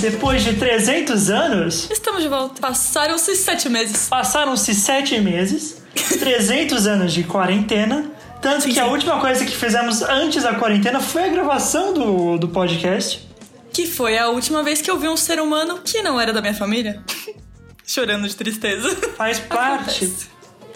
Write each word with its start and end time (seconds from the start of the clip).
Depois 0.00 0.42
de 0.44 0.54
300 0.54 1.30
anos, 1.30 1.90
Estamos 1.90 2.22
de 2.22 2.28
volta. 2.28 2.60
Passaram-se 2.60 3.34
sete 3.36 3.68
meses. 3.68 4.08
passaram-se 4.08 4.74
7 4.74 5.20
meses, 5.20 5.82
300 6.18 6.86
anos 6.86 7.12
de 7.12 7.24
quarentena. 7.24 8.10
Tanto 8.40 8.62
Sim, 8.64 8.72
que 8.72 8.78
a 8.78 8.84
sim. 8.84 8.90
última 8.90 9.20
coisa 9.20 9.44
que 9.44 9.50
fizemos 9.56 10.00
antes 10.02 10.44
da 10.44 10.54
quarentena 10.54 11.00
foi 11.00 11.24
a 11.24 11.28
gravação 11.28 11.92
do, 11.92 12.38
do 12.38 12.48
podcast. 12.48 13.26
Que 13.72 13.84
foi 13.86 14.16
a 14.16 14.28
última 14.28 14.62
vez 14.62 14.80
que 14.80 14.88
eu 14.90 14.96
vi 14.96 15.08
um 15.08 15.16
ser 15.16 15.40
humano 15.40 15.80
que 15.84 16.00
não 16.02 16.20
era 16.20 16.32
da 16.32 16.40
minha 16.40 16.54
família. 16.54 17.02
Chorando 17.84 18.28
de 18.28 18.36
tristeza. 18.36 18.94
Faz 19.16 19.40
parte. 19.48 20.04
Acontece. 20.04 20.26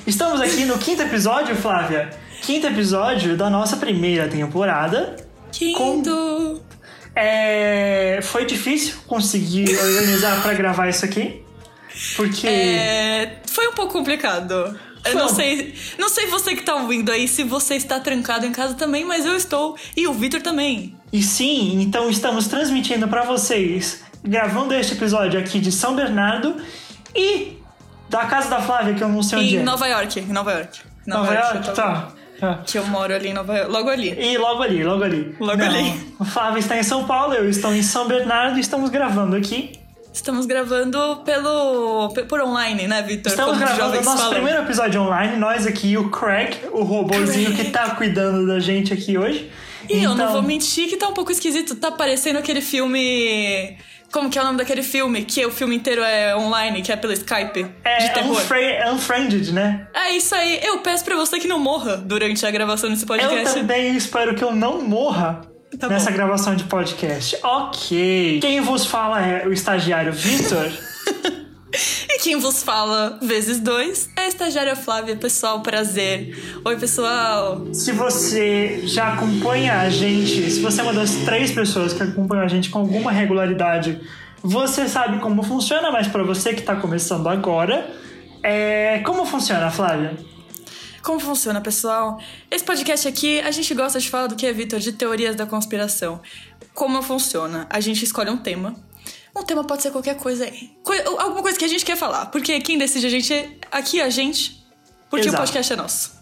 Estamos 0.04 0.40
aqui 0.40 0.64
no 0.64 0.76
quinto 0.78 1.02
episódio, 1.02 1.54
Flávia. 1.54 2.10
Quinto 2.42 2.66
episódio 2.66 3.36
da 3.36 3.48
nossa 3.48 3.76
primeira 3.76 4.26
temporada. 4.26 5.14
Quinto. 5.52 6.60
É, 7.14 8.20
foi 8.22 8.44
difícil 8.46 8.94
conseguir 9.06 9.68
organizar 9.78 10.42
pra 10.42 10.54
gravar 10.54 10.88
isso 10.88 11.04
aqui. 11.04 11.42
Porque. 12.16 12.46
É, 12.46 13.38
foi 13.46 13.68
um 13.68 13.72
pouco 13.74 13.92
complicado. 13.92 14.78
Eu 15.04 15.16
não 15.16 15.28
sei, 15.28 15.74
não 15.98 16.08
sei 16.08 16.26
você 16.26 16.54
que 16.54 16.62
tá 16.62 16.76
ouvindo 16.76 17.10
aí 17.10 17.26
se 17.26 17.42
você 17.42 17.74
está 17.74 17.98
trancado 17.98 18.46
em 18.46 18.52
casa 18.52 18.74
também, 18.74 19.04
mas 19.04 19.26
eu 19.26 19.34
estou 19.36 19.76
e 19.96 20.06
o 20.06 20.12
Vitor 20.12 20.40
também. 20.40 20.96
E 21.12 21.20
sim, 21.22 21.82
então 21.82 22.08
estamos 22.08 22.46
transmitindo 22.46 23.08
pra 23.08 23.24
vocês, 23.24 24.00
gravando 24.22 24.72
este 24.74 24.92
episódio 24.92 25.40
aqui 25.40 25.58
de 25.58 25.72
São 25.72 25.96
Bernardo 25.96 26.56
e 27.16 27.58
da 28.08 28.26
casa 28.26 28.48
da 28.48 28.62
Flávia, 28.62 28.94
que 28.94 29.02
eu 29.02 29.08
não 29.08 29.24
sei 29.24 29.38
onde 29.40 29.56
Em 29.56 29.58
é. 29.58 29.62
Nova 29.64 29.88
York, 29.88 30.20
em 30.20 30.26
Nova 30.32 30.52
York. 30.52 30.78
Nova 31.04 31.34
eu 31.34 31.40
York? 31.40 31.64
tô- 31.66 31.72
Tá. 31.72 32.11
Tá. 32.42 32.62
Que 32.66 32.76
eu 32.78 32.84
moro 32.86 33.14
ali 33.14 33.28
em 33.28 33.32
Nova 33.34 33.56
York, 33.56 33.72
logo 33.72 33.88
ali. 33.88 34.10
E 34.20 34.36
logo 34.36 34.62
ali, 34.62 34.82
logo 34.84 35.04
ali. 35.04 35.34
Logo 35.40 35.56
Não, 35.56 35.66
ali. 35.66 36.14
O 36.18 36.24
Flávio 36.24 36.58
está 36.58 36.76
em 36.76 36.82
São 36.82 37.04
Paulo, 37.04 37.34
eu 37.34 37.48
estou 37.48 37.72
em 37.74 37.82
São 37.82 38.06
Bernardo 38.08 38.58
e 38.58 38.60
estamos 38.60 38.90
gravando 38.90 39.36
aqui. 39.36 39.72
Estamos 40.12 40.44
gravando 40.44 41.22
pelo 41.24 42.10
pe- 42.10 42.24
por 42.24 42.40
online, 42.42 42.86
né, 42.86 43.00
Vitor? 43.00 43.32
Estamos 43.32 43.54
Como 43.54 43.64
gravando 43.64 43.98
o 43.98 44.04
nosso 44.04 44.16
falam. 44.18 44.32
primeiro 44.34 44.60
episódio 44.60 45.00
online, 45.00 45.36
nós 45.38 45.66
aqui 45.66 45.96
o 45.96 46.10
Craig, 46.10 46.54
o 46.72 46.82
robozinho 46.82 47.50
Craig. 47.52 47.64
que 47.64 47.70
tá 47.70 47.90
cuidando 47.94 48.46
da 48.46 48.60
gente 48.60 48.92
aqui 48.92 49.16
hoje. 49.16 49.50
E 49.88 50.02
eu 50.04 50.10
não 50.10 50.14
Então, 50.26 50.32
vou 50.34 50.42
mentir 50.42 50.88
que 50.88 50.96
tá 50.96 51.08
um 51.08 51.14
pouco 51.14 51.32
esquisito. 51.32 51.74
Tá 51.76 51.90
parecendo 51.90 52.38
aquele 52.38 52.60
filme. 52.60 53.76
Como 54.12 54.28
que 54.28 54.38
é 54.38 54.42
o 54.42 54.44
nome 54.44 54.58
daquele 54.58 54.82
filme? 54.82 55.24
Que 55.24 55.44
o 55.46 55.50
filme 55.50 55.74
inteiro 55.74 56.02
é 56.02 56.36
online, 56.36 56.82
que 56.82 56.92
é 56.92 56.96
pelo 56.96 57.12
Skype. 57.14 57.62
de 57.64 57.70
É 57.82 58.08
terror. 58.10 58.32
unfra- 58.36 58.92
Unfriended, 58.92 59.52
né? 59.52 59.86
É 59.94 60.10
isso 60.12 60.34
aí. 60.34 60.60
Eu 60.62 60.78
peço 60.78 61.04
pra 61.04 61.16
você 61.16 61.38
que 61.40 61.48
não 61.48 61.58
morra 61.58 61.96
durante 61.96 62.44
a 62.44 62.50
gravação 62.50 62.90
desse 62.90 63.04
Eu 63.04 63.08
podcast. 63.08 63.54
também 63.54 63.96
espero 63.96 64.34
que 64.34 64.44
eu 64.44 64.54
não 64.54 64.82
morra 64.82 65.40
Tá 65.80 65.88
nessa 65.88 66.10
bom. 66.10 66.16
gravação 66.16 66.54
de 66.54 66.64
podcast. 66.64 67.38
Ok. 67.42 68.38
Quem 68.42 68.60
vos 68.60 68.84
fala 68.84 69.24
é 69.24 69.46
o 69.46 69.52
estagiário 69.52 70.12
Vitor. 70.12 70.70
E 71.72 72.18
quem 72.18 72.38
vos 72.38 72.62
fala 72.62 73.18
vezes 73.22 73.58
dois 73.58 74.10
é 74.14 74.22
a 74.22 74.28
estagiária 74.28 74.76
Flávia. 74.76 75.16
Pessoal, 75.16 75.60
prazer. 75.60 76.60
Oi, 76.64 76.76
pessoal. 76.76 77.66
se 77.72 77.92
você 77.92 78.82
já 78.86 79.14
acompanha 79.14 79.80
a 79.80 79.88
gente, 79.88 80.50
se 80.50 80.60
você 80.60 80.80
é 80.80 80.84
uma 80.84 80.92
das 80.92 81.14
três 81.24 81.50
pessoas 81.50 81.94
que 81.94 82.02
acompanham 82.02 82.44
a 82.44 82.48
gente 82.48 82.68
com 82.68 82.78
alguma 82.78 83.10
regularidade, 83.10 84.00
você 84.42 84.86
sabe 84.86 85.18
como 85.20 85.42
funciona, 85.42 85.90
mas 85.90 86.08
para 86.08 86.22
você 86.22 86.52
que 86.52 86.62
tá 86.62 86.76
começando 86.76 87.28
agora, 87.28 87.90
é... 88.42 88.98
como 89.00 89.24
funciona, 89.24 89.70
Flávia? 89.70 90.14
Como 91.02 91.18
funciona, 91.18 91.60
pessoal? 91.60 92.20
Esse 92.50 92.64
podcast 92.64 93.08
aqui, 93.08 93.40
a 93.40 93.50
gente 93.50 93.74
gosta 93.74 93.98
de 93.98 94.08
falar 94.10 94.26
do 94.26 94.36
que 94.36 94.46
é, 94.46 94.52
Vitor? 94.52 94.78
De 94.78 94.92
teorias 94.92 95.34
da 95.34 95.46
conspiração. 95.46 96.20
Como 96.74 97.02
funciona? 97.02 97.66
A 97.70 97.80
gente 97.80 98.04
escolhe 98.04 98.30
um 98.30 98.36
tema. 98.36 98.76
Um 99.34 99.42
tema 99.42 99.64
pode 99.64 99.82
ser 99.82 99.90
qualquer 99.90 100.16
coisa 100.16 100.44
aí. 100.44 100.70
Coi- 100.82 101.02
alguma 101.02 101.42
coisa 101.42 101.58
que 101.58 101.64
a 101.64 101.68
gente 101.68 101.84
quer 101.84 101.96
falar. 101.96 102.26
Porque 102.26 102.60
quem 102.60 102.76
decide 102.76 103.06
a 103.06 103.10
gente 103.10 103.32
é 103.32 103.50
aqui 103.70 104.00
a 104.00 104.10
gente. 104.10 104.62
Porque 105.08 105.28
Exato. 105.28 105.42
o 105.42 105.46
podcast 105.46 105.72
é 105.72 105.76
nosso. 105.76 106.12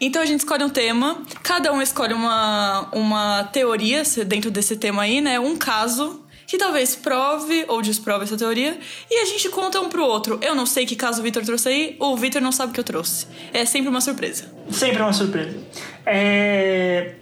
Então 0.00 0.20
a 0.20 0.26
gente 0.26 0.40
escolhe 0.40 0.64
um 0.64 0.68
tema, 0.70 1.22
cada 1.42 1.72
um 1.72 1.80
escolhe 1.80 2.12
uma, 2.14 2.88
uma 2.92 3.44
teoria 3.44 4.02
dentro 4.26 4.50
desse 4.50 4.76
tema 4.76 5.02
aí, 5.02 5.20
né? 5.20 5.38
Um 5.38 5.56
caso 5.56 6.24
que 6.46 6.58
talvez 6.58 6.94
prove 6.96 7.64
ou 7.68 7.80
desprove 7.80 8.24
essa 8.24 8.36
teoria. 8.36 8.78
E 9.10 9.20
a 9.20 9.24
gente 9.24 9.48
conta 9.48 9.80
um 9.80 9.88
pro 9.88 10.04
outro. 10.04 10.38
Eu 10.42 10.54
não 10.54 10.66
sei 10.66 10.84
que 10.84 10.96
caso 10.96 11.20
o 11.20 11.22
Vitor 11.22 11.44
trouxe 11.44 11.68
aí, 11.68 11.96
o 12.00 12.16
Vitor 12.16 12.42
não 12.42 12.52
sabe 12.52 12.70
o 12.70 12.74
que 12.74 12.80
eu 12.80 12.84
trouxe. 12.84 13.26
É 13.52 13.64
sempre 13.64 13.88
uma 13.88 14.00
surpresa. 14.00 14.52
Sempre 14.70 15.00
uma 15.00 15.12
surpresa. 15.12 15.56
É... 16.04 17.14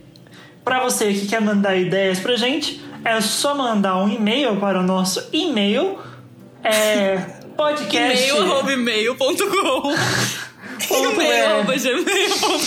Para 0.65 0.83
você 0.83 1.12
que 1.12 1.27
quer 1.27 1.41
mandar 1.41 1.77
ideias 1.77 2.21
pra 2.21 2.37
gente, 2.37 2.81
é 3.05 3.21
só 3.21 3.55
mandar 3.55 3.97
um 3.97 4.09
e-mail 4.09 4.57
para 4.57 4.81
o 4.81 4.83
nosso 4.83 5.29
e-mail. 5.33 5.99
É... 6.63 7.19
Podcast. 7.57 8.29
E-mail.com 8.29 9.95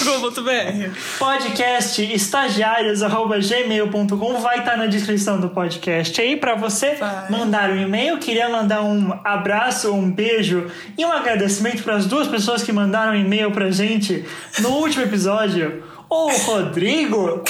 gmail.com.br 0.05 0.97
podcast 1.19 2.13
estagiários@gmail.com 2.13 4.33
vai 4.39 4.59
estar 4.59 4.77
na 4.77 4.85
descrição 4.85 5.37
do 5.39 5.49
podcast 5.49 6.21
aí 6.21 6.37
para 6.37 6.53
você 6.55 6.95
Vai. 6.95 7.29
mandar 7.29 7.71
um 7.71 7.81
e-mail. 7.81 8.17
Queria 8.17 8.47
mandar 8.49 8.81
um 8.83 9.13
abraço, 9.23 9.91
um 9.91 10.09
beijo 10.09 10.71
e 10.97 11.05
um 11.05 11.11
agradecimento 11.11 11.83
para 11.83 11.95
as 11.95 12.05
duas 12.05 12.27
pessoas 12.27 12.63
que 12.63 12.71
mandaram 12.71 13.13
e-mail 13.15 13.51
pra 13.51 13.69
gente 13.71 14.23
no 14.59 14.69
último 14.69 15.03
episódio. 15.03 15.83
O 16.09 16.29
Rodrigo, 16.29 17.43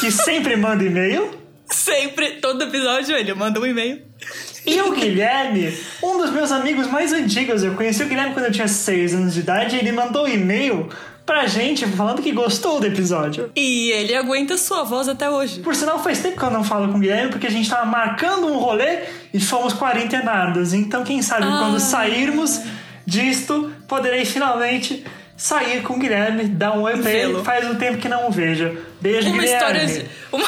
que 0.00 0.10
sempre 0.10 0.56
manda 0.56 0.84
e-mail, 0.84 1.30
Sempre, 1.72 2.32
todo 2.32 2.62
episódio 2.62 3.16
ele 3.16 3.32
manda 3.34 3.58
um 3.60 3.66
e-mail. 3.66 4.00
e 4.64 4.80
o 4.80 4.92
Guilherme, 4.92 5.76
um 6.02 6.18
dos 6.18 6.30
meus 6.30 6.52
amigos 6.52 6.86
mais 6.86 7.12
antigos. 7.12 7.62
Eu 7.64 7.74
conheci 7.74 8.02
o 8.02 8.06
Guilherme 8.06 8.34
quando 8.34 8.46
eu 8.46 8.52
tinha 8.52 8.68
6 8.68 9.14
anos 9.14 9.34
de 9.34 9.40
idade 9.40 9.76
ele 9.76 9.90
mandou 9.92 10.24
um 10.24 10.28
e-mail 10.28 10.88
pra 11.26 11.46
gente 11.46 11.86
falando 11.86 12.20
que 12.22 12.30
gostou 12.32 12.78
do 12.80 12.86
episódio. 12.86 13.50
E 13.56 13.90
ele 13.92 14.14
aguenta 14.14 14.56
sua 14.58 14.82
voz 14.84 15.08
até 15.08 15.30
hoje. 15.30 15.60
Por 15.60 15.74
sinal, 15.74 16.02
faz 16.02 16.20
tempo 16.20 16.36
que 16.38 16.44
eu 16.44 16.50
não 16.50 16.62
falo 16.64 16.88
com 16.90 16.98
o 16.98 17.00
Guilherme, 17.00 17.30
porque 17.30 17.46
a 17.46 17.50
gente 17.50 17.68
tava 17.70 17.86
marcando 17.86 18.46
um 18.48 18.58
rolê 18.58 19.00
e 19.32 19.40
fomos 19.40 19.72
quarentenados. 19.72 20.74
Então, 20.74 21.04
quem 21.04 21.22
sabe 21.22 21.44
Ah. 21.46 21.58
quando 21.60 21.78
sairmos 21.80 22.60
disto, 23.06 23.72
poderei 23.88 24.24
finalmente 24.24 25.04
sair 25.36 25.82
com 25.82 25.94
o 25.94 25.98
Guilherme, 25.98 26.44
dar 26.44 26.76
um 26.76 26.82
oi 26.82 26.96
pra 26.98 27.10
ele. 27.10 27.26
Vê-lo. 27.32 27.44
Faz 27.44 27.68
um 27.68 27.74
tempo 27.76 27.98
que 27.98 28.08
não 28.08 28.28
o 28.28 28.30
vejo. 28.30 28.76
Beijo, 29.00 29.28
Uma 29.28 29.38
Guilherme. 29.42 29.76
história 29.78 29.86
de. 29.86 30.06
Uma... 30.32 30.44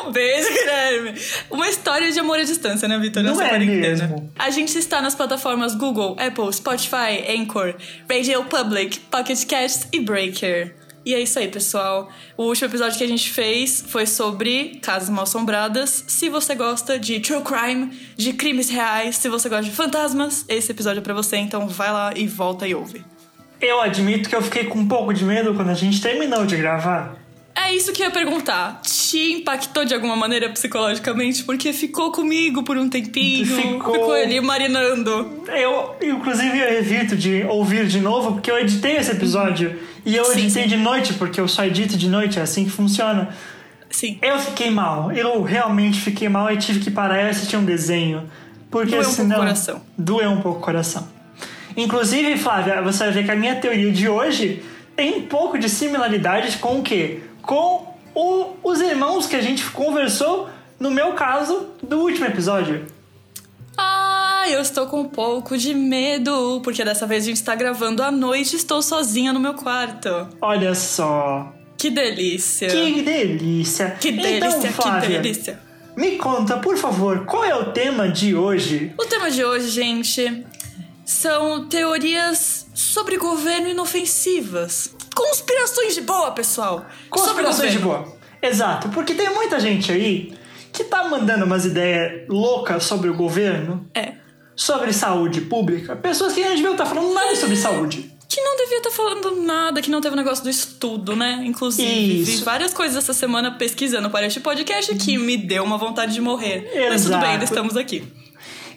um 0.00 0.12
beijo, 0.12 0.48
Guilherme. 0.48 1.14
Uma 1.50 1.68
história 1.68 2.10
de 2.10 2.18
amor 2.18 2.38
à 2.38 2.42
distância, 2.42 2.86
né, 2.88 2.98
Vitor? 2.98 3.22
Não 3.22 3.40
é 3.40 3.48
quarentena. 3.48 3.80
mesmo. 3.80 4.32
A 4.38 4.50
gente 4.50 4.76
está 4.78 5.00
nas 5.00 5.14
plataformas 5.14 5.74
Google, 5.74 6.16
Apple, 6.18 6.52
Spotify, 6.52 7.24
Anchor, 7.28 7.74
Radio 8.08 8.44
Public, 8.44 9.00
Pocket 9.00 9.44
Cast 9.46 9.88
e 9.92 10.00
Breaker. 10.00 10.74
E 11.04 11.14
é 11.14 11.20
isso 11.20 11.38
aí, 11.38 11.48
pessoal. 11.48 12.10
O 12.36 12.44
último 12.44 12.68
episódio 12.68 12.98
que 12.98 13.04
a 13.04 13.08
gente 13.08 13.30
fez 13.30 13.82
foi 13.88 14.06
sobre 14.06 14.78
casas 14.82 15.08
mal 15.08 15.22
assombradas. 15.22 16.04
Se 16.06 16.28
você 16.28 16.54
gosta 16.54 16.98
de 16.98 17.20
true 17.20 17.42
crime, 17.42 17.90
de 18.16 18.34
crimes 18.34 18.68
reais, 18.68 19.16
se 19.16 19.28
você 19.28 19.48
gosta 19.48 19.64
de 19.64 19.70
fantasmas, 19.70 20.44
esse 20.46 20.70
episódio 20.70 21.00
é 21.00 21.02
pra 21.02 21.14
você, 21.14 21.36
então 21.36 21.66
vai 21.66 21.90
lá 21.90 22.12
e 22.14 22.26
volta 22.26 22.68
e 22.68 22.74
ouve. 22.74 23.02
Eu 23.60 23.80
admito 23.80 24.28
que 24.28 24.36
eu 24.36 24.42
fiquei 24.42 24.64
com 24.64 24.78
um 24.78 24.88
pouco 24.88 25.12
de 25.12 25.24
medo 25.24 25.54
quando 25.54 25.70
a 25.70 25.74
gente 25.74 26.00
terminou 26.02 26.44
de 26.44 26.56
gravar. 26.56 27.14
É 27.66 27.74
isso 27.74 27.92
que 27.92 28.02
eu 28.02 28.06
ia 28.06 28.12
perguntar. 28.12 28.80
Te 28.82 29.32
impactou 29.32 29.84
de 29.84 29.94
alguma 29.94 30.16
maneira 30.16 30.48
psicologicamente? 30.50 31.44
Porque 31.44 31.72
ficou 31.72 32.10
comigo 32.12 32.62
por 32.62 32.76
um 32.76 32.88
tempinho. 32.88 33.46
Ficou. 33.46 34.12
ali 34.12 34.40
marinando. 34.40 35.42
Eu, 35.48 35.96
inclusive, 36.02 36.58
eu 36.58 36.78
evito 36.78 37.16
de 37.16 37.44
ouvir 37.44 37.86
de 37.86 38.00
novo, 38.00 38.32
porque 38.32 38.50
eu 38.50 38.58
editei 38.58 38.96
esse 38.96 39.12
episódio. 39.12 39.78
E 40.04 40.16
eu 40.16 40.24
Sim, 40.24 40.44
editei 40.44 40.62
sim. 40.64 40.68
de 40.68 40.76
noite, 40.76 41.14
porque 41.14 41.40
eu 41.40 41.46
só 41.48 41.64
edito 41.64 41.96
de 41.96 42.08
noite, 42.08 42.38
é 42.38 42.42
assim 42.42 42.64
que 42.64 42.70
funciona. 42.70 43.28
Sim. 43.90 44.18
Eu 44.22 44.38
fiquei 44.38 44.70
mal. 44.70 45.12
Eu 45.12 45.42
realmente 45.42 46.00
fiquei 46.00 46.28
mal 46.28 46.50
e 46.52 46.56
tive 46.56 46.80
que 46.80 46.90
parar 46.90 47.22
e 47.22 47.28
assistir 47.28 47.56
um 47.56 47.64
desenho. 47.64 48.28
Porque 48.70 48.90
Doeu 48.92 49.00
um 49.00 49.04
pouco 49.04 49.16
senão. 49.16 49.36
o 49.36 49.40
coração. 49.40 49.82
Doeu 49.98 50.30
um 50.30 50.40
pouco 50.40 50.58
o 50.58 50.62
coração. 50.62 51.08
Inclusive, 51.76 52.36
Flávia, 52.36 52.80
você 52.82 53.04
vai 53.04 53.12
ver 53.12 53.24
que 53.24 53.30
a 53.30 53.36
minha 53.36 53.56
teoria 53.56 53.90
de 53.90 54.08
hoje 54.08 54.62
tem 54.96 55.16
um 55.18 55.22
pouco 55.22 55.58
de 55.58 55.68
similaridades 55.68 56.54
com 56.54 56.78
o 56.78 56.82
quê? 56.82 57.20
Com 57.42 57.94
o- 58.14 58.56
os 58.62 58.80
irmãos 58.80 59.26
que 59.26 59.36
a 59.36 59.40
gente 59.42 59.64
conversou, 59.70 60.48
no 60.78 60.90
meu 60.90 61.12
caso, 61.12 61.66
do 61.82 62.00
último 62.00 62.26
episódio. 62.26 62.86
Ah, 63.76 64.44
eu 64.48 64.60
estou 64.60 64.86
com 64.86 65.00
um 65.02 65.08
pouco 65.08 65.56
de 65.56 65.72
medo. 65.74 66.60
Porque 66.62 66.84
dessa 66.84 67.06
vez 67.06 67.24
a 67.24 67.26
gente 67.26 67.36
está 67.36 67.54
gravando 67.54 68.02
à 68.02 68.10
noite 68.10 68.52
e 68.54 68.56
estou 68.56 68.82
sozinha 68.82 69.32
no 69.32 69.40
meu 69.40 69.54
quarto. 69.54 70.08
Olha 70.40 70.74
só. 70.74 71.52
Que 71.78 71.88
delícia. 71.90 72.68
Que 72.68 73.00
delícia. 73.02 73.90
Que 73.98 74.12
delícia, 74.12 74.68
então, 74.68 74.72
Flávia, 74.72 75.00
que 75.00 75.08
delícia. 75.18 75.60
Me 75.96 76.16
conta, 76.16 76.58
por 76.58 76.76
favor, 76.76 77.24
qual 77.24 77.44
é 77.44 77.54
o 77.54 77.72
tema 77.72 78.08
de 78.08 78.34
hoje? 78.34 78.92
O 78.98 79.04
tema 79.06 79.30
de 79.30 79.44
hoje, 79.44 79.68
gente, 79.68 80.44
são 81.04 81.66
teorias 81.68 82.66
sobre 82.74 83.16
governo 83.16 83.68
inofensivas. 83.68 84.94
Conspirações 85.28 85.94
de 85.94 86.00
boa, 86.00 86.30
pessoal. 86.32 86.86
Conspirações 87.10 87.72
de 87.72 87.78
boa. 87.78 88.16
Exato, 88.42 88.88
porque 88.88 89.12
tem 89.14 89.28
muita 89.34 89.60
gente 89.60 89.92
aí 89.92 90.32
que 90.72 90.84
tá 90.84 91.06
mandando 91.08 91.44
umas 91.44 91.64
ideias 91.66 92.26
loucas 92.28 92.84
sobre 92.84 93.10
o 93.10 93.14
governo, 93.14 93.86
É. 93.94 94.14
sobre 94.56 94.92
saúde 94.94 95.42
pública, 95.42 95.94
pessoas 95.94 96.32
que 96.32 96.40
não 96.42 96.50
deviam 96.54 96.72
estar 96.72 96.86
falando 96.86 97.12
nada 97.12 97.36
sobre 97.36 97.56
saúde. 97.56 98.10
Que 98.28 98.40
não 98.40 98.56
devia 98.56 98.78
estar 98.78 98.90
falando 98.92 99.42
nada, 99.42 99.82
que 99.82 99.90
não 99.90 100.00
teve 100.00 100.14
o 100.14 100.16
negócio 100.16 100.44
do 100.44 100.48
estudo, 100.50 101.14
né? 101.16 101.42
Inclusive, 101.44 102.22
Isso. 102.22 102.30
vi 102.38 102.44
várias 102.44 102.72
coisas 102.72 102.96
essa 102.96 103.12
semana 103.12 103.50
pesquisando 103.58 104.08
para 104.08 104.26
este 104.26 104.38
podcast 104.40 104.94
que 104.94 105.18
me 105.18 105.36
deu 105.36 105.64
uma 105.64 105.76
vontade 105.76 106.14
de 106.14 106.20
morrer. 106.20 106.62
Mas 106.88 107.02
tudo 107.02 107.08
Exato. 107.14 107.20
bem, 107.22 107.30
ainda 107.32 107.44
estamos 107.44 107.76
aqui. 107.76 108.04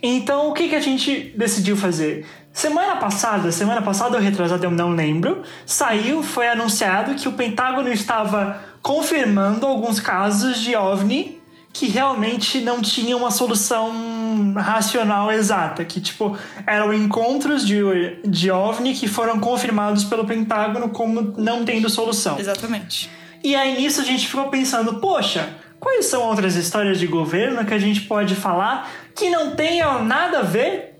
Então, 0.01 0.50
o 0.50 0.54
que, 0.54 0.68
que 0.68 0.75
a 0.75 0.81
gente 0.81 1.31
decidiu 1.38 1.78
fazer? 1.78 2.25
Semana 2.54 2.98
passada, 2.98 3.52
semana 3.52 3.82
passada 3.82 4.16
ou 4.16 4.22
retrasada, 4.22 4.64
eu 4.64 4.70
não 4.70 4.92
lembro, 4.92 5.42
saiu, 5.66 6.22
foi 6.22 6.48
anunciado 6.48 7.16
que 7.16 7.28
o 7.28 7.34
Pentágono 7.34 7.92
estava 7.92 8.62
confirmando 8.80 9.66
alguns 9.66 10.00
casos 10.00 10.60
de 10.60 10.76
OVNI 10.76 11.42
que 11.74 11.88
realmente 11.88 12.62
não 12.62 12.80
tinham 12.80 13.18
uma 13.18 13.32
solução 13.32 14.54
racional 14.56 15.32
exata, 15.32 15.84
que 15.84 16.00
tipo, 16.00 16.38
eram 16.68 16.94
encontros 16.94 17.66
de, 17.66 17.82
de 18.24 18.52
OVNI 18.52 18.94
que 18.94 19.08
foram 19.08 19.40
confirmados 19.40 20.04
pelo 20.04 20.24
Pentágono 20.24 20.90
como 20.90 21.34
não 21.36 21.66
tendo 21.66 21.90
solução. 21.90 22.40
Exatamente. 22.40 23.10
E 23.44 23.56
aí 23.56 23.76
nisso 23.82 24.00
a 24.00 24.04
gente 24.04 24.28
ficou 24.28 24.50
pensando, 24.50 25.00
poxa, 25.00 25.50
quais 25.80 26.06
são 26.06 26.22
outras 26.22 26.56
histórias 26.56 27.00
de 27.00 27.08
governo 27.08 27.66
que 27.66 27.74
a 27.74 27.80
gente 27.80 28.02
pode 28.02 28.36
falar 28.36 28.88
que 29.16 29.32
não 29.32 29.56
tenham 29.56 30.06
nada 30.06 30.40
a 30.40 30.44
ver 30.44 30.93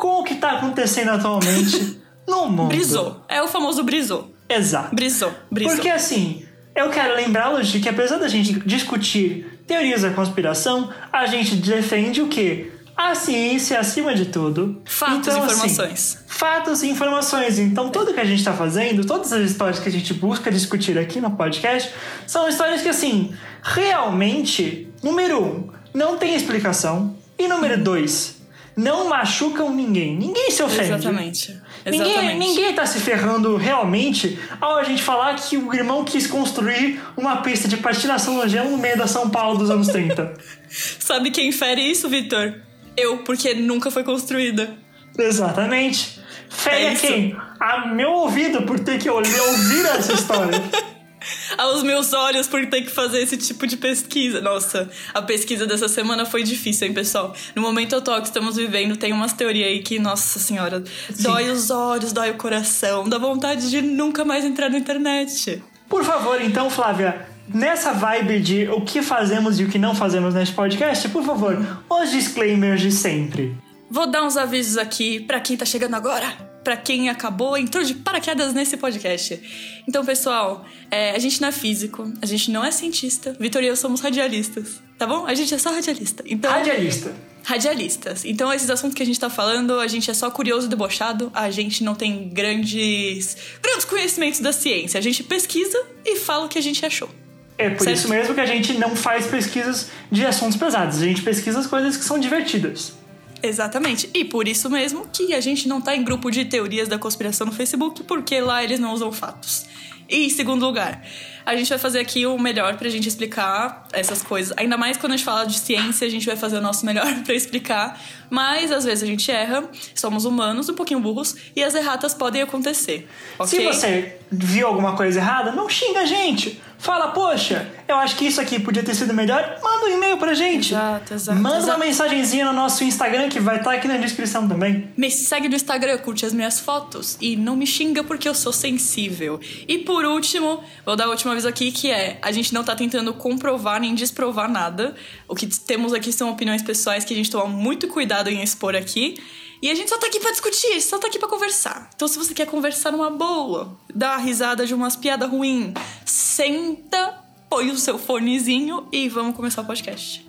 com 0.00 0.20
o 0.20 0.24
que 0.24 0.32
está 0.32 0.52
acontecendo 0.52 1.10
atualmente 1.10 2.00
no 2.26 2.48
mundo? 2.48 2.68
Brisou. 2.68 3.22
É 3.28 3.42
o 3.42 3.46
famoso 3.46 3.82
brisou. 3.84 4.34
Exato. 4.48 4.94
Brisou. 4.96 5.30
Brisou. 5.50 5.74
Porque 5.74 5.90
assim, 5.90 6.42
eu 6.74 6.88
quero 6.88 7.14
lembrá-los 7.14 7.68
de 7.68 7.80
que 7.80 7.88
apesar 7.88 8.16
da 8.16 8.26
gente 8.26 8.54
discutir 8.60 9.60
teorias 9.66 10.00
da 10.02 10.10
conspiração, 10.10 10.88
a 11.12 11.26
gente 11.26 11.56
defende 11.56 12.22
o 12.22 12.28
quê? 12.28 12.72
A 12.96 13.14
ciência 13.14 13.78
acima 13.78 14.14
de 14.14 14.26
tudo. 14.26 14.80
Fatos 14.84 15.26
e 15.26 15.30
Então, 15.30 15.44
assim, 15.44 15.66
informações. 15.66 16.24
fatos 16.26 16.82
e 16.82 16.88
informações. 16.88 17.58
Então, 17.58 17.90
tudo 17.90 18.12
que 18.14 18.20
a 18.20 18.24
gente 18.24 18.38
está 18.38 18.52
fazendo, 18.52 19.06
todas 19.06 19.32
as 19.32 19.50
histórias 19.50 19.78
que 19.78 19.88
a 19.88 19.92
gente 19.92 20.12
busca 20.14 20.50
discutir 20.50 20.98
aqui 20.98 21.20
no 21.20 21.30
podcast, 21.30 21.92
são 22.26 22.48
histórias 22.48 22.82
que, 22.82 22.88
assim, 22.88 23.32
realmente, 23.62 24.88
número 25.02 25.42
um, 25.42 25.68
não 25.94 26.16
tem 26.16 26.34
explicação. 26.34 27.16
E 27.38 27.48
número 27.48 27.82
dois, 27.82 28.39
não 28.80 29.08
machucam 29.08 29.70
ninguém. 29.74 30.16
Ninguém 30.16 30.50
se 30.50 30.62
ofende. 30.62 30.92
Exatamente. 30.92 31.60
Ninguém, 31.84 32.10
Exatamente. 32.10 32.38
ninguém 32.38 32.72
tá 32.74 32.86
se 32.86 32.98
ferrando 32.98 33.56
realmente 33.56 34.38
ao 34.60 34.76
a 34.76 34.84
gente 34.84 35.02
falar 35.02 35.34
que 35.36 35.56
o 35.56 35.74
irmão 35.74 36.04
quis 36.04 36.26
construir 36.26 37.00
uma 37.16 37.38
pista 37.38 37.68
de 37.68 37.76
patinação 37.76 38.34
no 38.34 38.48
gelo 38.48 38.70
no 38.70 38.78
meio 38.78 38.96
da 38.96 39.06
São 39.06 39.28
Paulo 39.28 39.58
dos 39.58 39.70
anos 39.70 39.88
30. 39.88 40.34
Sabe 40.98 41.30
quem 41.30 41.52
fere 41.52 41.82
isso, 41.82 42.08
Vitor? 42.08 42.54
Eu, 42.96 43.18
porque 43.18 43.54
nunca 43.54 43.90
foi 43.90 44.02
construída. 44.02 44.76
Exatamente. 45.18 46.20
Fere 46.48 46.86
É 46.86 46.94
quem? 46.94 47.36
A 47.60 47.86
meu 47.86 48.10
ouvido 48.10 48.62
por 48.62 48.80
ter 48.80 48.98
que 48.98 49.08
ouvir 49.08 49.86
essa 49.86 50.12
história. 50.12 50.60
Aos 51.58 51.82
meus 51.82 52.12
olhos 52.12 52.46
por 52.46 52.64
ter 52.66 52.82
que 52.82 52.90
fazer 52.90 53.20
esse 53.20 53.36
tipo 53.36 53.66
de 53.66 53.76
pesquisa. 53.76 54.40
Nossa, 54.40 54.90
a 55.12 55.22
pesquisa 55.22 55.66
dessa 55.66 55.88
semana 55.88 56.24
foi 56.24 56.42
difícil, 56.42 56.86
hein, 56.86 56.94
pessoal? 56.94 57.34
No 57.54 57.62
momento 57.62 57.96
atual 57.96 58.20
que 58.20 58.28
estamos 58.28 58.56
vivendo, 58.56 58.96
tem 58.96 59.12
umas 59.12 59.32
teorias 59.32 59.68
aí 59.68 59.80
que, 59.80 59.98
nossa 59.98 60.38
senhora, 60.38 60.82
dói 61.18 61.50
os 61.50 61.70
olhos, 61.70 62.12
dói 62.12 62.30
o 62.30 62.34
coração, 62.34 63.08
dá 63.08 63.18
vontade 63.18 63.70
de 63.70 63.82
nunca 63.82 64.24
mais 64.24 64.44
entrar 64.44 64.70
na 64.70 64.78
internet. 64.78 65.62
Por 65.88 66.04
favor, 66.04 66.40
então, 66.40 66.70
Flávia, 66.70 67.26
nessa 67.48 67.92
vibe 67.92 68.40
de 68.40 68.68
o 68.68 68.82
que 68.82 69.02
fazemos 69.02 69.58
e 69.58 69.64
o 69.64 69.68
que 69.68 69.78
não 69.78 69.94
fazemos 69.94 70.34
neste 70.34 70.54
podcast, 70.54 71.08
por 71.08 71.24
favor, 71.24 71.82
os 71.88 72.10
disclaimers 72.10 72.80
de 72.80 72.92
sempre. 72.92 73.56
Vou 73.90 74.06
dar 74.06 74.22
uns 74.22 74.36
avisos 74.36 74.78
aqui 74.78 75.18
pra 75.18 75.40
quem 75.40 75.56
tá 75.56 75.64
chegando 75.64 75.94
agora, 75.94 76.49
pra 76.62 76.76
quem 76.76 77.08
acabou, 77.08 77.56
entrou 77.56 77.82
de 77.82 77.94
paraquedas 77.94 78.52
nesse 78.52 78.76
podcast. 78.76 79.82
Então, 79.88 80.04
pessoal, 80.04 80.64
é, 80.90 81.12
a 81.12 81.18
gente 81.18 81.40
não 81.40 81.48
é 81.48 81.52
físico, 81.52 82.12
a 82.20 82.26
gente 82.26 82.50
não 82.50 82.64
é 82.64 82.70
cientista, 82.70 83.34
Vitor 83.40 83.62
e 83.62 83.66
eu 83.66 83.76
somos 83.76 84.00
radialistas, 84.00 84.80
tá 84.98 85.06
bom? 85.06 85.26
A 85.26 85.34
gente 85.34 85.54
é 85.54 85.58
só 85.58 85.70
radialista. 85.72 86.22
Então, 86.26 86.50
Radialista. 86.50 87.14
radialistas. 87.44 88.24
Então, 88.24 88.52
esses 88.52 88.68
assuntos 88.70 88.94
que 88.94 89.02
a 89.02 89.06
gente 89.06 89.18
tá 89.18 89.30
falando, 89.30 89.80
a 89.80 89.86
gente 89.86 90.10
é 90.10 90.14
só 90.14 90.30
curioso 90.30 90.66
e 90.66 90.70
debochado, 90.70 91.30
a 91.34 91.50
gente 91.50 91.82
não 91.82 91.94
tem 91.94 92.28
grandes, 92.28 93.36
grandes 93.62 93.84
conhecimentos 93.84 94.40
da 94.40 94.52
ciência. 94.52 94.98
A 94.98 95.02
gente 95.02 95.22
pesquisa 95.22 95.78
e 96.04 96.16
fala 96.16 96.46
o 96.46 96.48
que 96.48 96.58
a 96.58 96.62
gente 96.62 96.84
achou. 96.84 97.08
É 97.56 97.68
por 97.68 97.84
Certo. 97.84 97.96
isso 97.98 98.08
mesmo 98.08 98.34
que 98.34 98.40
a 98.40 98.46
gente 98.46 98.72
não 98.74 98.96
faz 98.96 99.26
pesquisas 99.26 99.88
de 100.10 100.24
assuntos 100.24 100.56
pesados. 100.56 100.96
A 101.02 101.04
gente 101.04 101.20
pesquisa 101.22 101.58
as 101.58 101.66
coisas 101.66 101.94
que 101.96 102.04
são 102.04 102.18
divertidas. 102.18 102.94
Exatamente. 103.42 104.08
E 104.12 104.24
por 104.24 104.46
isso 104.46 104.68
mesmo 104.68 105.06
que 105.12 105.34
a 105.34 105.40
gente 105.40 105.68
não 105.68 105.80
tá 105.80 105.94
em 105.94 106.04
grupo 106.04 106.30
de 106.30 106.44
teorias 106.44 106.88
da 106.88 106.98
conspiração 106.98 107.46
no 107.46 107.52
Facebook, 107.52 108.02
porque 108.04 108.40
lá 108.40 108.62
eles 108.62 108.78
não 108.78 108.92
usam 108.92 109.10
fatos. 109.12 109.66
E 110.10 110.26
em 110.26 110.28
segundo 110.28 110.66
lugar, 110.66 111.04
a 111.46 111.54
gente 111.54 111.68
vai 111.68 111.78
fazer 111.78 112.00
aqui 112.00 112.26
o 112.26 112.36
melhor 112.36 112.76
pra 112.76 112.88
gente 112.88 113.08
explicar 113.08 113.86
essas 113.92 114.22
coisas. 114.22 114.52
Ainda 114.56 114.76
mais 114.76 114.96
quando 114.96 115.12
a 115.12 115.16
gente 115.16 115.24
fala 115.24 115.44
de 115.44 115.56
ciência, 115.56 116.04
a 116.04 116.10
gente 116.10 116.26
vai 116.26 116.36
fazer 116.36 116.58
o 116.58 116.60
nosso 116.60 116.84
melhor 116.84 117.06
pra 117.22 117.32
explicar. 117.32 118.00
Mas 118.28 118.72
às 118.72 118.84
vezes 118.84 119.04
a 119.04 119.06
gente 119.06 119.30
erra, 119.30 119.62
somos 119.94 120.24
humanos, 120.24 120.68
um 120.68 120.74
pouquinho 120.74 120.98
burros, 120.98 121.36
e 121.54 121.62
as 121.62 121.76
erratas 121.76 122.12
podem 122.12 122.42
acontecer. 122.42 123.08
Se 123.46 123.56
ok? 123.56 123.66
você 123.66 124.18
viu 124.30 124.66
alguma 124.66 124.96
coisa 124.96 125.20
errada, 125.20 125.52
não 125.52 125.68
xinga 125.68 126.00
a 126.00 126.06
gente. 126.06 126.60
Fala, 126.80 127.08
poxa, 127.08 127.70
eu 127.86 127.96
acho 127.96 128.16
que 128.16 128.24
isso 128.24 128.40
aqui 128.40 128.58
podia 128.58 128.82
ter 128.82 128.94
sido 128.94 129.12
melhor. 129.12 129.58
Manda 129.62 129.84
um 129.84 129.88
e-mail 129.90 130.16
pra 130.16 130.32
gente. 130.32 130.72
Exato, 130.72 131.12
exato, 131.12 131.38
Manda 131.38 131.58
exato. 131.58 131.76
uma 131.76 131.84
mensagenzinha 131.84 132.46
no 132.46 132.54
nosso 132.54 132.82
Instagram 132.82 133.28
que 133.28 133.38
vai 133.38 133.58
estar 133.58 133.72
aqui 133.72 133.86
na 133.86 133.98
descrição 133.98 134.48
também. 134.48 134.88
Me 134.96 135.10
segue 135.10 135.46
no 135.46 135.54
Instagram, 135.54 135.98
curte 135.98 136.24
as 136.24 136.32
minhas 136.32 136.58
fotos 136.58 137.18
e 137.20 137.36
não 137.36 137.54
me 137.54 137.66
xinga 137.66 138.02
porque 138.02 138.26
eu 138.26 138.34
sou 138.34 138.50
sensível. 138.50 139.38
E 139.68 139.76
por 139.76 140.06
último, 140.06 140.64
vou 140.86 140.96
dar 140.96 141.06
o 141.06 141.10
último 141.10 141.30
aviso 141.32 141.46
aqui 141.46 141.70
que 141.70 141.90
é: 141.90 142.18
a 142.22 142.32
gente 142.32 142.54
não 142.54 142.64
tá 142.64 142.74
tentando 142.74 143.12
comprovar 143.12 143.78
nem 143.78 143.94
desprovar 143.94 144.50
nada. 144.50 144.94
O 145.28 145.34
que 145.34 145.46
temos 145.46 145.92
aqui 145.92 146.10
são 146.10 146.30
opiniões 146.30 146.62
pessoais 146.62 147.04
que 147.04 147.12
a 147.12 147.16
gente 147.16 147.30
toma 147.30 147.46
muito 147.46 147.88
cuidado 147.88 148.30
em 148.30 148.42
expor 148.42 148.74
aqui. 148.74 149.16
E 149.62 149.70
a 149.70 149.74
gente 149.74 149.90
só 149.90 149.98
tá 149.98 150.06
aqui 150.06 150.18
pra 150.18 150.30
discutir, 150.30 150.80
só 150.80 150.98
tá 150.98 151.06
aqui 151.06 151.18
pra 151.18 151.28
conversar. 151.28 151.90
Então, 151.94 152.08
se 152.08 152.18
você 152.18 152.32
quer 152.32 152.46
conversar 152.46 152.90
numa 152.90 153.10
boa, 153.10 153.76
dar 153.94 154.16
risada 154.16 154.64
de 154.64 154.74
umas 154.74 154.96
piadas 154.96 155.28
ruins, 155.28 155.74
senta, 156.04 157.14
põe 157.48 157.70
o 157.70 157.76
seu 157.76 157.98
fonezinho 157.98 158.88
e 158.90 159.08
vamos 159.08 159.36
começar 159.36 159.60
o 159.60 159.66
podcast. 159.66 160.26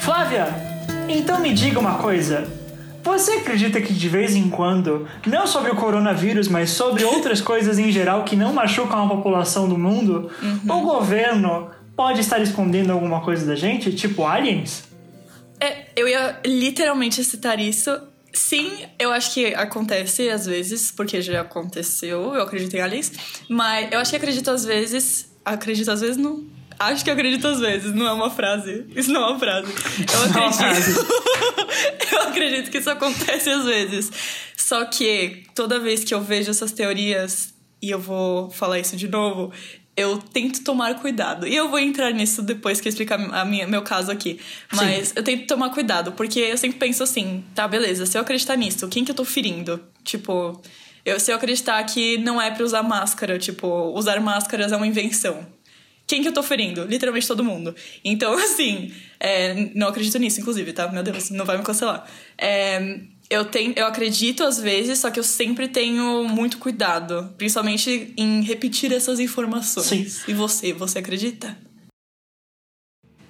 Flávia, 0.00 0.46
então 1.08 1.40
me 1.40 1.52
diga 1.52 1.78
uma 1.78 1.98
coisa. 1.98 2.48
Você 3.04 3.34
acredita 3.34 3.80
que 3.80 3.94
de 3.94 4.08
vez 4.08 4.34
em 4.34 4.50
quando, 4.50 5.08
não 5.24 5.46
sobre 5.46 5.70
o 5.70 5.76
coronavírus, 5.76 6.48
mas 6.48 6.70
sobre 6.70 7.04
outras 7.04 7.40
coisas 7.42 7.78
em 7.78 7.92
geral 7.92 8.24
que 8.24 8.34
não 8.34 8.52
machucam 8.52 9.04
a 9.04 9.08
população 9.08 9.68
do 9.68 9.78
mundo, 9.78 10.28
o 10.68 10.80
governo 10.80 11.70
pode 11.94 12.20
estar 12.20 12.40
escondendo 12.40 12.90
alguma 12.92 13.20
coisa 13.20 13.46
da 13.46 13.54
gente, 13.54 13.92
tipo 13.94 14.24
aliens? 14.26 14.82
É, 15.60 15.86
eu 15.94 16.08
ia 16.08 16.40
literalmente 16.44 17.22
citar 17.22 17.60
isso. 17.60 17.96
Sim, 18.36 18.70
eu 18.98 19.10
acho 19.12 19.32
que 19.32 19.46
acontece 19.54 20.28
às 20.28 20.44
vezes, 20.44 20.92
porque 20.92 21.22
já 21.22 21.40
aconteceu, 21.40 22.34
eu 22.34 22.42
acredito 22.42 22.74
em 22.74 22.80
aliens. 22.80 23.10
Mas 23.48 23.90
eu 23.90 23.98
acho 23.98 24.10
que 24.10 24.16
acredito 24.16 24.50
às 24.50 24.62
vezes. 24.62 25.34
Acredito 25.42 25.90
às 25.90 26.02
vezes 26.02 26.18
não. 26.18 26.44
Acho 26.78 27.02
que 27.02 27.10
acredito 27.10 27.48
às 27.48 27.58
vezes, 27.58 27.94
não 27.94 28.06
é 28.06 28.12
uma 28.12 28.30
frase. 28.30 28.84
Isso 28.94 29.10
não 29.10 29.22
é 29.22 29.30
uma 29.30 29.38
frase. 29.38 29.72
Eu 29.72 30.42
é 30.42 30.48
acredito. 30.48 31.06
eu 32.12 32.20
acredito 32.20 32.70
que 32.70 32.78
isso 32.78 32.90
acontece 32.90 33.48
às 33.48 33.64
vezes. 33.64 34.12
Só 34.54 34.84
que 34.84 35.44
toda 35.54 35.80
vez 35.80 36.04
que 36.04 36.12
eu 36.12 36.20
vejo 36.20 36.50
essas 36.50 36.72
teorias, 36.72 37.54
e 37.80 37.90
eu 37.90 37.98
vou 37.98 38.50
falar 38.50 38.78
isso 38.78 38.98
de 38.98 39.08
novo, 39.08 39.50
eu 39.96 40.18
tento 40.18 40.62
tomar 40.62 40.94
cuidado. 41.00 41.46
E 41.46 41.56
eu 41.56 41.70
vou 41.70 41.78
entrar 41.78 42.10
nisso 42.12 42.42
depois 42.42 42.80
que 42.80 42.86
eu 42.86 42.90
explicar 42.90 43.18
a 43.18 43.44
minha, 43.44 43.66
meu 43.66 43.82
caso 43.82 44.12
aqui. 44.12 44.38
Mas 44.72 45.12
eu 45.16 45.22
tento 45.22 45.46
tomar 45.46 45.70
cuidado, 45.70 46.12
porque 46.12 46.38
eu 46.38 46.58
sempre 46.58 46.78
penso 46.78 47.02
assim, 47.02 47.42
tá, 47.54 47.66
beleza, 47.66 48.04
se 48.04 48.18
eu 48.18 48.22
acreditar 48.22 48.56
nisso, 48.56 48.86
quem 48.88 49.04
que 49.04 49.10
eu 49.10 49.14
tô 49.14 49.24
ferindo? 49.24 49.82
Tipo, 50.04 50.60
eu, 51.04 51.18
se 51.18 51.32
eu 51.32 51.36
acreditar 51.36 51.82
que 51.84 52.18
não 52.18 52.40
é 52.40 52.50
pra 52.50 52.64
usar 52.64 52.82
máscara, 52.82 53.38
tipo, 53.38 53.66
usar 53.94 54.20
máscaras 54.20 54.70
é 54.70 54.76
uma 54.76 54.86
invenção. 54.86 55.46
Quem 56.06 56.22
que 56.22 56.28
eu 56.28 56.32
tô 56.32 56.42
ferindo? 56.42 56.84
Literalmente 56.84 57.26
todo 57.26 57.42
mundo. 57.42 57.74
Então, 58.04 58.34
assim, 58.38 58.92
é, 59.18 59.70
não 59.74 59.88
acredito 59.88 60.18
nisso, 60.18 60.40
inclusive, 60.40 60.72
tá? 60.72 60.88
Meu 60.88 61.02
Deus, 61.02 61.30
não 61.30 61.44
vai 61.44 61.56
me 61.56 61.64
cancelar. 61.64 62.06
É, 62.38 63.00
eu, 63.28 63.44
tenho, 63.44 63.72
eu 63.76 63.86
acredito 63.86 64.44
às 64.44 64.58
vezes, 64.58 64.98
só 64.98 65.10
que 65.10 65.18
eu 65.18 65.24
sempre 65.24 65.68
tenho 65.68 66.24
muito 66.28 66.58
cuidado. 66.58 67.34
Principalmente 67.36 68.14
em 68.16 68.42
repetir 68.42 68.92
essas 68.92 69.20
informações. 69.20 69.86
Sim. 69.86 70.22
E 70.28 70.34
você, 70.34 70.72
você 70.72 70.98
acredita? 70.98 71.56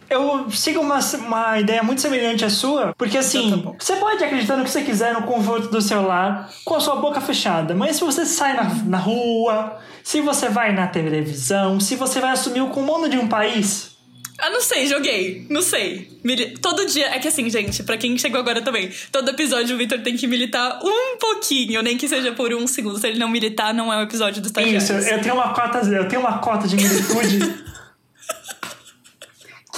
Eu 0.08 0.48
sigo 0.52 0.80
uma, 0.80 1.00
uma 1.26 1.58
ideia 1.58 1.82
muito 1.82 2.00
semelhante 2.00 2.44
à 2.44 2.50
sua, 2.50 2.94
porque 2.96 3.18
assim, 3.18 3.48
Então 3.48 3.72
tá 3.72 3.84
você 3.84 3.96
pode 3.96 4.22
acreditar 4.22 4.56
no 4.56 4.62
que 4.62 4.70
você 4.70 4.82
quiser 4.82 5.12
no 5.12 5.22
conforto 5.22 5.68
do 5.68 5.82
seu 5.82 6.00
lar, 6.02 6.48
com 6.64 6.76
a 6.76 6.80
sua 6.80 6.96
boca 6.96 7.20
fechada, 7.20 7.74
mas 7.74 7.96
se 7.96 8.04
você 8.04 8.24
sai 8.24 8.54
na, 8.54 8.72
na 8.84 8.98
rua, 8.98 9.78
se 10.04 10.20
você 10.20 10.48
vai 10.48 10.72
na 10.72 10.86
televisão, 10.86 11.80
se 11.80 11.96
você 11.96 12.20
vai 12.20 12.30
assumir 12.30 12.60
o 12.60 12.68
comando 12.68 13.08
de 13.08 13.18
um 13.18 13.26
país, 13.26 13.95
Ah, 14.38 14.50
não 14.50 14.60
sei, 14.60 14.86
joguei. 14.86 15.46
Não 15.48 15.62
sei. 15.62 16.10
Mili- 16.22 16.58
Todo 16.58 16.84
dia. 16.86 17.06
É 17.06 17.18
que 17.18 17.26
assim, 17.28 17.48
gente, 17.48 17.82
pra 17.82 17.96
quem 17.96 18.16
chegou 18.18 18.38
agora 18.38 18.60
também, 18.60 18.90
todo 19.10 19.30
episódio 19.30 19.74
o 19.74 19.78
Victor 19.78 20.00
tem 20.00 20.14
que 20.16 20.26
militar 20.26 20.78
um 20.84 21.16
pouquinho, 21.18 21.80
nem 21.82 21.96
que 21.96 22.06
seja 22.06 22.32
por 22.32 22.52
um 22.52 22.66
segundo. 22.66 22.98
Se 22.98 23.06
ele 23.08 23.18
não 23.18 23.28
militar, 23.30 23.72
não 23.72 23.90
é 23.92 23.96
um 23.96 24.02
episódio 24.02 24.42
do 24.42 24.46
Estagiários. 24.46 24.84
Isso, 24.90 24.92
eu 24.92 25.20
tenho 25.22 25.34
uma 25.34 25.54
cota, 25.54 25.78
eu 25.78 26.06
tenho 26.06 26.20
uma 26.20 26.38
cota 26.38 26.68
de 26.68 26.76
militude 26.76 27.38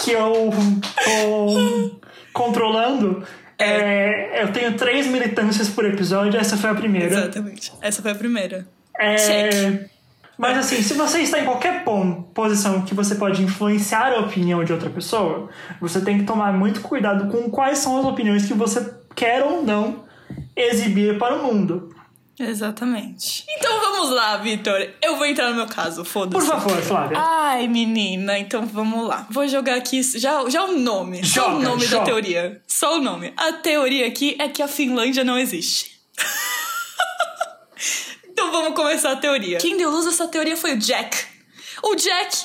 que 0.03 0.13
eu 0.13 0.51
tô 1.05 2.01
controlando. 2.33 3.25
É, 3.61 4.43
eu 4.45 4.53
tenho 4.53 4.77
três 4.77 5.07
militâncias 5.07 5.69
por 5.69 5.85
episódio, 5.85 6.39
essa 6.39 6.57
foi 6.57 6.71
a 6.71 6.75
primeira. 6.75 7.07
Exatamente. 7.07 7.73
Essa 7.81 8.01
foi 8.03 8.11
a 8.13 8.15
primeira. 8.15 8.69
É, 8.99 9.17
Check. 9.17 9.91
Mas 10.39 10.57
assim, 10.57 10.81
se 10.83 10.95
você 10.95 11.21
está 11.21 11.41
em 11.41 11.45
qualquer 11.45 11.85
posição 12.33 12.83
que 12.83 12.95
você 12.95 13.17
pode 13.17 13.43
influenciar 13.43 14.13
a 14.13 14.21
opinião 14.21 14.63
de 14.63 14.73
outra 14.73 14.89
pessoa, 14.89 15.49
você 15.81 16.01
tem 16.01 16.19
que 16.19 16.25
tomar 16.25 16.53
muito 16.53 16.81
cuidado 16.81 17.27
com 17.31 17.51
quais 17.51 17.79
são 17.79 17.99
as 17.99 18.05
opiniões 18.07 18.47
que 18.47 18.55
você 18.55 18.95
quer 19.17 19.43
ou 19.43 19.63
não 19.65 20.05
exibir 20.55 21.19
para 21.19 21.35
o 21.37 21.43
mundo. 21.43 21.93
Exatamente. 22.39 23.45
Então 23.49 23.81
vamos 23.81 24.11
lá, 24.11 24.37
Victor. 24.37 24.79
Eu 25.03 25.17
vou 25.17 25.27
entrar 25.27 25.51
no 25.51 25.57
meu 25.57 25.67
caso, 25.67 26.03
Por 26.05 26.07
foda-se. 26.09 26.47
favor, 26.47 26.77
Flávia. 26.83 27.19
Ai, 27.21 27.67
menina, 27.67 28.39
então 28.39 28.65
vamos 28.65 29.09
lá. 29.09 29.27
Vou 29.29 29.49
jogar 29.49 29.75
aqui 29.75 30.01
já, 30.03 30.49
já 30.49 30.63
o 30.65 30.79
nome. 30.79 31.25
só 31.27 31.49
o 31.49 31.53
Joga, 31.55 31.65
nome 31.69 31.81
da 31.83 31.89
joga. 31.89 32.05
teoria. 32.05 32.63
Só 32.69 32.97
o 32.97 33.03
nome. 33.03 33.33
A 33.37 33.55
teoria 33.55 34.07
aqui 34.07 34.37
é 34.39 34.49
que 34.49 34.63
a 34.63 34.69
Finlândia 34.69 35.25
não 35.25 35.37
existe. 35.37 35.99
então 38.39 38.53
vamos 38.53 38.73
começar 38.75 39.11
a 39.11 39.17
teoria. 39.17 39.59
Quem 39.59 39.77
deu 39.77 39.91
luz 39.91 40.07
a 40.07 40.11
essa 40.11 40.29
teoria 40.29 40.57
foi 40.57 40.75
o 40.75 40.79
Jack. 40.79 41.27
O 41.83 41.97
Jack, 41.97 42.37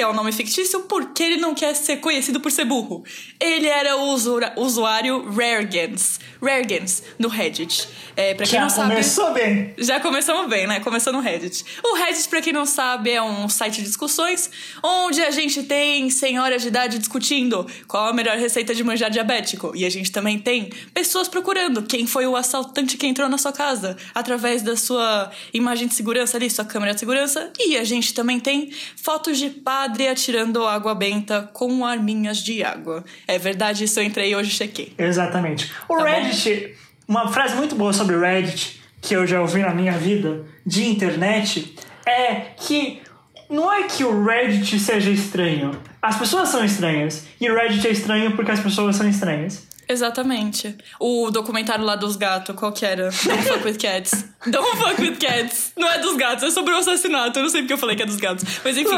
que 0.00 0.04
é 0.04 0.08
o 0.08 0.14
nome 0.14 0.32
fictício 0.32 0.80
porque 0.84 1.22
ele 1.22 1.36
não 1.36 1.54
quer 1.54 1.74
ser 1.74 1.98
conhecido 1.98 2.40
por 2.40 2.50
ser 2.50 2.64
burro. 2.64 3.04
Ele 3.38 3.66
era 3.66 3.98
o 3.98 4.14
usuário 4.56 5.30
Raregans. 5.30 6.18
Raregans, 6.40 7.02
no 7.18 7.28
Reddit. 7.28 7.86
É, 8.16 8.34
pra 8.34 8.46
quem 8.46 8.54
Já 8.54 8.62
não 8.62 8.70
sabe... 8.70 8.88
começou 8.88 9.32
bem. 9.32 9.74
Já 9.76 10.00
começamos 10.00 10.48
bem, 10.48 10.66
né? 10.66 10.80
Começou 10.80 11.12
no 11.12 11.20
Reddit. 11.20 11.64
O 11.84 11.96
Reddit, 11.96 12.28
pra 12.30 12.40
quem 12.40 12.50
não 12.50 12.64
sabe, 12.64 13.10
é 13.10 13.22
um 13.22 13.46
site 13.46 13.76
de 13.76 13.82
discussões 13.82 14.50
onde 14.82 15.20
a 15.20 15.30
gente 15.30 15.62
tem 15.64 16.08
senhoras 16.08 16.62
de 16.62 16.68
idade 16.68 16.98
discutindo 16.98 17.66
qual 17.86 18.08
a 18.08 18.12
melhor 18.14 18.38
receita 18.38 18.74
de 18.74 18.82
manjar 18.82 19.10
diabético. 19.10 19.72
E 19.74 19.84
a 19.84 19.90
gente 19.90 20.10
também 20.10 20.38
tem 20.38 20.70
pessoas 20.94 21.28
procurando 21.28 21.82
quem 21.82 22.06
foi 22.06 22.26
o 22.26 22.36
assaltante 22.36 22.96
que 22.96 23.06
entrou 23.06 23.28
na 23.28 23.36
sua 23.36 23.52
casa 23.52 23.98
através 24.14 24.62
da 24.62 24.76
sua 24.76 25.30
imagem 25.52 25.88
de 25.88 25.94
segurança 25.94 26.38
ali, 26.38 26.48
sua 26.48 26.64
câmera 26.64 26.94
de 26.94 27.00
segurança. 27.00 27.52
E 27.58 27.76
a 27.76 27.84
gente 27.84 28.14
também 28.14 28.40
tem 28.40 28.70
fotos 28.96 29.38
de 29.38 29.50
padre 29.90 30.06
atirando 30.08 30.64
água 30.66 30.94
benta 30.94 31.50
com 31.52 31.84
arminhas 31.84 32.38
de 32.38 32.62
água. 32.62 33.04
É 33.26 33.38
verdade, 33.38 33.84
isso 33.84 33.98
eu 33.98 34.04
entrei 34.04 34.34
hoje 34.36 34.50
e 34.50 34.54
chequei. 34.54 34.94
Exatamente. 34.96 35.72
O 35.88 35.96
Tá 35.96 36.04
bom. 36.04 36.04
Reddit, 36.04 36.74
uma 37.08 37.28
frase 37.32 37.56
muito 37.56 37.74
boa 37.74 37.92
sobre 37.92 38.14
o 38.14 38.20
Reddit, 38.20 38.80
que 39.00 39.14
eu 39.14 39.26
já 39.26 39.40
ouvi 39.40 39.60
na 39.60 39.74
minha 39.74 39.92
vida 39.98 40.44
de 40.64 40.86
internet, 40.86 41.74
é 42.06 42.52
que 42.56 43.02
não 43.48 43.72
é 43.72 43.82
que 43.84 44.04
o 44.04 44.24
Reddit 44.24 44.78
seja 44.78 45.10
estranho. 45.10 45.72
As 46.00 46.16
pessoas 46.16 46.48
são 46.48 46.64
estranhas. 46.64 47.26
E 47.40 47.50
o 47.50 47.54
Reddit 47.54 47.86
é 47.86 47.90
estranho 47.90 48.36
porque 48.36 48.52
as 48.52 48.60
pessoas 48.60 48.94
são 48.94 49.08
estranhas. 49.08 49.66
Exatamente. 49.88 50.76
O 51.00 51.32
documentário 51.32 51.84
lá 51.84 51.96
dos 51.96 52.14
gatos, 52.14 52.54
qual 52.54 52.72
que 52.72 52.86
era? 52.86 53.10
Don't 53.24 53.42
fuck 53.42 53.64
with 53.64 53.76
cats. 53.76 54.24
Don't 54.46 54.76
fuck 54.78 55.00
with 55.02 55.16
cats. 55.16 55.72
Não 55.76 55.86
é 55.90 55.98
dos 55.98 56.16
gatos, 56.16 56.44
é 56.44 56.50
sobre 56.50 56.72
o 56.72 56.76
assassinato. 56.78 57.38
Eu 57.38 57.42
não 57.42 57.50
sei 57.50 57.60
porque 57.60 57.74
eu 57.74 57.78
falei 57.78 57.94
que 57.94 58.02
é 58.02 58.06
dos 58.06 58.16
gatos. 58.16 58.44
Mas 58.64 58.76
enfim. 58.76 58.96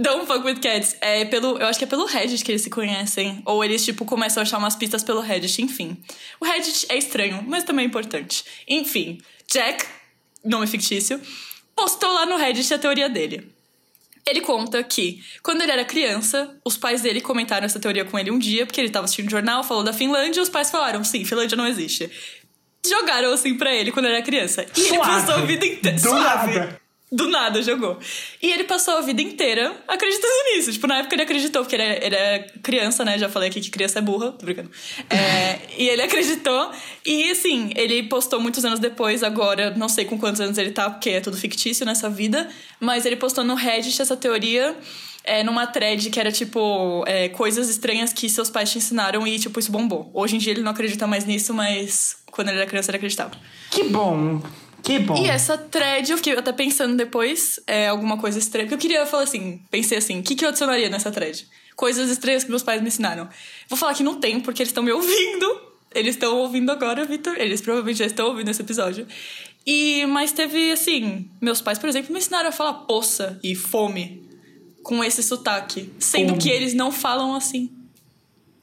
Don't 0.00 0.26
fuck 0.26 0.44
with 0.46 0.60
cats. 0.60 0.96
É 1.00 1.26
pelo. 1.26 1.58
Eu 1.58 1.66
acho 1.66 1.78
que 1.78 1.84
é 1.84 1.88
pelo 1.88 2.06
Reddit 2.06 2.42
que 2.42 2.52
eles 2.52 2.62
se 2.62 2.70
conhecem. 2.70 3.42
Ou 3.44 3.62
eles, 3.62 3.84
tipo, 3.84 4.06
começam 4.06 4.40
a 4.40 4.44
achar 4.44 4.56
umas 4.58 4.74
pistas 4.74 5.04
pelo 5.04 5.20
Reddit, 5.20 5.60
enfim. 5.60 6.02
O 6.40 6.46
Reddit 6.46 6.86
é 6.88 6.96
estranho, 6.96 7.44
mas 7.46 7.64
também 7.64 7.84
é 7.84 7.88
importante. 7.88 8.44
Enfim, 8.66 9.20
Jack, 9.50 9.84
nome 10.42 10.66
fictício, 10.66 11.20
postou 11.76 12.10
lá 12.10 12.24
no 12.24 12.36
Reddit 12.36 12.72
a 12.72 12.78
teoria 12.78 13.10
dele. 13.10 13.52
Ele 14.24 14.40
conta 14.40 14.82
que, 14.84 15.20
quando 15.42 15.62
ele 15.62 15.72
era 15.72 15.84
criança, 15.84 16.56
os 16.64 16.76
pais 16.76 17.02
dele 17.02 17.20
comentaram 17.20 17.66
essa 17.66 17.80
teoria 17.80 18.04
com 18.04 18.16
ele 18.16 18.30
um 18.30 18.38
dia, 18.38 18.64
porque 18.64 18.80
ele 18.80 18.88
tava 18.88 19.04
assistindo 19.04 19.28
jornal, 19.28 19.64
falou 19.64 19.82
da 19.82 19.92
Finlândia, 19.92 20.38
e 20.38 20.42
os 20.42 20.48
pais 20.48 20.70
falaram, 20.70 21.02
sim, 21.02 21.24
Finlândia 21.24 21.56
não 21.56 21.66
existe. 21.66 22.08
Jogaram 22.86 23.32
assim 23.32 23.54
pra 23.56 23.74
ele 23.74 23.92
quando 23.92 24.06
ele 24.06 24.14
era 24.16 24.24
criança. 24.24 24.66
E 24.76 24.80
ele 24.80 24.96
Suave. 24.96 25.10
passou 25.10 25.34
a 25.34 25.46
vida 25.46 25.64
inteira. 25.64 25.96
Do 25.96 26.02
Suave. 26.02 26.54
nada. 26.58 26.82
Do 27.12 27.28
nada 27.28 27.62
jogou. 27.62 27.98
E 28.42 28.50
ele 28.50 28.64
passou 28.64 28.96
a 28.96 29.02
vida 29.02 29.20
inteira 29.20 29.76
acreditando 29.86 30.32
nisso. 30.54 30.72
Tipo, 30.72 30.86
na 30.86 30.96
época 30.96 31.14
ele 31.14 31.22
acreditou, 31.22 31.62
porque 31.62 31.76
ele 31.76 31.82
era, 31.82 32.06
ele 32.06 32.16
era 32.16 32.46
criança, 32.62 33.04
né? 33.04 33.18
Já 33.18 33.28
falei 33.28 33.50
aqui 33.50 33.60
que 33.60 33.70
criança 33.70 33.98
é 33.98 34.02
burra, 34.02 34.32
tô 34.32 34.46
brincando. 34.46 34.70
É, 35.10 35.58
e 35.76 35.88
ele 35.90 36.00
acreditou. 36.00 36.72
E 37.04 37.30
assim, 37.30 37.70
ele 37.76 38.04
postou 38.04 38.40
muitos 38.40 38.64
anos 38.64 38.80
depois, 38.80 39.22
agora, 39.22 39.72
não 39.76 39.90
sei 39.90 40.06
com 40.06 40.18
quantos 40.18 40.40
anos 40.40 40.56
ele 40.56 40.70
tá, 40.70 40.88
porque 40.88 41.10
é 41.10 41.20
tudo 41.20 41.36
fictício 41.36 41.84
nessa 41.84 42.08
vida. 42.08 42.48
Mas 42.80 43.04
ele 43.04 43.16
postou 43.16 43.44
no 43.44 43.54
Reddit 43.54 44.00
essa 44.00 44.16
teoria. 44.16 44.74
É, 45.24 45.44
numa 45.44 45.68
thread 45.68 46.10
que 46.10 46.18
era 46.18 46.32
tipo 46.32 47.04
é, 47.06 47.28
coisas 47.28 47.68
estranhas 47.68 48.12
que 48.12 48.28
seus 48.28 48.50
pais 48.50 48.72
te 48.72 48.78
ensinaram 48.78 49.24
e 49.24 49.38
tipo 49.38 49.60
isso 49.60 49.70
bombou. 49.70 50.10
Hoje 50.12 50.34
em 50.34 50.38
dia 50.38 50.52
ele 50.52 50.62
não 50.62 50.72
acredita 50.72 51.06
mais 51.06 51.24
nisso, 51.24 51.54
mas 51.54 52.16
quando 52.32 52.48
ele 52.48 52.58
era 52.58 52.66
criança 52.66 52.90
ele 52.90 52.96
acreditava. 52.96 53.32
Que 53.70 53.84
bom. 53.84 54.42
Que 54.82 54.98
bom. 54.98 55.16
E 55.16 55.28
essa 55.28 55.56
thread, 55.56 56.10
eu 56.10 56.16
fiquei 56.16 56.36
até 56.36 56.52
pensando 56.52 56.96
depois, 56.96 57.60
é 57.68 57.86
alguma 57.86 58.18
coisa 58.18 58.38
estranha. 58.38 58.66
Porque 58.66 58.74
eu 58.74 58.78
queria 58.78 59.06
falar 59.06 59.22
assim, 59.22 59.62
pensei 59.70 59.98
assim, 59.98 60.18
o 60.18 60.22
que, 60.24 60.34
que 60.34 60.44
eu 60.44 60.48
adicionaria 60.48 60.88
nessa 60.88 61.12
thread? 61.12 61.46
Coisas 61.76 62.10
estranhas 62.10 62.42
que 62.42 62.50
meus 62.50 62.64
pais 62.64 62.82
me 62.82 62.88
ensinaram. 62.88 63.28
Vou 63.68 63.78
falar 63.78 63.94
que 63.94 64.02
não 64.02 64.18
tem, 64.18 64.40
porque 64.40 64.62
eles 64.62 64.70
estão 64.70 64.82
me 64.82 64.90
ouvindo. 64.90 65.60
Eles 65.94 66.16
estão 66.16 66.36
ouvindo 66.38 66.72
agora, 66.72 67.04
Vitor. 67.04 67.34
Eles 67.38 67.60
provavelmente 67.60 67.98
já 67.98 68.06
estão 68.06 68.26
ouvindo 68.26 68.50
esse 68.50 68.62
episódio. 68.62 69.06
E, 69.64 70.04
mas 70.06 70.32
teve, 70.32 70.72
assim, 70.72 71.30
meus 71.40 71.60
pais, 71.60 71.78
por 71.78 71.88
exemplo, 71.88 72.12
me 72.12 72.18
ensinaram 72.18 72.48
a 72.48 72.52
falar 72.52 72.72
poça 72.72 73.38
e 73.44 73.54
fome 73.54 74.26
com 74.82 75.04
esse 75.04 75.22
sotaque. 75.22 75.92
Sendo 75.98 76.30
Fome. 76.30 76.42
que 76.42 76.48
eles 76.48 76.74
não 76.74 76.90
falam 76.90 77.34
assim. 77.34 77.70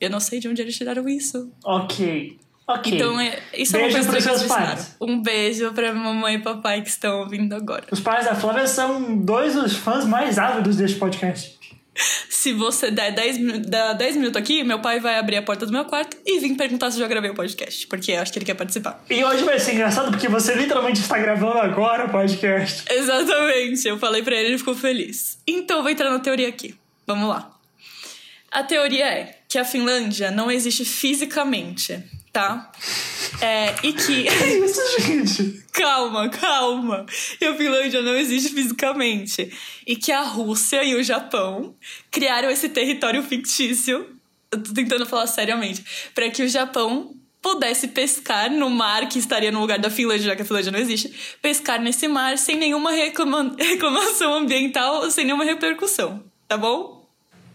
Eu 0.02 0.10
não 0.10 0.20
sei 0.20 0.40
de 0.40 0.48
onde 0.48 0.62
eles 0.62 0.76
tiraram 0.76 1.08
isso. 1.08 1.52
Ok. 1.64 2.38
Ok. 2.72 2.94
Então, 2.94 3.20
é, 3.20 3.40
isso 3.58 3.74
Beijo 3.74 3.98
é 3.98 4.02
uma 4.02 4.10
coisa 4.12 4.22
seus 4.38 4.44
pais. 4.44 4.96
Um 5.02 5.22
beijo 5.22 5.72
pra 5.74 5.92
mamãe 5.92 6.36
e 6.36 6.40
papai 6.40 6.82
que 6.84 6.90
estão 6.90 7.20
ouvindo 7.22 7.56
agora. 7.56 7.84
Os 7.92 8.00
pais 8.00 8.26
da 8.26 8.36
Flávia 8.36 8.68
são 8.68 9.18
dois 9.18 9.56
dos 9.56 9.76
fãs 9.76 10.06
mais 10.06 10.38
ávidos 10.38 10.76
deste 10.76 10.98
podcast. 10.98 11.58
Se 12.30 12.54
você 12.54 12.92
der 12.92 13.12
10, 13.12 13.38
minu- 13.40 13.60
dar 13.60 13.94
10 13.94 14.16
minutos 14.16 14.38
aqui, 14.40 14.64
meu 14.64 14.80
pai 14.80 15.00
vai 15.00 15.18
abrir 15.18 15.36
a 15.38 15.42
porta 15.42 15.66
do 15.66 15.72
meu 15.72 15.84
quarto 15.84 16.16
e 16.26 16.40
vir 16.40 16.56
perguntar 16.56 16.92
se 16.92 16.98
eu 16.98 17.02
já 17.02 17.08
gravei 17.08 17.32
o 17.32 17.34
podcast. 17.34 17.88
Porque 17.88 18.12
eu 18.12 18.22
acho 18.22 18.32
que 18.32 18.38
ele 18.40 18.46
quer 18.46 18.54
participar. 18.54 19.04
E 19.10 19.22
hoje 19.24 19.44
vai 19.44 19.60
ser 19.60 19.74
engraçado 19.74 20.12
porque 20.12 20.30
você 20.30 20.54
literalmente 20.54 21.02
está 21.02 21.18
gravando 21.18 21.58
agora 21.58 22.06
o 22.06 22.10
podcast. 22.10 22.86
Exatamente. 22.90 23.86
Eu 23.88 23.98
falei 23.98 24.22
pra 24.24 24.36
ele 24.36 24.44
e 24.44 24.52
ele 24.52 24.58
ficou 24.60 24.76
feliz. 24.76 25.40
Então, 25.46 25.78
eu 25.78 25.84
vou 25.84 25.92
entrar 25.92 26.10
na 26.10 26.20
teoria 26.20 26.48
aqui. 26.48 26.76
Vamos 27.06 27.28
lá. 27.28 27.52
A 28.52 28.64
teoria 28.64 29.06
é 29.06 29.36
que 29.50 29.58
a 29.58 29.66
Finlândia 29.66 30.32
não 30.32 30.50
existe 30.50 30.86
fisicamente, 30.86 32.02
tá? 32.32 32.72
É, 33.42 33.76
e 33.84 33.94
que. 33.94 34.24
Que 34.30 34.46
isso, 34.66 35.02
gente? 35.02 35.64
Calma, 35.72 36.30
calma. 36.30 37.06
E 37.40 37.46
a 37.46 37.56
Finlândia 37.56 38.02
não 38.02 38.16
existe 38.16 38.50
fisicamente. 38.54 39.52
E 39.88 39.96
que 39.96 40.12
a 40.12 40.22
Rússia 40.22 40.84
e 40.84 40.96
o 40.96 41.04
Japão 41.04 41.76
criaram 42.12 42.50
esse 42.50 42.70
território 42.70 43.24
fictício. 43.24 44.16
Eu 44.52 44.62
tô 44.64 44.74
tentando 44.74 45.06
falar 45.06 45.28
seriamente. 45.28 45.84
Pra 46.14 46.30
que 46.30 46.44
o 46.44 46.50
Japão 46.50 47.14
pudesse 47.42 47.88
pescar 47.90 48.52
no 48.52 48.70
mar 48.70 49.08
que 49.08 49.18
estaria 49.20 49.52
no 49.52 49.62
lugar 49.62 49.80
da 49.80 49.90
Finlândia, 49.90 50.26
já 50.28 50.36
que 50.36 50.42
a 50.42 50.46
Finlândia 50.46 50.72
não 50.72 50.80
existe, 50.80 51.14
pescar 51.42 51.80
nesse 51.82 52.08
mar 52.08 52.38
sem 52.38 52.58
nenhuma 52.58 52.92
reclama- 52.92 53.56
reclamação 53.58 54.34
ambiental, 54.34 55.10
sem 55.10 55.24
nenhuma 55.24 55.46
repercussão. 55.46 56.22
Tá 56.48 56.58
bom? 56.58 56.99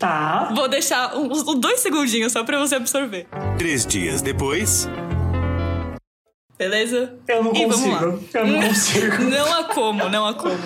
Tá. 0.04 0.50
Vou 0.54 0.68
deixar 0.68 1.16
uns 1.16 1.42
dois 1.58 1.80
segundinhos 1.80 2.30
só 2.30 2.44
pra 2.44 2.58
você 2.58 2.74
absorver. 2.74 3.26
Três 3.56 3.86
dias 3.86 4.20
depois. 4.20 4.86
Beleza? 6.58 7.18
Eu 7.26 7.42
não 7.42 7.54
E 7.54 7.64
vamos 7.66 7.86
lá. 7.90 7.98
consigo. 8.00 8.28
Eu 8.34 8.46
não 8.46 8.62
consigo. 8.68 9.22
Não 9.24 9.54
há 9.54 9.64
como, 9.64 10.08
não 10.10 10.26
há 10.26 10.34
como. 10.34 10.58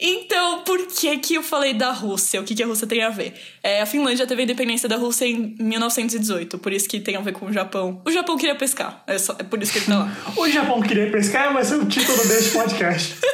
Então, 0.00 0.60
por 0.62 0.78
que 0.86 1.18
que 1.18 1.34
eu 1.34 1.42
falei 1.42 1.74
da 1.74 1.90
Rússia? 1.90 2.40
O 2.40 2.44
que 2.44 2.54
que 2.54 2.62
a 2.62 2.66
Rússia 2.68 2.86
tem 2.86 3.02
a 3.02 3.10
ver? 3.10 3.34
É, 3.64 3.80
a 3.82 3.86
Finlândia 3.86 4.28
teve 4.28 4.42
a 4.42 4.44
independência 4.44 4.88
da 4.88 4.94
Rússia 4.96 5.26
em 5.26 5.56
1918, 5.58 6.56
por 6.58 6.72
isso 6.72 6.88
que 6.88 7.00
tem 7.00 7.16
a 7.16 7.20
ver 7.20 7.32
com 7.32 7.46
o 7.46 7.52
Japão. 7.52 8.00
O 8.06 8.12
Japão 8.12 8.36
queria 8.36 8.54
pescar, 8.54 9.02
é, 9.08 9.18
só- 9.18 9.34
é 9.40 9.42
por 9.42 9.60
isso 9.60 9.72
que 9.72 9.78
ele 9.80 9.86
tá 9.86 9.98
lá. 9.98 10.16
O 10.36 10.48
Japão 10.48 10.80
queria 10.80 11.10
pescar, 11.10 11.52
vai 11.52 11.64
ser 11.64 11.74
o 11.74 11.84
título 11.86 12.16
deste 12.28 12.50
podcast. 12.52 13.16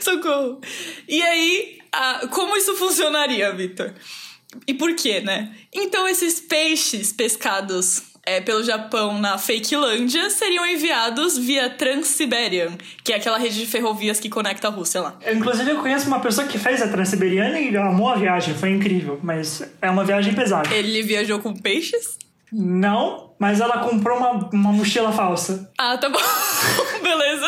Socorro! 0.00 0.60
E 1.06 1.22
aí, 1.22 1.77
a- 1.92 2.26
como 2.30 2.56
isso 2.56 2.74
funcionaria, 2.76 3.52
Victor? 3.54 3.92
E 4.66 4.72
por 4.74 4.94
quê, 4.94 5.20
né? 5.20 5.54
Então, 5.72 6.08
esses 6.08 6.40
peixes 6.40 7.12
pescados 7.12 8.02
é, 8.24 8.40
pelo 8.40 8.62
Japão 8.62 9.18
na 9.18 9.38
Fakelândia 9.38 10.28
seriam 10.30 10.66
enviados 10.66 11.36
via 11.38 11.68
Transsiberian, 11.70 12.76
que 13.02 13.12
é 13.12 13.16
aquela 13.16 13.38
rede 13.38 13.58
de 13.58 13.66
ferrovias 13.66 14.20
que 14.20 14.28
conecta 14.28 14.68
a 14.68 14.70
Rússia 14.70 15.00
lá. 15.00 15.18
Eu, 15.22 15.34
inclusive, 15.34 15.70
eu 15.70 15.78
conheço 15.80 16.06
uma 16.08 16.20
pessoa 16.20 16.46
que 16.46 16.58
fez 16.58 16.80
a 16.82 16.88
Transiberiana 16.88 17.58
e 17.58 17.74
amou 17.76 18.08
a 18.08 18.16
viagem, 18.16 18.54
foi 18.54 18.70
incrível, 18.70 19.18
mas 19.22 19.62
é 19.80 19.88
uma 19.90 20.04
viagem 20.04 20.34
pesada. 20.34 20.74
Ele 20.74 21.02
viajou 21.02 21.38
com 21.40 21.54
peixes? 21.54 22.18
Não, 22.52 23.34
mas 23.38 23.60
ela 23.60 23.78
comprou 23.78 24.16
uma, 24.18 24.48
uma 24.52 24.72
mochila 24.72 25.12
falsa. 25.12 25.70
Ah, 25.78 25.96
tá 25.98 26.08
bom. 26.08 26.18
Beleza. 27.02 27.46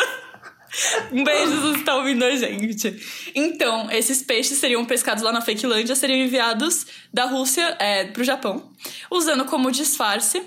Um 1.11 1.23
beijo 1.23 1.51
se 1.51 1.57
você 1.57 1.79
está 1.79 1.95
ouvindo 1.95 2.23
a 2.23 2.35
gente. 2.35 3.31
Então, 3.35 3.89
esses 3.91 4.21
peixes 4.21 4.57
seriam 4.57 4.85
pescados 4.85 5.23
lá 5.23 5.31
na 5.31 5.41
Fakelândia, 5.41 5.95
seriam 5.95 6.19
enviados 6.19 6.85
da 7.13 7.25
Rússia 7.25 7.75
é, 7.79 8.05
para 8.05 8.21
o 8.21 8.25
Japão, 8.25 8.71
usando 9.09 9.45
como 9.45 9.71
disfarce. 9.71 10.41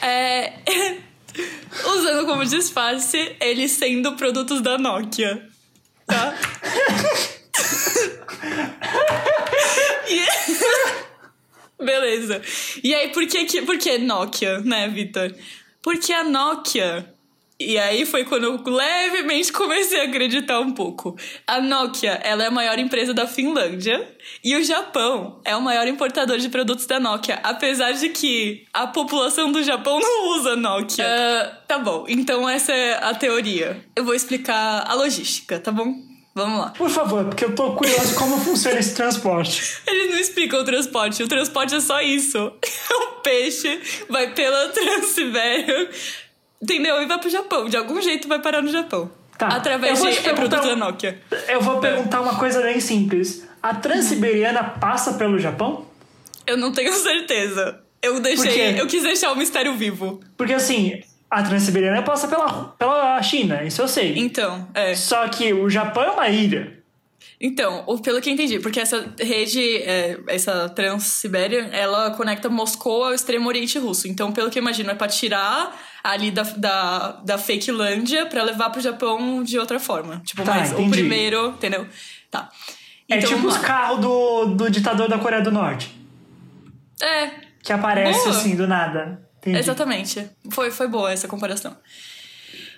É, 0.00 0.52
usando 1.94 2.26
como 2.26 2.44
disfarce 2.44 3.36
eles 3.40 3.72
sendo 3.72 4.16
produtos 4.16 4.60
da 4.60 4.78
Nokia. 4.78 5.48
Tá? 6.06 6.34
e... 10.08 11.02
Beleza. 11.84 12.40
E 12.82 12.94
aí, 12.94 13.08
por 13.08 13.26
que, 13.26 13.62
por 13.62 13.76
que 13.76 13.98
Nokia, 13.98 14.60
né, 14.60 14.88
Vitor? 14.88 15.34
Porque 15.82 16.12
a 16.12 16.22
Nokia 16.22 17.12
e 17.58 17.78
aí 17.78 18.04
foi 18.04 18.24
quando 18.24 18.44
eu 18.44 18.62
levemente 18.64 19.52
comecei 19.52 20.00
a 20.00 20.04
acreditar 20.04 20.60
um 20.60 20.72
pouco. 20.72 21.16
A 21.46 21.60
Nokia, 21.60 22.20
ela 22.22 22.44
é 22.44 22.46
a 22.48 22.50
maior 22.50 22.78
empresa 22.78 23.14
da 23.14 23.26
Finlândia 23.26 24.08
e 24.42 24.56
o 24.56 24.64
Japão 24.64 25.40
é 25.44 25.54
o 25.54 25.62
maior 25.62 25.86
importador 25.86 26.38
de 26.38 26.48
produtos 26.48 26.86
da 26.86 26.98
Nokia, 26.98 27.38
apesar 27.42 27.92
de 27.92 28.08
que 28.08 28.66
a 28.72 28.86
população 28.86 29.52
do 29.52 29.62
Japão 29.62 30.00
não 30.00 30.38
usa 30.38 30.56
Nokia. 30.56 31.04
Uh, 31.04 31.66
tá 31.66 31.78
bom, 31.78 32.04
então 32.08 32.48
essa 32.48 32.72
é 32.72 32.94
a 33.02 33.14
teoria. 33.14 33.84
Eu 33.94 34.04
vou 34.04 34.14
explicar 34.14 34.84
a 34.86 34.94
logística, 34.94 35.60
tá 35.60 35.70
bom? 35.70 35.94
Vamos 36.34 36.60
lá. 36.60 36.70
Por 36.70 36.88
favor, 36.88 37.26
porque 37.26 37.44
eu 37.44 37.54
tô 37.54 37.74
curioso 37.74 38.14
como 38.14 38.38
funciona 38.38 38.80
esse 38.80 38.94
transporte. 38.94 39.82
Eles 39.86 40.10
não 40.10 40.18
explicam 40.18 40.60
o 40.60 40.64
transporte. 40.64 41.22
O 41.22 41.28
transporte 41.28 41.74
é 41.74 41.80
só 41.80 42.00
isso. 42.00 42.38
O 42.38 43.20
peixe 43.22 43.80
vai 44.08 44.32
pela 44.32 44.68
Transibéria 44.68 45.90
Entendeu? 46.62 47.02
E 47.02 47.06
vai 47.06 47.18
pro 47.18 47.28
Japão. 47.28 47.68
De 47.68 47.76
algum 47.76 48.00
jeito 48.00 48.28
vai 48.28 48.38
parar 48.38 48.62
no 48.62 48.70
Japão. 48.70 49.10
Tá. 49.36 49.48
Através 49.48 50.00
de 50.00 50.28
é 50.28 50.32
produto 50.32 50.62
da 50.62 50.76
Nokia. 50.76 51.20
Eu 51.48 51.60
vou 51.60 51.80
perguntar 51.80 52.20
uma 52.20 52.36
coisa 52.36 52.62
bem 52.62 52.78
simples. 52.78 53.44
A 53.60 53.74
Transiberiana 53.74 54.62
passa 54.62 55.14
pelo 55.14 55.38
Japão? 55.38 55.86
Eu 56.46 56.56
não 56.56 56.70
tenho 56.72 56.92
certeza. 56.94 57.80
Eu 58.00 58.20
deixei. 58.20 58.80
Eu 58.80 58.86
quis 58.86 59.02
deixar 59.02 59.32
o 59.32 59.36
mistério 59.36 59.74
vivo. 59.74 60.20
Porque 60.36 60.52
assim, 60.52 61.02
a 61.30 61.42
Transiberiana 61.42 62.02
passa 62.02 62.28
pela, 62.28 62.74
pela 62.78 63.20
China, 63.22 63.64
isso 63.64 63.80
eu 63.82 63.88
sei. 63.88 64.18
Então, 64.18 64.68
é. 64.74 64.94
Só 64.94 65.26
que 65.28 65.52
o 65.52 65.68
Japão 65.68 66.04
é 66.04 66.10
uma 66.10 66.28
ilha. 66.28 66.81
Então, 67.44 67.84
pelo 68.04 68.20
que 68.20 68.30
eu 68.30 68.34
entendi, 68.34 68.60
porque 68.60 68.78
essa 68.78 69.12
rede, 69.18 69.78
é, 69.78 70.16
essa 70.28 70.68
Transsibéria, 70.68 71.68
ela 71.72 72.12
conecta 72.12 72.48
Moscou 72.48 73.04
ao 73.04 73.12
extremo 73.12 73.48
oriente 73.48 73.80
russo. 73.80 74.06
Então, 74.06 74.30
pelo 74.30 74.48
que 74.48 74.60
eu 74.60 74.62
imagino, 74.62 74.92
é 74.92 74.94
pra 74.94 75.08
tirar 75.08 75.76
ali 76.04 76.30
da, 76.30 76.42
da, 76.44 77.12
da 77.24 77.38
Fakelândia 77.38 78.26
pra 78.26 78.44
levar 78.44 78.70
pro 78.70 78.80
Japão 78.80 79.42
de 79.42 79.58
outra 79.58 79.80
forma. 79.80 80.22
Tipo, 80.24 80.44
Tá, 80.44 80.54
mas 80.54 80.70
o 80.70 80.74
entendi. 80.74 80.90
primeiro, 80.90 81.48
entendeu? 81.48 81.84
Tá. 82.30 82.48
É 83.10 83.16
Então, 83.16 83.30
tipo 83.30 83.40
vamos 83.42 83.56
os 83.56 83.60
carros 83.60 83.98
do, 84.00 84.44
do 84.54 84.70
ditador 84.70 85.08
da 85.08 85.18
Coreia 85.18 85.42
do 85.42 85.50
Norte. 85.50 85.92
É, 87.02 87.30
Que 87.60 87.72
aparece 87.72 88.20
Boa. 88.20 88.30
assim 88.30 88.54
do 88.54 88.68
nada. 88.68 89.20
Entendi. 89.38 89.58
Exatamente. 89.58 90.30
Foi, 90.50 90.70
foi 90.70 90.86
boa 90.86 91.10
essa 91.12 91.26
comparação. 91.26 91.76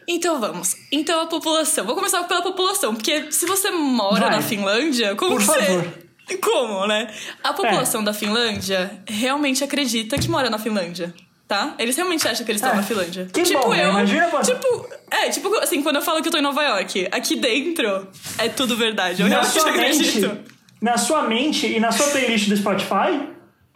Então 0.08 0.38
vamos. 0.40 0.76
Então 0.92 1.20
a 1.22 1.26
população. 1.26 1.84
Vou 1.84 1.94
começar 1.94 2.22
pela 2.24 2.42
população, 2.42 2.94
porque 2.94 3.30
se 3.32 3.46
você 3.46 3.70
mora 3.70 4.26
Vai. 4.26 4.30
na 4.36 4.42
Finlândia, 4.42 5.14
como 5.14 5.32
Por 5.32 5.42
você. 5.42 5.60
favor. 5.62 6.04
Como, 6.42 6.86
né? 6.86 7.12
A 7.42 7.52
população 7.52 8.02
da 8.02 8.12
Finlândia 8.14 9.02
realmente 9.06 9.62
acredita 9.62 10.18
que 10.18 10.28
mora 10.28 10.48
na 10.50 10.58
Finlândia. 10.58 11.12
Tá? 11.46 11.74
Eles 11.78 11.94
realmente 11.94 12.26
acham 12.26 12.44
que 12.46 12.50
eles 12.52 12.62
estão 12.62 12.72
É. 12.72 12.76
na 12.80 12.82
Finlândia. 12.82 13.28
Que 13.30 13.42
tipo 13.42 13.60
bom, 13.60 13.68
né? 13.70 13.84
eu. 13.84 13.90
Imagina 13.90 14.26
quando- 14.28 14.46
Tipo, 14.46 14.88
é, 15.10 15.28
tipo 15.28 15.54
assim, 15.56 15.82
quando 15.82 15.96
eu 15.96 16.02
falo 16.02 16.22
que 16.22 16.28
eu 16.28 16.32
tô 16.32 16.38
em 16.38 16.42
Nova 16.42 16.62
York, 16.62 17.06
aqui 17.12 17.36
dentro 17.36 18.08
é 18.38 18.48
tudo 18.48 18.74
verdade. 18.78 19.20
Eu 19.20 19.28
na 19.28 19.42
realmente 19.42 19.60
sua 19.60 19.68
acredito. 19.70 20.28
mente, 20.28 20.40
na 20.80 20.96
sua 20.96 21.22
mente 21.24 21.66
e 21.66 21.78
na 21.78 21.92
sua 21.92 22.06
playlist 22.08 22.48
do 22.48 22.56
Spotify, 22.56 23.28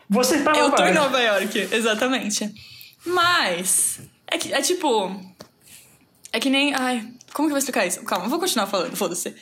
você 0.08 0.38
tá 0.42 0.52
Eu 0.52 0.64
Nova 0.70 0.76
tô 0.76 0.82
em 0.84 0.94
York. 0.94 0.98
Nova 0.98 1.20
York, 1.20 1.68
exatamente. 1.70 2.50
Mas. 3.04 4.00
É, 4.30 4.36
é 4.58 4.62
tipo. 4.62 5.20
É 6.32 6.40
que 6.40 6.50
nem. 6.50 6.74
Ai, 6.74 7.00
como 7.32 7.48
que 7.48 7.52
eu 7.52 7.56
vou 7.56 7.58
explicar 7.58 7.86
isso? 7.86 8.02
Calma, 8.04 8.28
vou 8.28 8.38
continuar 8.38 8.66
falando, 8.66 8.96
foda-se. 8.96 9.34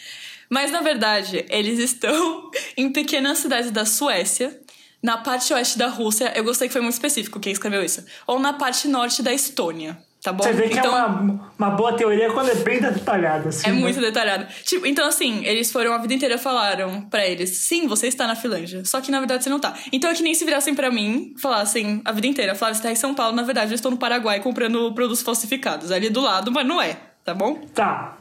Mas 0.48 0.70
na 0.70 0.80
verdade, 0.80 1.44
eles 1.48 1.78
estão 1.78 2.50
em 2.76 2.90
pequenas 2.90 3.38
cidades 3.38 3.70
da 3.70 3.84
Suécia, 3.84 4.60
na 5.02 5.18
parte 5.18 5.52
oeste 5.52 5.78
da 5.78 5.88
Rússia. 5.88 6.32
Eu 6.36 6.44
gostei 6.44 6.68
que 6.68 6.72
foi 6.72 6.82
muito 6.82 6.94
específico 6.94 7.40
quem 7.40 7.52
escreveu 7.52 7.84
isso. 7.84 8.04
Ou 8.26 8.38
na 8.38 8.52
parte 8.52 8.88
norte 8.88 9.22
da 9.22 9.32
Estônia. 9.32 9.98
Tá 10.26 10.32
bom? 10.32 10.42
Você 10.42 10.52
vê 10.54 10.68
que 10.68 10.76
então, 10.76 10.98
é 10.98 11.06
uma, 11.06 11.52
uma 11.56 11.70
boa 11.70 11.92
teoria 11.92 12.32
quando 12.32 12.50
é 12.50 12.56
bem 12.56 12.80
detalhada. 12.80 13.48
Assim, 13.48 13.68
é 13.68 13.72
né? 13.72 13.78
muito 13.78 14.00
detalhado. 14.00 14.44
Tipo, 14.64 14.84
então 14.84 15.06
assim, 15.06 15.46
eles 15.46 15.70
foram 15.70 15.92
a 15.92 15.98
vida 15.98 16.14
inteira 16.14 16.36
falaram 16.36 17.02
pra 17.02 17.24
eles: 17.24 17.58
sim, 17.58 17.86
você 17.86 18.08
está 18.08 18.26
na 18.26 18.34
Finlândia. 18.34 18.84
Só 18.84 19.00
que 19.00 19.12
na 19.12 19.20
verdade 19.20 19.44
você 19.44 19.50
não 19.50 19.60
tá. 19.60 19.74
Então 19.92 20.10
é 20.10 20.14
que 20.14 20.24
nem 20.24 20.34
se 20.34 20.44
virassem 20.44 20.74
pra 20.74 20.90
mim, 20.90 21.32
falassem 21.40 22.02
a 22.04 22.10
vida 22.10 22.26
inteira: 22.26 22.56
Flávia, 22.56 22.74
você 22.74 22.82
tá 22.82 22.90
em 22.90 22.96
São 22.96 23.14
Paulo, 23.14 23.36
na 23.36 23.44
verdade 23.44 23.70
eu 23.70 23.76
estou 23.76 23.88
no 23.88 23.96
Paraguai 23.96 24.40
comprando 24.40 24.92
produtos 24.94 25.22
falsificados. 25.22 25.92
Ali 25.92 26.10
do 26.10 26.20
lado, 26.20 26.50
mas 26.50 26.66
não 26.66 26.82
é, 26.82 26.98
tá 27.24 27.32
bom? 27.32 27.60
Tá. 27.72 28.18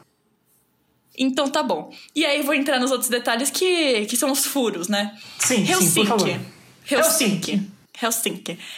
Então 1.18 1.50
tá 1.50 1.64
bom. 1.64 1.92
E 2.16 2.24
aí 2.24 2.44
vou 2.44 2.54
entrar 2.54 2.80
nos 2.80 2.92
outros 2.92 3.10
detalhes 3.10 3.50
que, 3.50 4.06
que 4.06 4.16
são 4.16 4.32
os 4.32 4.46
furos, 4.46 4.88
né? 4.88 5.18
Sim, 5.40 5.66
sim, 5.66 5.92
por 5.96 6.06
favor. 6.06 6.28
Helsinki. 6.30 6.94
Helsinki. 6.94 7.75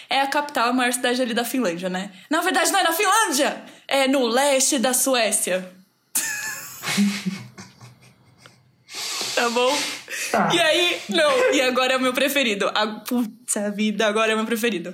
É 0.09 0.21
a 0.21 0.27
capital, 0.27 0.69
a 0.69 0.73
maior 0.73 0.93
cidade 0.93 1.21
ali 1.21 1.33
da 1.33 1.43
Finlândia, 1.43 1.89
né? 1.89 2.11
Na 2.29 2.41
verdade, 2.41 2.71
não 2.71 2.79
é 2.79 2.83
na 2.83 2.93
Finlândia! 2.93 3.61
É 3.87 4.07
no 4.07 4.25
leste 4.27 4.77
da 4.79 4.93
Suécia. 4.93 5.69
tá 9.35 9.49
bom? 9.49 9.75
Tá. 10.31 10.49
E 10.53 10.59
aí, 10.59 10.99
não, 11.09 11.53
e 11.53 11.61
agora 11.61 11.93
é 11.93 11.97
o 11.97 12.01
meu 12.01 12.13
preferido. 12.13 12.69
A 12.73 12.87
puta 12.87 13.71
vida, 13.71 14.07
agora 14.07 14.31
é 14.31 14.35
o 14.35 14.37
meu 14.37 14.45
preferido. 14.45 14.93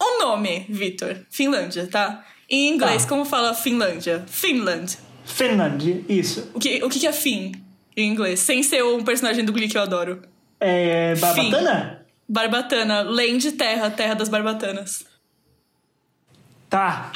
O 0.00 0.18
nome, 0.20 0.66
Vitor, 0.68 1.16
Finlândia, 1.30 1.86
tá? 1.86 2.24
Em 2.48 2.68
inglês, 2.68 3.02
Tá. 3.02 3.08
como 3.08 3.24
fala 3.24 3.54
Finlândia? 3.54 4.24
Finland. 4.28 4.96
Finland, 5.24 6.04
isso. 6.08 6.50
O 6.54 6.58
que, 6.60 6.82
o 6.82 6.88
que 6.88 7.06
é 7.06 7.12
Finn 7.12 7.52
em 7.96 8.08
inglês? 8.10 8.40
Sem 8.40 8.62
ser 8.62 8.82
um 8.84 9.02
personagem 9.04 9.44
do 9.44 9.52
Glee 9.52 9.68
que 9.68 9.76
eu 9.76 9.82
adoro. 9.82 10.22
É. 10.60 11.14
Barbatana? 11.16 12.06
Barbatana, 12.28 13.02
Land 13.02 13.52
Terra, 13.52 13.90
Terra 13.90 14.14
das 14.14 14.28
Barbatanas. 14.28 15.04
Tá. 16.68 17.12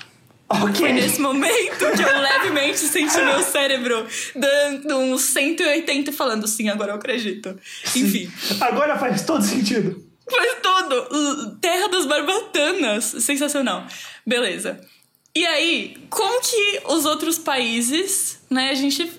Ok. 0.48 0.74
Foi 0.76 0.92
nesse 0.92 1.20
momento 1.20 1.78
que 1.78 2.02
eu 2.02 2.20
levemente 2.20 2.78
senti 2.78 3.16
meu 3.18 3.42
cérebro 3.42 4.06
dando 4.34 4.98
uns 4.98 5.22
180 5.22 6.10
e 6.10 6.12
falando 6.12 6.46
sim, 6.46 6.68
agora 6.68 6.92
eu 6.92 6.96
acredito. 6.96 7.58
Enfim, 7.96 8.30
Agora 8.60 8.98
faz 8.98 9.22
todo 9.24 9.42
sentido. 9.42 10.06
faz 10.30 10.56
tudo. 10.62 10.94
Uh, 11.10 11.56
Terra 11.56 11.88
das 11.88 12.06
Barbatanas. 12.06 13.04
Sensacional. 13.20 13.86
Beleza. 14.26 14.80
E 15.34 15.46
aí, 15.46 15.96
como 16.10 16.42
que 16.42 16.82
os 16.86 17.06
outros 17.06 17.38
países, 17.38 18.40
né, 18.50 18.68
a 18.70 18.74
gente 18.74 19.10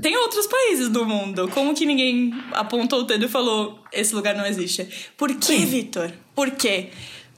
tem 0.00 0.16
outros 0.16 0.46
países 0.46 0.88
do 0.88 1.04
mundo. 1.04 1.48
Como 1.48 1.74
que 1.74 1.86
ninguém 1.86 2.32
apontou 2.52 3.00
o 3.00 3.02
dedo 3.04 3.26
e 3.26 3.28
falou 3.28 3.78
esse 3.92 4.14
lugar 4.14 4.34
não 4.34 4.46
existe? 4.46 4.86
Por 5.16 5.30
Sim. 5.40 5.64
Vitor? 5.66 6.12
Por 6.34 6.50
quê? 6.52 6.88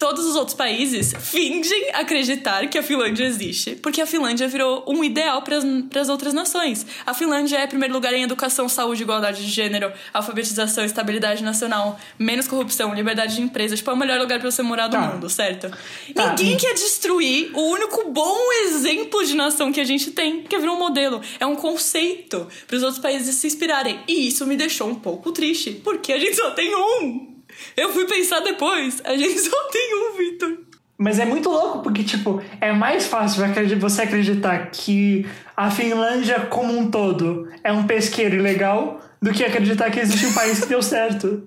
Todos 0.03 0.27
os 0.27 0.35
outros 0.35 0.57
países 0.57 1.15
fingem 1.21 1.91
acreditar 1.95 2.67
que 2.67 2.77
a 2.77 2.83
Finlândia 2.83 3.25
existe, 3.25 3.77
porque 3.77 4.01
a 4.01 4.07
Finlândia 4.07 4.49
virou 4.49 4.85
um 4.88 5.05
ideal 5.05 5.43
para 5.43 6.01
as 6.01 6.09
outras 6.09 6.35
nações. 6.35 6.85
A 7.07 7.15
Finlândia 7.15 7.59
é 7.59 7.69
primeiro 7.69 7.95
lugar 7.95 8.12
em 8.12 8.25
educação, 8.25 8.69
saúde, 8.69 9.05
igualdade 9.05 9.45
de 9.45 9.49
gênero, 9.49 9.93
alfabetização, 10.12 10.85
estabilidade 10.85 11.45
nacional, 11.45 12.01
menos 12.19 12.49
corrupção, 12.49 12.93
liberdade 12.93 13.37
de 13.37 13.43
empresa. 13.43 13.77
Tipo, 13.77 13.91
é 13.93 13.95
o 13.95 13.97
melhor 13.97 14.19
lugar 14.19 14.41
para 14.41 14.51
você 14.51 14.61
morar 14.61 14.88
do 14.88 14.97
Tá. 14.97 15.03
mundo, 15.03 15.31
certo? 15.31 15.71
Tá, 16.12 16.31
Ninguém 16.31 16.57
quer 16.57 16.75
destruir 16.75 17.53
o 17.55 17.61
único 17.61 18.11
bom 18.11 18.41
exemplo 18.65 19.25
de 19.25 19.37
nação 19.37 19.71
que 19.73 19.81
a 19.81 19.85
gente 19.85 20.11
tem, 20.11 20.43
que 20.43 20.59
virou 20.59 20.75
um 20.75 20.79
modelo. 20.81 21.21
É 21.38 21.47
um 21.47 21.55
conceito 21.55 22.49
para 22.67 22.77
os 22.77 22.83
outros 22.83 23.01
países 23.01 23.37
se 23.37 23.47
inspirarem. 23.47 24.01
E 24.09 24.27
isso 24.27 24.45
me 24.49 24.57
deixou 24.57 24.88
um 24.88 24.97
pouco 24.97 25.31
triste, 25.31 25.71
porque 25.85 26.12
a 26.12 26.19
gente 26.19 26.35
só 26.35 26.51
tem 26.51 26.75
um. 26.75 27.32
Eu 27.77 27.92
fui 27.92 28.07
pensar 28.07 28.40
depois, 28.40 29.01
a 29.05 29.16
gente 29.16 29.38
só 29.38 29.68
tem 29.68 29.94
um, 29.94 30.16
Victor. 30.16 30.59
Mas 30.98 31.18
é 31.18 31.25
muito 31.25 31.48
louco, 31.48 31.81
porque, 31.81 32.05
tipo, 32.05 32.40
é 32.61 32.72
mais 32.72 33.07
fácil 33.07 33.42
você 33.81 34.03
acreditar 34.03 34.70
que 34.70 35.27
a 35.57 35.70
Finlândia 35.70 36.40
como 36.46 36.79
um 36.79 36.90
todo 36.90 37.48
é 37.64 37.72
um 37.72 37.85
pesqueiro 37.85 38.37
ilegal 38.37 39.01
do 39.20 39.33
que 39.33 39.44
acreditar 39.44 39.90
que 39.90 39.98
existe 39.98 40.27
um 40.27 40.33
país 40.33 40.61
que 40.61 40.66
deu 40.66 40.83
certo. 40.83 41.42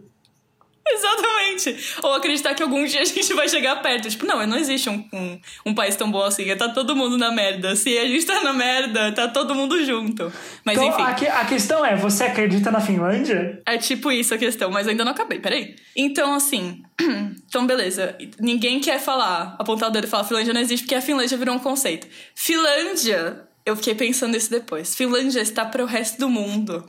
Exatamente. 0.87 1.97
Ou 2.03 2.13
acreditar 2.13 2.53
que 2.53 2.61
algum 2.61 2.85
dia 2.85 3.01
a 3.01 3.05
gente 3.05 3.33
vai 3.33 3.49
chegar 3.49 3.81
perto. 3.81 4.07
Tipo, 4.07 4.25
não, 4.25 4.45
não 4.45 4.57
existe 4.57 4.87
um, 4.87 5.03
um, 5.11 5.39
um, 5.65 5.73
país 5.73 5.95
tão 5.95 6.11
bom 6.11 6.21
assim. 6.21 6.55
Tá 6.55 6.69
todo 6.69 6.95
mundo 6.95 7.17
na 7.17 7.31
merda. 7.31 7.75
Se 7.75 7.97
a 7.97 8.05
gente 8.05 8.25
tá 8.25 8.41
na 8.43 8.53
merda, 8.53 9.11
tá 9.11 9.27
todo 9.27 9.55
mundo 9.55 9.83
junto. 9.83 10.31
Mas 10.63 10.77
então, 10.77 10.89
enfim. 10.89 11.01
A, 11.01 11.13
que, 11.13 11.27
a 11.27 11.45
questão 11.45 11.83
é, 11.83 11.95
você 11.95 12.25
acredita 12.25 12.69
na 12.69 12.79
Finlândia? 12.79 13.61
É 13.65 13.77
tipo 13.77 14.11
isso 14.11 14.33
a 14.33 14.37
questão, 14.37 14.69
mas 14.69 14.87
ainda 14.87 15.03
não 15.03 15.11
acabei, 15.11 15.39
peraí. 15.39 15.75
Então, 15.95 16.33
assim. 16.33 16.83
Então, 17.47 17.65
beleza. 17.65 18.17
Ninguém 18.37 18.81
quer 18.81 18.99
falar, 18.99 19.55
apontar 19.57 19.87
o 19.87 19.91
dedo 19.91 20.05
e 20.05 20.09
falar 20.09 20.25
Finlândia 20.25 20.53
não 20.53 20.59
existe, 20.59 20.83
porque 20.83 20.95
a 20.95 21.01
Finlândia 21.01 21.37
virou 21.37 21.55
um 21.55 21.59
conceito. 21.59 22.05
Finlândia, 22.35 23.47
eu 23.65 23.77
fiquei 23.77 23.95
pensando 23.95 24.35
isso 24.35 24.51
depois. 24.51 24.93
Finlândia 24.93 25.39
está 25.39 25.63
para 25.63 25.81
o 25.81 25.85
resto 25.85 26.19
do 26.19 26.27
mundo. 26.27 26.83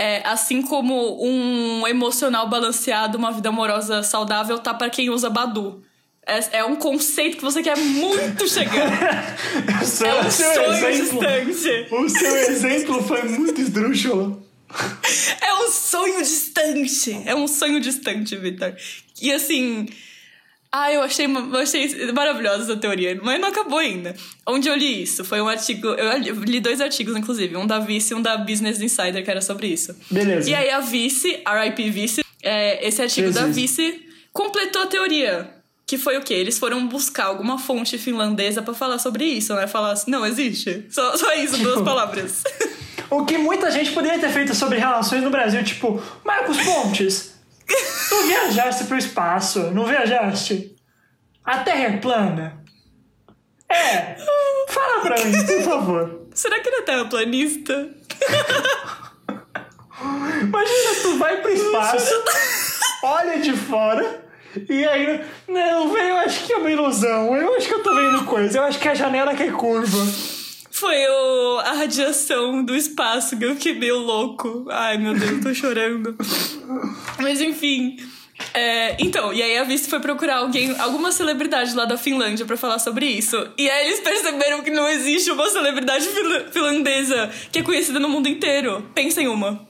É, 0.00 0.22
assim 0.24 0.62
como 0.62 1.20
um 1.20 1.86
emocional 1.88 2.48
balanceado, 2.48 3.18
uma 3.18 3.32
vida 3.32 3.48
amorosa 3.48 4.02
saudável, 4.04 4.56
tá 4.58 4.72
para 4.72 4.88
quem 4.88 5.10
usa 5.10 5.28
Badu. 5.28 5.82
É, 6.24 6.58
é, 6.58 6.64
um 6.64 6.76
conceito 6.76 7.38
que 7.38 7.42
você 7.42 7.62
quer 7.62 7.76
muito 7.76 8.46
chegar. 8.46 8.86
é 9.66 10.20
um 10.20 10.30
sonho 10.30 10.86
exemplo, 10.86 11.20
distante. 11.20 11.86
O 11.90 12.08
seu 12.08 12.36
exemplo 12.36 13.02
foi 13.02 13.22
muito 13.22 13.60
esdrúxulo. 13.60 14.46
É 15.40 15.54
um 15.54 15.70
sonho 15.70 16.18
distante. 16.18 17.22
É 17.24 17.34
um 17.34 17.48
sonho 17.48 17.80
distante, 17.80 18.36
Vitor. 18.36 18.74
E 19.20 19.32
assim. 19.32 19.86
Ah, 20.70 20.92
eu 20.92 21.02
achei, 21.02 21.26
eu 21.26 21.56
achei 21.56 22.12
maravilhosa 22.12 22.64
essa 22.64 22.76
teoria, 22.76 23.18
mas 23.22 23.40
não 23.40 23.48
acabou 23.48 23.78
ainda. 23.78 24.14
Onde 24.46 24.68
eu 24.68 24.76
li 24.76 25.02
isso? 25.02 25.24
Foi 25.24 25.40
um 25.40 25.48
artigo. 25.48 25.88
Eu 25.88 26.34
li 26.42 26.60
dois 26.60 26.80
artigos, 26.80 27.16
inclusive, 27.16 27.56
um 27.56 27.66
da 27.66 27.78
Vice 27.78 28.12
e 28.12 28.16
um 28.16 28.20
da 28.20 28.36
Business 28.36 28.80
Insider, 28.80 29.24
que 29.24 29.30
era 29.30 29.40
sobre 29.40 29.68
isso. 29.68 29.96
Beleza. 30.10 30.48
E 30.50 30.54
aí 30.54 30.70
a 30.70 30.80
Vice, 30.80 31.42
RIP 31.46 31.90
Vice, 31.90 32.22
é, 32.42 32.86
esse 32.86 33.00
artigo 33.00 33.30
da 33.30 33.46
Vice 33.46 34.02
completou 34.32 34.82
a 34.82 34.86
teoria. 34.86 35.54
Que 35.86 35.96
foi 35.96 36.18
o 36.18 36.22
quê? 36.22 36.34
Eles 36.34 36.58
foram 36.58 36.86
buscar 36.86 37.24
alguma 37.24 37.58
fonte 37.58 37.96
finlandesa 37.96 38.60
para 38.60 38.74
falar 38.74 38.98
sobre 38.98 39.24
isso, 39.24 39.54
né? 39.54 39.66
Falar 39.66 39.92
assim, 39.92 40.10
não, 40.10 40.26
existe. 40.26 40.84
Só, 40.90 41.16
só 41.16 41.32
isso, 41.32 41.56
duas 41.62 41.80
palavras. 41.82 42.42
O 43.08 43.24
que 43.24 43.38
muita 43.38 43.70
gente 43.70 43.92
poderia 43.92 44.18
ter 44.18 44.28
feito 44.28 44.54
sobre 44.54 44.76
relações 44.76 45.22
no 45.22 45.30
Brasil, 45.30 45.64
tipo, 45.64 46.02
Marcos 46.22 46.58
Pontes, 46.58 47.37
tu 48.08 48.26
viajaste 48.26 48.84
pro 48.84 48.96
espaço, 48.96 49.70
não 49.72 49.84
viajaste? 49.84 50.74
A 51.44 51.58
Terra 51.58 51.84
é 51.84 51.96
plana? 51.98 52.64
É. 53.68 54.16
Fala 54.68 55.00
pra 55.00 55.24
mim, 55.24 55.46
por 55.46 55.62
favor. 55.62 56.28
Será 56.34 56.60
que 56.60 56.68
ele 56.68 56.76
é 56.76 56.82
terraplanista? 56.82 57.90
Imagina, 60.40 61.02
tu 61.02 61.18
vai 61.18 61.42
pro 61.42 61.50
espaço, 61.50 62.14
olha 63.02 63.38
de 63.40 63.56
fora, 63.56 64.28
e 64.68 64.84
aí, 64.86 65.24
não, 65.46 65.92
velho, 65.92 66.08
eu 66.08 66.16
acho 66.18 66.46
que 66.46 66.52
é 66.52 66.56
uma 66.56 66.70
ilusão. 66.70 67.36
Eu 67.36 67.54
acho 67.54 67.68
que 67.68 67.74
eu 67.74 67.82
tô 67.82 67.94
vendo 67.94 68.24
coisa. 68.24 68.58
Eu 68.58 68.64
acho 68.64 68.78
que 68.78 68.88
a 68.88 68.94
janela 68.94 69.34
que 69.34 69.42
é 69.42 69.50
curva. 69.50 69.98
Foi 70.78 71.06
o, 71.08 71.58
a 71.58 71.72
radiação 71.72 72.64
do 72.64 72.76
espaço 72.76 73.36
que 73.36 73.44
eu 73.44 73.54
fiquei 73.54 73.74
meio 73.74 73.98
louco. 73.98 74.66
Ai, 74.70 74.96
meu 74.96 75.12
Deus, 75.12 75.42
tô 75.42 75.52
chorando. 75.52 76.16
Mas 77.18 77.40
enfim. 77.40 77.96
É, 78.54 78.96
então, 79.02 79.32
e 79.32 79.42
aí 79.42 79.58
a 79.58 79.64
Vice 79.64 79.90
foi 79.90 79.98
procurar 79.98 80.36
alguém, 80.36 80.78
alguma 80.78 81.10
celebridade 81.10 81.74
lá 81.74 81.84
da 81.84 81.98
Finlândia 81.98 82.46
para 82.46 82.56
falar 82.56 82.78
sobre 82.78 83.06
isso. 83.06 83.36
E 83.58 83.68
aí 83.68 83.86
eles 83.88 84.00
perceberam 84.00 84.62
que 84.62 84.70
não 84.70 84.88
existe 84.88 85.30
uma 85.32 85.48
celebridade 85.50 86.06
finlandesa 86.52 87.28
que 87.50 87.58
é 87.58 87.62
conhecida 87.62 87.98
no 87.98 88.08
mundo 88.08 88.28
inteiro. 88.28 88.88
Pensa 88.94 89.20
em 89.20 89.26
uma. 89.26 89.66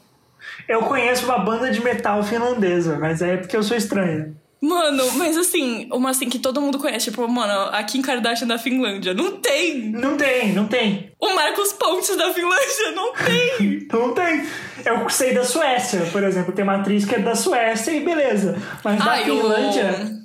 Eu 0.68 0.82
conheço 0.82 1.24
uma 1.24 1.38
banda 1.38 1.70
de 1.70 1.82
metal 1.82 2.22
finlandesa, 2.22 2.98
mas 2.98 3.22
é 3.22 3.38
porque 3.38 3.56
eu 3.56 3.62
sou 3.62 3.76
estranha. 3.76 4.36
Mano, 4.60 5.12
mas 5.12 5.36
assim, 5.36 5.88
uma 5.92 6.10
assim 6.10 6.28
que 6.28 6.38
todo 6.38 6.60
mundo 6.60 6.78
conhece, 6.78 7.10
tipo, 7.10 7.26
mano, 7.28 7.70
a 7.72 7.82
Kim 7.84 8.02
Kardashian 8.02 8.48
da 8.48 8.58
Finlândia. 8.58 9.14
Não 9.14 9.36
tem! 9.36 9.90
Não 9.92 10.16
tem, 10.16 10.52
não 10.52 10.66
tem. 10.66 11.12
O 11.20 11.32
Marcos 11.32 11.72
Pontes 11.74 12.16
da 12.16 12.32
Finlândia, 12.32 12.90
não 12.92 13.12
tem! 13.12 13.86
não 13.92 14.14
tem. 14.14 14.44
Eu 14.84 15.08
sei 15.08 15.32
da 15.32 15.44
Suécia, 15.44 16.00
por 16.10 16.24
exemplo, 16.24 16.52
tem 16.52 16.64
uma 16.64 16.76
atriz 16.76 17.04
que 17.04 17.14
é 17.14 17.20
da 17.20 17.36
Suécia 17.36 17.92
e 17.92 18.00
beleza. 18.00 18.60
Mas 18.82 18.98
da 18.98 19.16
Finlândia. 19.18 20.18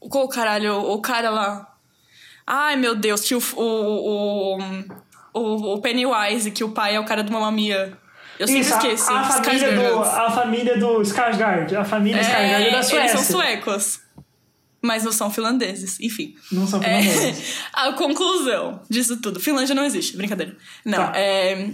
O... 0.00 0.08
Qual 0.08 0.28
caralho? 0.28 0.76
O 0.76 1.00
cara 1.02 1.28
lá. 1.28 1.74
Ai, 2.46 2.76
meu 2.76 2.94
Deus, 2.94 3.20
que 3.20 3.34
o, 3.34 3.42
o, 3.56 4.58
o, 5.34 5.74
o 5.74 5.80
Pennywise, 5.80 6.50
que 6.50 6.64
o 6.64 6.70
pai 6.70 6.96
é 6.96 7.00
o 7.00 7.04
cara 7.04 7.22
do 7.22 7.32
Mamma 7.32 7.52
Mia. 7.52 7.98
Eu 8.44 8.48
sempre 8.48 8.62
Isso, 8.62 8.74
esqueço. 8.74 9.10
A, 9.10 9.20
a 9.20 9.24
família 9.24 9.72
do, 9.76 10.02
a 10.02 10.30
família 10.30 10.78
do 10.78 11.00
Skarsgård. 11.02 11.74
A 11.74 11.84
família 11.84 12.20
é, 12.20 12.22
Skarsgård 12.22 12.66
é 12.66 12.70
da 12.70 12.82
Suécia. 12.82 12.98
Eles 12.98 13.10
são 13.12 13.40
suecos. 13.40 14.00
Mas 14.82 15.02
não 15.02 15.12
são 15.12 15.30
finlandeses. 15.30 15.98
Enfim. 15.98 16.34
Não 16.52 16.66
são 16.66 16.80
finlandeses. 16.80 17.58
É, 17.58 17.70
a 17.72 17.92
conclusão 17.94 18.82
disso 18.88 19.16
tudo. 19.16 19.40
Finlândia 19.40 19.74
não 19.74 19.84
existe. 19.84 20.16
Brincadeira. 20.16 20.54
Não. 20.84 20.98
Tá. 20.98 21.12
É, 21.16 21.70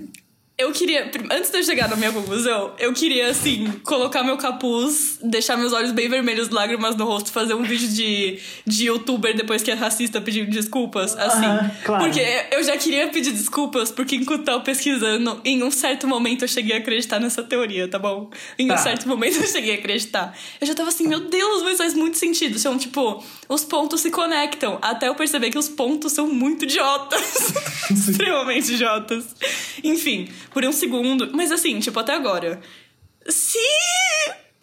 eu 0.61 0.73
queria, 0.73 1.11
antes 1.31 1.51
de 1.51 1.59
eu 1.59 1.63
chegar 1.63 1.89
na 1.89 1.97
minha 1.97 2.13
conclusão, 2.13 2.73
eu 2.79 2.93
queria, 2.93 3.29
assim, 3.29 3.71
colocar 3.85 4.23
meu 4.23 4.37
capuz, 4.37 5.19
deixar 5.23 5.57
meus 5.57 5.73
olhos 5.73 5.93
bem 5.93 6.09
vermelhos, 6.09 6.51
lágrimas 6.51 6.95
no 6.97 7.05
rosto, 7.05 7.33
fazer 7.33 7.55
um 7.55 7.63
vídeo 7.63 7.89
de, 7.89 8.39
de 8.67 8.87
youtuber 8.87 9.35
depois 9.35 9.63
que 9.63 9.71
é 9.71 9.75
racista 9.75 10.21
pedindo 10.21 10.51
desculpas, 10.51 11.17
assim. 11.17 11.47
Uh 11.47 11.51
-huh, 11.51 11.71
claro. 11.85 12.05
Porque 12.05 12.21
eu 12.53 12.63
já 12.63 12.77
queria 12.77 13.09
pedir 13.09 13.33
desculpas, 13.33 13.91
porque 13.91 14.17
enquanto 14.17 14.41
eu 14.41 14.45
tava 14.45 14.61
pesquisando, 14.61 15.41
em 15.45 15.63
um 15.63 15.71
certo 15.71 16.07
momento 16.07 16.45
eu 16.45 16.49
cheguei 16.49 16.77
a 16.77 16.79
acreditar 16.79 17.19
nessa 17.19 17.43
teoria, 17.43 17.89
tá 17.89 17.99
bom? 17.99 18.31
Em 18.59 18.69
tá. 18.69 18.75
um 18.75 18.79
certo 18.79 19.09
momento 19.09 19.37
eu 19.37 19.47
cheguei 19.47 19.77
a 19.77 19.79
acreditar. 19.79 20.37
Eu 20.61 20.67
já 20.67 20.75
tava 20.75 20.91
assim, 20.91 21.09
meu 21.09 21.21
Deus, 21.21 21.63
mas 21.63 21.79
faz 21.79 21.95
muito 21.95 22.19
sentido. 22.19 22.59
São, 22.59 22.77
tipo, 22.77 23.25
os 23.51 23.65
pontos 23.65 24.01
se 24.01 24.13
conectam. 24.13 24.79
Até 24.81 25.09
eu 25.09 25.15
perceber 25.17 25.51
que 25.51 25.59
os 25.59 25.69
pontos 25.69 26.13
são 26.13 26.29
muito 26.29 26.65
idiotas. 26.65 27.53
Extremamente 27.91 28.75
idiotas. 28.75 29.35
Enfim, 29.83 30.31
por 30.53 30.65
um 30.65 30.71
segundo. 30.71 31.29
Mas 31.33 31.51
assim, 31.51 31.81
tipo, 31.81 31.99
até 31.99 32.15
agora. 32.15 32.61
Se 33.29 33.59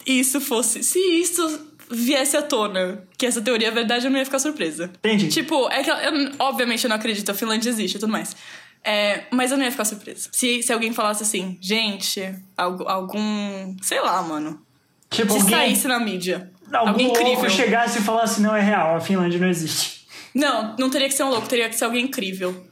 isso 0.06 0.40
fosse. 0.40 0.82
Se 0.82 0.98
isso 0.98 1.68
viesse 1.90 2.34
à 2.34 2.42
tona 2.42 3.06
que 3.18 3.26
essa 3.26 3.42
teoria 3.42 3.68
é 3.68 3.70
verdade, 3.70 4.06
eu 4.06 4.10
não 4.10 4.18
ia 4.18 4.24
ficar 4.24 4.38
surpresa. 4.38 4.90
Entendi. 4.98 5.28
Tipo, 5.28 5.68
é 5.68 5.84
que 5.84 5.90
eu, 5.90 5.96
obviamente 6.38 6.84
eu 6.84 6.88
não 6.88 6.96
acredito, 6.96 7.30
a 7.30 7.34
Finlândia 7.34 7.68
existe 7.68 7.96
e 7.96 8.00
tudo 8.00 8.10
mais. 8.10 8.34
É, 8.82 9.24
mas 9.30 9.50
eu 9.50 9.58
não 9.58 9.64
ia 9.64 9.70
ficar 9.70 9.84
surpresa. 9.84 10.30
Se, 10.32 10.62
se 10.62 10.72
alguém 10.72 10.94
falasse 10.94 11.22
assim, 11.22 11.58
gente, 11.60 12.34
algum. 12.56 13.76
Sei 13.82 14.00
lá, 14.00 14.22
mano. 14.22 14.62
Tipo, 15.10 15.32
se 15.34 15.40
alguém, 15.40 15.58
saísse 15.58 15.88
na 15.88 16.00
mídia. 16.00 16.50
Algum 16.72 16.90
alguém 16.90 17.08
incrível. 17.08 17.50
chegasse 17.50 17.98
e 17.98 18.02
falasse, 18.02 18.40
não, 18.40 18.54
é 18.54 18.60
real, 18.60 18.96
a 18.96 19.00
Finlândia 19.00 19.38
não 19.38 19.48
existe. 19.48 20.06
Não, 20.34 20.76
não 20.78 20.90
teria 20.90 21.08
que 21.08 21.14
ser 21.14 21.24
um 21.24 21.30
louco, 21.30 21.48
teria 21.48 21.68
que 21.68 21.76
ser 21.76 21.84
alguém 21.84 22.04
incrível. 22.04 22.66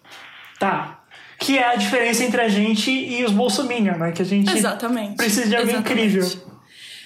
Tá. 0.58 1.00
Que 1.38 1.58
é 1.58 1.66
a 1.66 1.76
diferença 1.76 2.24
entre 2.24 2.40
a 2.40 2.48
gente 2.48 2.90
e 2.90 3.24
os 3.24 3.32
bolsominions, 3.32 3.98
né? 3.98 4.12
Que 4.12 4.22
a 4.22 4.24
gente 4.24 4.50
Exatamente. 4.56 5.16
precisa 5.16 5.48
de 5.48 5.56
alguém 5.56 5.74
Exatamente. 5.74 6.06
incrível. 6.06 6.56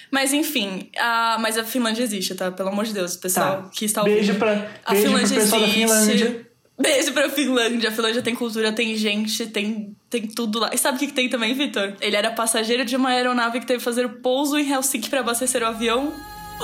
Mas 0.09 0.33
enfim, 0.33 0.89
a, 0.99 1.37
mas 1.39 1.57
a 1.57 1.63
Finlândia 1.63 2.03
existe, 2.03 2.35
tá? 2.35 2.51
Pelo 2.51 2.69
amor 2.69 2.85
de 2.85 2.93
Deus, 2.93 3.15
pessoal 3.15 3.63
tá. 3.63 3.69
que 3.73 3.85
está 3.85 4.01
ouvindo. 4.01 4.15
Beijo 4.15 4.35
pra, 4.35 4.69
a 4.85 4.91
beijo 4.91 5.07
Finlândia 5.07 5.35
pessoal 5.39 5.61
existe. 5.61 5.79
da 5.79 5.87
Finlândia. 5.87 6.47
Beijo 6.79 7.13
pra 7.13 7.29
Finlândia. 7.29 7.89
A 7.89 7.91
Finlândia 7.91 8.21
tem 8.21 8.35
cultura, 8.35 8.71
tem 8.73 8.95
gente, 8.97 9.47
tem, 9.47 9.95
tem 10.09 10.27
tudo 10.27 10.59
lá. 10.59 10.69
E 10.73 10.77
sabe 10.77 10.97
o 10.97 10.99
que, 10.99 11.07
que 11.07 11.13
tem 11.13 11.29
também, 11.29 11.53
Vitor? 11.53 11.93
Ele 12.01 12.15
era 12.15 12.31
passageiro 12.31 12.83
de 12.83 12.95
uma 12.95 13.09
aeronave 13.09 13.59
que 13.59 13.65
teve 13.65 13.79
que 13.79 13.85
fazer 13.85 14.05
o 14.05 14.09
pouso 14.09 14.57
em 14.57 14.69
Helsinki 14.69 15.09
para 15.09 15.21
abastecer 15.21 15.61
o 15.61 15.67
avião. 15.67 16.11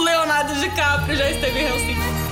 Leonardo 0.04 0.56
DiCaprio 0.56 1.16
já 1.16 1.30
esteve 1.30 1.60
em 1.60 1.68
Helsinki. 1.68 2.28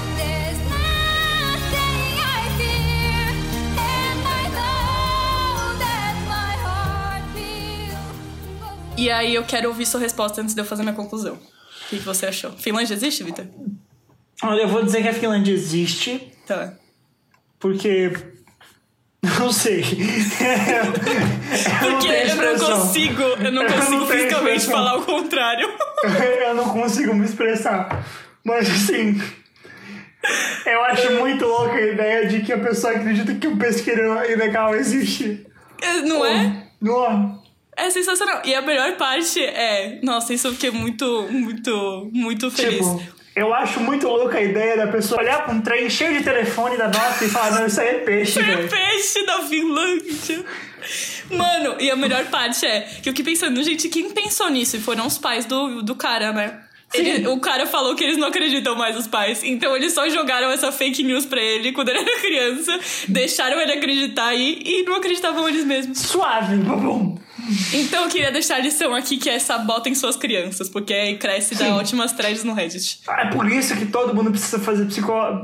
E 8.97 9.09
aí 9.11 9.35
eu 9.35 9.43
quero 9.43 9.67
ouvir 9.67 9.85
sua 9.85 9.99
resposta 9.99 10.41
antes 10.41 10.55
de 10.55 10.61
eu 10.61 10.65
fazer 10.65 10.83
minha 10.83 10.95
conclusão. 10.95 11.35
O 11.35 11.89
que, 11.89 11.97
você 11.97 12.27
achou? 12.27 12.51
Finlândia 12.53 12.93
existe, 12.93 13.23
Vitor? 13.23 13.45
Olha, 14.41 14.61
eu 14.61 14.67
vou 14.67 14.83
dizer 14.83 15.01
que 15.01 15.09
a 15.09 15.13
Finlândia 15.13 15.51
existe. 15.51 16.31
Tá. 16.47 16.73
Porque. 17.59 18.11
Não 19.39 19.51
sei. 19.51 19.81
Porque 21.81 22.07
eu 22.07 22.35
não, 22.35 22.43
eu 22.43 22.57
não 22.57 22.79
consigo, 22.79 23.21
eu 23.21 23.51
não 23.51 23.65
consigo 23.65 23.99
não 23.99 24.07
fisicamente 24.07 24.65
falar 24.65 24.97
o 24.97 25.03
contrário. 25.03 25.69
eu 26.47 26.55
não 26.55 26.69
consigo 26.69 27.13
me 27.13 27.25
expressar. 27.25 28.05
Mas 28.43 28.69
assim. 28.69 29.21
Eu 30.65 30.83
acho 30.85 31.11
muito 31.13 31.45
louca 31.45 31.75
a 31.75 31.81
ideia 31.81 32.27
de 32.27 32.41
que 32.41 32.51
a 32.51 32.57
pessoa 32.57 32.93
acredita 32.93 33.33
que 33.35 33.47
o 33.47 33.57
pesqueiro 33.57 34.23
ilegal 34.29 34.75
existe. 34.75 35.45
É, 35.81 36.01
não 36.01 36.25
é? 36.25 36.67
Não. 36.81 37.43
É 37.77 37.89
sensacional. 37.89 38.41
E 38.45 38.55
a 38.55 38.61
melhor 38.61 38.95
parte 38.95 39.43
é. 39.43 39.99
Nossa, 40.01 40.33
isso 40.33 40.47
eu 40.47 40.53
fiquei 40.53 40.71
muito, 40.71 41.27
muito, 41.29 42.09
muito 42.11 42.49
feliz. 42.49 42.85
Tipo, 42.85 43.14
eu 43.35 43.53
acho 43.53 43.79
muito 43.79 44.07
louca 44.07 44.37
a 44.37 44.41
ideia 44.41 44.77
da 44.77 44.87
pessoa 44.87 45.21
olhar 45.21 45.43
pra 45.43 45.53
um 45.53 45.61
trem 45.61 45.89
cheio 45.89 46.17
de 46.17 46.23
telefone 46.23 46.77
da 46.77 46.87
nossa 46.87 47.25
e 47.25 47.29
falar: 47.29 47.51
não, 47.59 47.65
isso 47.67 47.79
aí 47.81 47.87
é 47.89 47.93
peixe, 47.99 48.41
velho. 48.41 48.65
É 48.65 48.67
peixe 48.67 49.25
da 49.25 49.39
Finlândia. 49.41 50.45
Mano, 51.31 51.75
e 51.79 51.89
a 51.89 51.95
melhor 51.95 52.25
parte 52.25 52.65
é 52.65 52.81
que 52.81 53.09
eu 53.09 53.13
fiquei 53.13 53.25
pensando, 53.33 53.61
gente, 53.63 53.89
quem 53.89 54.11
pensou 54.11 54.49
nisso? 54.49 54.77
E 54.77 54.79
foram 54.79 55.07
os 55.07 55.17
pais 55.17 55.45
do, 55.45 55.81
do 55.81 55.95
cara, 55.95 56.31
né? 56.31 56.59
Ele- 56.93 57.27
o 57.27 57.39
cara 57.39 57.65
falou 57.65 57.95
que 57.95 58.03
eles 58.03 58.15
não 58.17 58.27
acreditam 58.27 58.75
mais 58.75 58.95
os 58.95 59.07
pais. 59.07 59.43
Então 59.43 59.75
eles 59.75 59.91
só 59.93 60.07
jogaram 60.07 60.51
essa 60.51 60.71
fake 60.71 61.01
news 61.03 61.25
pra 61.25 61.41
ele 61.41 61.71
quando 61.71 61.89
ele 61.89 61.99
era 61.99 62.19
criança, 62.21 62.79
deixaram 63.07 63.59
ele 63.59 63.73
acreditar 63.73 64.27
aí 64.27 64.61
e 64.63 64.83
não 64.83 64.95
acreditavam 64.95 65.49
eles 65.49 65.65
mesmos. 65.65 65.97
Suave, 65.99 66.55
bom. 66.57 67.17
Então 67.73 68.03
eu 68.03 68.09
queria 68.09 68.31
deixar 68.31 68.55
a 68.55 68.59
lição 68.59 68.95
aqui 68.95 69.17
que 69.17 69.29
é 69.29 69.37
sabotem 69.37 69.93
suas 69.93 70.15
crianças, 70.15 70.69
porque 70.69 71.15
cresce 71.15 71.53
e 71.53 71.57
dá 71.57 71.75
ótimas 71.75 72.13
threads 72.13 72.43
no 72.43 72.53
Reddit. 72.53 73.01
É 73.07 73.25
por 73.25 73.51
isso 73.51 73.75
que 73.75 73.85
todo 73.85 74.15
mundo 74.15 74.31
precisa 74.31 74.59
fazer 74.59 74.85
psicólogo, 74.85 75.41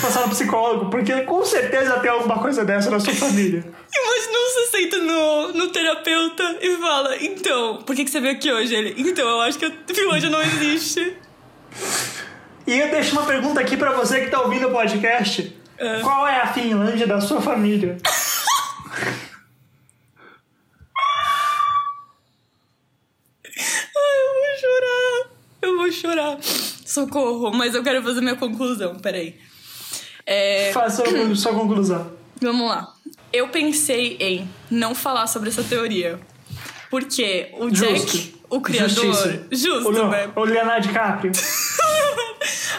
passar 0.00 0.26
no 0.26 0.30
psicólogo, 0.30 0.90
porque 0.90 1.20
com 1.22 1.44
certeza 1.44 2.00
tem 2.00 2.10
alguma 2.10 2.38
coisa 2.38 2.64
dessa 2.64 2.90
na 2.90 2.98
sua 2.98 3.14
família. 3.14 3.64
Imagina 3.94 4.38
você 4.48 4.66
senta 4.66 4.98
no, 4.98 5.52
no 5.52 5.68
terapeuta 5.68 6.58
e 6.60 6.76
fala: 6.78 7.16
Então, 7.22 7.82
por 7.82 7.94
que, 7.94 8.04
que 8.04 8.10
você 8.10 8.20
veio 8.20 8.34
aqui 8.34 8.50
hoje? 8.50 8.74
Ele, 8.74 8.94
então, 8.96 9.28
eu 9.28 9.40
acho 9.42 9.58
que 9.58 9.66
a 9.66 9.72
Finlândia 9.94 10.30
não 10.30 10.42
existe. 10.42 11.16
E 12.66 12.78
eu 12.78 12.90
deixo 12.90 13.12
uma 13.12 13.24
pergunta 13.24 13.60
aqui 13.60 13.76
pra 13.76 13.92
você 13.92 14.22
que 14.22 14.30
tá 14.30 14.40
ouvindo 14.40 14.68
o 14.68 14.72
podcast. 14.72 15.56
É. 15.76 16.00
Qual 16.00 16.26
é 16.26 16.40
a 16.40 16.46
Finlândia 16.46 17.06
da 17.06 17.20
sua 17.20 17.40
família? 17.40 17.96
Ai, 23.96 24.18
eu 24.20 24.34
vou 24.34 24.58
chorar. 24.60 25.30
Eu 25.62 25.76
vou 25.88 25.92
chorar. 25.92 26.38
Socorro, 26.42 27.50
mas 27.52 27.74
eu 27.74 27.82
quero 27.82 28.02
fazer 28.02 28.20
minha 28.20 28.36
conclusão, 28.36 28.96
peraí. 28.96 29.36
É, 30.24 30.70
Faça 30.72 31.04
sua 31.34 31.54
conclusão. 31.54 32.12
vamos 32.40 32.68
lá. 32.68 32.92
Eu 33.32 33.48
pensei 33.48 34.16
em 34.20 34.48
não 34.70 34.94
falar 34.94 35.26
sobre 35.26 35.48
essa 35.48 35.62
teoria. 35.62 36.18
Porque 36.90 37.50
o 37.58 37.70
Jack, 37.70 37.98
Justo. 37.98 38.38
o 38.48 38.60
criador. 38.60 38.88
Justiça. 38.88 39.46
Justo, 39.52 39.88
o, 39.90 40.08
né? 40.08 40.30
o 40.34 40.44
Leonardo 40.44 40.86
DiCaprio. 40.86 41.32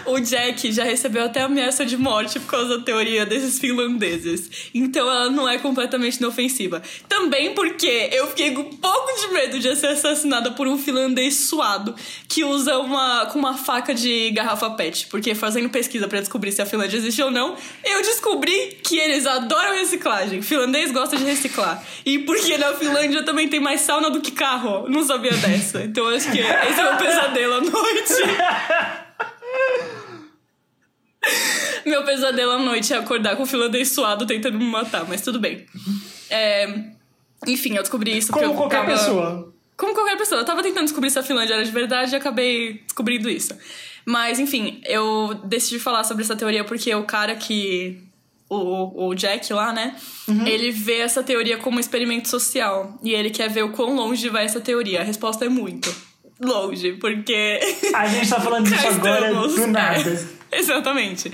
O 0.06 0.20
Jack 0.20 0.72
já 0.72 0.84
recebeu 0.84 1.26
até 1.26 1.42
ameaça 1.42 1.86
de 1.86 1.98
morte 1.98 2.40
por 2.40 2.52
causa 2.52 2.78
da 2.78 2.84
teoria 2.84 3.26
desses 3.26 3.60
finlandeses. 3.60 4.70
Então 4.74 5.10
ela 5.10 5.30
não 5.30 5.48
é 5.48 5.58
completamente 5.58 6.18
inofensiva. 6.18 6.82
Também 7.08 7.54
porque 7.54 8.10
eu 8.12 8.28
fiquei 8.28 8.52
com 8.52 8.62
um 8.62 8.78
pouco 8.78 9.20
de 9.20 9.34
medo 9.34 9.60
de 9.60 9.76
ser 9.76 9.88
assassinada 9.88 10.52
por 10.52 10.68
um 10.68 10.78
finlandês 10.78 11.36
suado 11.36 11.96
que 12.28 12.44
usa 12.44 12.78
uma 12.78 13.26
com 13.28 13.40
uma 13.40 13.58
faca 13.58 13.94
de 13.94 14.32
garrafa 14.32 14.70
PET. 14.72 15.08
Porque 15.08 15.36
fazendo 15.36 15.70
pesquisa 15.70 16.08
pra 16.08 16.20
descobrir 16.20 16.52
se 16.52 16.62
a 16.62 16.66
Finlândia 16.66 16.98
existe 16.98 17.22
ou 17.22 17.32
não, 17.32 17.56
eu 17.84 18.02
descobri 18.02 18.78
que 18.84 18.98
eles 18.98 19.26
adoram 19.26 19.74
reciclagem. 19.74 20.42
Finlandês 20.42 20.92
gosta 20.92 21.18
de 21.18 21.24
reciclar. 21.24 21.84
E 22.06 22.20
porque 22.20 22.58
na 22.58 22.74
Finlândia 22.74 23.24
também 23.24 23.48
tem 23.48 23.60
mais 23.60 23.82
sauna 23.82 24.10
do 24.10 24.22
que 24.22 24.32
carro. 24.32 24.88
Não 24.90 25.04
sabia 25.04 25.34
dessa. 25.34 25.82
Então 25.84 26.08
acho 26.08 26.32
que 26.32 26.40
esse 26.40 26.80
é 26.80 26.94
o 26.94 26.98
pesadelo 26.98 27.54
à 27.56 27.62
noite. 27.62 28.14
Meu 31.86 32.04
pesadelo 32.04 32.52
à 32.52 32.58
noite 32.60 32.94
é 32.94 32.98
acordar 32.98 33.36
com 33.36 33.44
o 33.44 33.46
finlandês 33.46 33.90
suado 33.90 34.26
tentando 34.26 34.58
me 34.58 34.66
matar, 34.66 35.06
mas 35.08 35.22
tudo 35.22 35.40
bem. 35.40 35.66
É, 36.30 36.84
Enfim, 37.48 37.76
eu 37.76 37.82
descobri 37.82 38.18
isso 38.18 38.28
porque 38.28 38.42
Como 38.46 38.54
eu 38.54 38.58
qualquer 38.58 38.82
tava- 38.86 38.92
pessoa. 38.92 39.54
Como 39.78 39.94
qualquer 39.94 40.18
pessoa. 40.18 40.42
Eu 40.42 40.46
tava 40.46 40.62
tentando 40.62 40.84
descobrir 40.84 41.10
se 41.10 41.18
a 41.18 41.24
Finlândia 41.24 41.54
era 41.54 41.64
de 41.64 41.72
verdade 41.72 42.12
e 42.14 42.16
acabei 42.16 42.82
descobrindo 42.84 43.30
isso. 43.30 43.54
Mas, 44.06 44.38
enfim, 44.40 44.82
eu 44.86 45.34
decidi 45.46 45.80
falar 45.80 46.04
sobre 46.04 46.24
essa 46.24 46.36
teoria 46.36 46.64
porque 46.66 46.94
o 46.94 47.04
cara 47.04 47.36
que. 47.36 48.04
O, 48.50 49.08
o 49.10 49.14
Jack 49.16 49.54
lá, 49.54 49.72
né? 49.72 49.96
Ele 50.46 50.72
vê 50.72 50.98
essa 51.02 51.22
teoria 51.22 51.58
como 51.60 51.78
um 51.78 51.80
experimento 51.80 52.28
social. 52.28 52.98
E 53.04 53.14
ele 53.14 53.30
quer 53.30 53.48
ver 53.48 53.64
o 53.64 53.70
quão 53.72 53.96
longe 53.96 54.28
vai 54.28 54.44
essa 54.44 54.60
teoria. 54.60 55.02
A 55.02 55.04
resposta 55.04 55.46
é 55.46 55.50
muito 55.50 55.90
longe, 56.40 56.94
porque. 56.94 57.60
A 57.94 58.08
gente 58.08 58.30
tá 58.30 58.40
falando 58.40 58.66
disso 58.70 58.88
agora 58.88 59.34
do 59.34 59.68
nada. 59.68 60.28
É, 60.52 60.60
exatamente. 60.60 61.32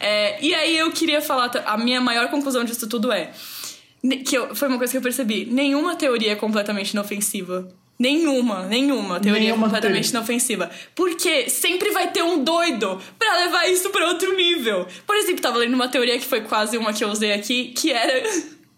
É, 0.00 0.44
e 0.44 0.54
aí 0.54 0.76
eu 0.76 0.90
queria 0.92 1.20
falar, 1.20 1.50
a 1.66 1.76
minha 1.78 2.00
maior 2.00 2.28
conclusão 2.30 2.64
disso 2.64 2.86
tudo 2.88 3.10
é 3.12 3.30
que 4.24 4.36
eu- 4.36 4.54
foi 4.54 4.68
uma 4.68 4.78
coisa 4.78 4.90
que 4.92 4.96
eu 4.96 5.02
percebi. 5.02 5.44
Nenhuma 5.46 5.96
teoria 5.96 6.32
é 6.32 6.36
completamente 6.36 6.90
inofensiva. 6.90 7.68
Nenhuma, 8.00 8.62
nenhuma 8.68 9.18
teoria 9.18 9.40
Nenhuma 9.42 9.66
é 9.66 9.70
completamente 9.70 10.04
teoria. 10.04 10.18
inofensiva. 10.20 10.70
Porque 10.94 11.50
sempre 11.50 11.90
vai 11.90 12.12
ter 12.12 12.22
um 12.22 12.44
doido 12.44 13.00
pra 13.18 13.36
levar 13.38 13.68
isso 13.68 13.90
pra 13.90 14.06
outro 14.06 14.36
nível. 14.36 14.86
Por 15.04 15.16
exemplo, 15.16 15.42
tava 15.42 15.58
lendo 15.58 15.74
uma 15.74 15.88
teoria 15.88 16.16
que 16.16 16.24
foi 16.24 16.42
quase 16.42 16.78
uma 16.78 16.92
que 16.92 17.02
eu 17.02 17.08
usei 17.08 17.32
aqui, 17.32 17.72
que 17.76 17.90
era. 17.90 18.22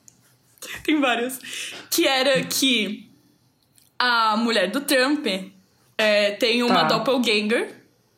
Tem 0.85 0.99
várias. 0.99 1.39
Que 1.91 2.07
era 2.07 2.43
que 2.45 3.07
a 3.99 4.39
mulher 4.39 4.71
do 4.71 4.81
Trump 4.81 5.27
é, 6.01 6.31
tem 6.33 6.63
uma 6.63 6.81
Tá. 6.87 6.97
doppelganger. 6.99 7.75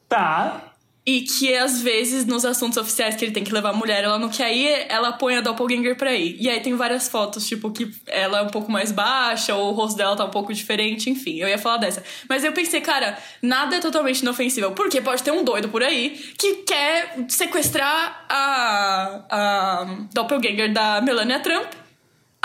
Tá. 0.08 0.68
E 1.04 1.22
que 1.22 1.52
às 1.56 1.82
vezes 1.82 2.24
nos 2.26 2.44
assuntos 2.44 2.76
oficiais 2.78 3.16
que 3.16 3.24
ele 3.24 3.32
tem 3.32 3.42
que 3.42 3.52
levar 3.52 3.70
a 3.70 3.72
mulher, 3.72 4.04
ela 4.04 4.20
não 4.20 4.28
quer 4.28 4.54
ir, 4.54 4.86
ela 4.88 5.10
põe 5.10 5.34
a 5.34 5.40
doppelganger 5.40 5.96
pra 5.96 6.14
ir. 6.14 6.36
E 6.38 6.48
aí 6.48 6.60
tem 6.60 6.76
várias 6.76 7.08
fotos, 7.08 7.44
tipo, 7.44 7.72
que 7.72 7.90
ela 8.06 8.38
é 8.38 8.42
um 8.42 8.46
pouco 8.48 8.70
mais 8.70 8.92
baixa, 8.92 9.52
ou 9.52 9.70
o 9.70 9.74
rosto 9.74 9.96
dela 9.96 10.14
tá 10.14 10.24
um 10.24 10.30
pouco 10.30 10.54
diferente, 10.54 11.10
enfim, 11.10 11.38
eu 11.40 11.48
ia 11.48 11.58
falar 11.58 11.78
dessa. 11.78 12.04
Mas 12.28 12.44
eu 12.44 12.52
pensei, 12.52 12.80
cara, 12.80 13.18
nada 13.42 13.74
é 13.74 13.80
totalmente 13.80 14.20
inofensivo. 14.20 14.70
Porque 14.70 15.00
pode 15.00 15.24
ter 15.24 15.32
um 15.32 15.42
doido 15.42 15.68
por 15.70 15.82
aí 15.82 16.10
que 16.38 16.56
quer 16.62 17.16
sequestrar 17.28 18.24
a, 18.28 19.24
a 19.28 19.86
doppelganger 20.14 20.72
da 20.72 21.00
Melania 21.00 21.40
Trump. 21.40 21.81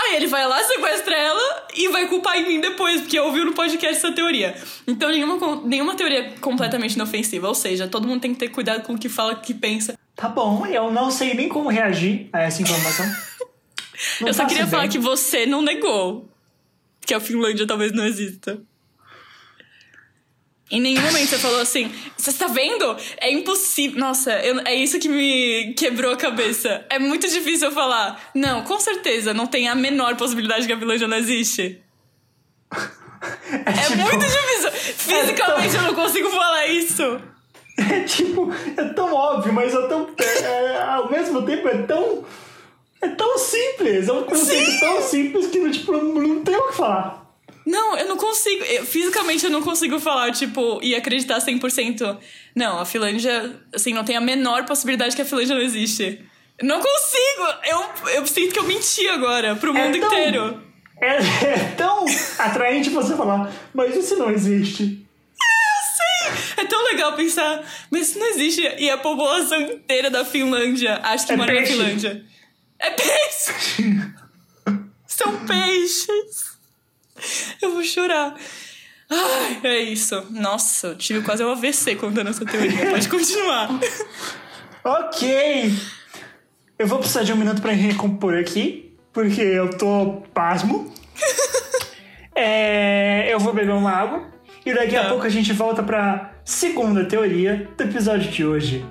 Aí 0.00 0.14
ele 0.14 0.28
vai 0.28 0.46
lá, 0.46 0.62
sequestra 0.62 1.14
ela 1.14 1.66
e 1.74 1.88
vai 1.88 2.06
culpar 2.06 2.36
em 2.38 2.46
mim 2.46 2.60
depois, 2.60 3.00
porque 3.00 3.18
ouviu 3.18 3.44
no 3.44 3.52
podcast 3.52 3.96
essa 3.96 4.12
teoria. 4.12 4.54
Então, 4.86 5.10
nenhuma, 5.10 5.60
nenhuma 5.64 5.96
teoria 5.96 6.20
é 6.20 6.30
completamente 6.38 6.94
inofensiva. 6.94 7.48
Ou 7.48 7.54
seja, 7.54 7.88
todo 7.88 8.06
mundo 8.06 8.20
tem 8.20 8.32
que 8.32 8.38
ter 8.38 8.48
cuidado 8.48 8.82
com 8.82 8.94
o 8.94 8.98
que 8.98 9.08
fala, 9.08 9.32
o 9.32 9.40
que 9.40 9.52
pensa. 9.52 9.98
Tá 10.14 10.28
bom, 10.28 10.64
eu 10.66 10.90
não 10.92 11.10
sei 11.10 11.34
nem 11.34 11.48
como 11.48 11.68
reagir 11.68 12.28
a 12.32 12.42
essa 12.42 12.62
informação. 12.62 13.06
Eu 14.20 14.32
só 14.32 14.46
queria 14.46 14.64
falar 14.64 14.84
ideia. 14.86 14.92
que 14.92 14.98
você 14.98 15.44
não 15.44 15.60
negou 15.60 16.28
que 17.04 17.12
a 17.12 17.18
Finlândia 17.18 17.66
talvez 17.66 17.90
não 17.92 18.04
exista. 18.04 18.60
Em 20.70 20.80
nenhum 20.80 21.00
momento 21.00 21.28
você 21.30 21.38
falou 21.38 21.60
assim, 21.60 21.90
você 22.16 22.30
está 22.30 22.46
vendo? 22.46 22.96
É 23.20 23.32
impossível. 23.32 23.98
Nossa, 23.98 24.32
eu- 24.40 24.60
é 24.66 24.74
isso 24.74 24.98
que 24.98 25.08
me 25.08 25.72
quebrou 25.74 26.12
a 26.12 26.16
cabeça. 26.16 26.84
É 26.90 26.98
muito 26.98 27.26
difícil 27.28 27.68
eu 27.68 27.72
falar. 27.74 28.20
Não, 28.34 28.62
com 28.64 28.78
certeza, 28.78 29.32
não 29.32 29.46
tem 29.46 29.68
a 29.68 29.74
menor 29.74 30.14
possibilidade 30.16 30.66
que 30.66 30.72
a 30.72 30.78
Finlândia 30.78 31.08
não 31.08 31.16
existe. 31.16 31.80
É 33.66 33.72
tipo, 33.72 33.96
muito 33.96 34.24
difícil. 34.26 34.70
Fisicamente 34.96 35.74
eu 35.74 35.82
não 35.82 35.94
consigo 35.94 36.28
falar 36.30 36.66
isso. 36.66 37.20
É 37.78 38.00
tipo, 38.00 38.52
é 38.76 38.84
tão 38.86 39.14
óbvio, 39.14 39.52
mas 39.52 39.72
é 39.72 39.86
tão. 39.86 40.08
é- 40.18 40.42
é- 40.74 40.82
ao 40.82 41.08
mesmo 41.08 41.42
tempo 41.46 41.68
é 41.68 41.82
tão. 41.82 42.24
É 43.00 43.06
tão 43.06 43.38
simples. 43.38 44.08
É 44.08 44.12
um 44.12 44.24
conceito 44.24 44.80
tão 44.80 45.00
simples 45.00 45.46
que 45.46 45.70
tipo, 45.70 45.92
não, 45.92 46.02
não 46.14 46.42
tem 46.42 46.56
o 46.56 46.66
que 46.70 46.76
falar. 46.76 47.27
Não, 47.70 47.96
eu 47.98 48.06
não 48.08 48.16
consigo. 48.16 48.64
eu- 48.64 48.86
fisicamente 48.86 49.44
eu 49.44 49.50
não 49.50 49.60
consigo 49.62 49.98
falar, 50.00 50.32
tipo, 50.32 50.80
e 50.82 50.94
acreditar 50.94 51.38
100%. 51.40 52.16
Não, 52.54 52.78
a 52.78 52.84
Finlândia, 52.86 53.60
assim, 53.74 53.92
não 53.92 54.04
tem 54.04 54.16
a 54.16 54.20
menor 54.20 54.64
possibilidade 54.64 55.14
que 55.14 55.20
a 55.22 55.24
Finlândia 55.24 55.54
não 55.54 55.62
existe. 55.62 56.24
Não 56.62 56.80
consigo! 56.80 57.44
Eu, 57.64 58.10
eu 58.14 58.26
sinto 58.26 58.52
que 58.54 58.58
eu 58.58 58.64
menti 58.64 59.06
agora 59.08 59.54
pro 59.56 59.76
É 59.76 59.84
mundo 59.84 59.98
tão- 60.00 60.08
inteiro. 60.12 60.62
É, 61.00 61.16
é 61.16 61.74
tão 61.76 62.04
atraente 62.38 62.90
você 62.90 63.14
falar, 63.16 63.52
mas 63.74 63.94
isso 63.94 64.16
não 64.16 64.30
existe. 64.30 65.04
É 66.56 66.64
tão 66.64 66.82
legal 66.84 67.12
pensar, 67.14 67.62
mas 67.90 68.08
isso 68.08 68.18
não 68.18 68.26
existe. 68.26 68.62
E 68.78 68.90
a 68.90 68.98
população 68.98 69.60
inteira 69.60 70.10
da 70.10 70.24
Finlândia 70.24 70.98
acha 71.02 71.26
que 71.26 71.32
É 71.32 71.36
mora 71.36 71.52
na 71.52 71.58
peixe. 71.58 71.72
Finlândia. 71.72 72.24
É 72.80 72.90
peixe! 72.90 73.82
São 75.06 75.46
peixes! 75.46 76.47
Eu 77.62 77.72
vou 77.72 77.82
chorar. 77.84 78.34
Ai, 79.10 79.60
é 79.64 79.78
isso. 79.80 80.26
Nossa, 80.30 80.88
eu 80.88 80.96
tive 80.98 81.22
quase 81.22 81.42
um 81.42 81.50
AVC 81.50 81.94
contando 81.96 82.28
essa 82.28 82.44
teoria. 82.44 82.90
Pode 82.90 83.08
continuar. 83.08 83.68
Ok. 84.84 85.72
Eu 86.78 86.86
vou 86.86 86.98
precisar 86.98 87.22
de 87.22 87.32
um 87.32 87.36
minuto 87.36 87.60
pra 87.60 87.72
recompor 87.72 88.34
aqui, 88.38 88.94
porque 89.12 89.40
eu 89.42 89.70
tô 89.70 90.22
pasmo. 90.32 90.92
É, 92.40 93.26
eu 93.34 93.40
vou 93.40 93.52
beber 93.52 93.72
uma 93.72 93.90
água 93.90 94.28
e 94.64 94.72
daqui 94.72 94.94
a 94.94 95.02
Tá. 95.02 95.08
pouco 95.08 95.26
a 95.26 95.28
gente 95.28 95.52
volta 95.52 95.82
pra 95.82 96.34
segunda 96.44 97.04
teoria 97.04 97.68
do 97.76 97.82
episódio 97.82 98.30
de 98.30 98.46
hoje. 98.46 98.86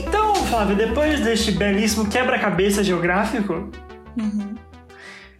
Então, 0.00 0.34
Flávio, 0.34 0.74
depois 0.76 1.20
deste 1.20 1.52
belíssimo 1.52 2.08
quebra-cabeça 2.08 2.82
geográfico, 2.82 3.70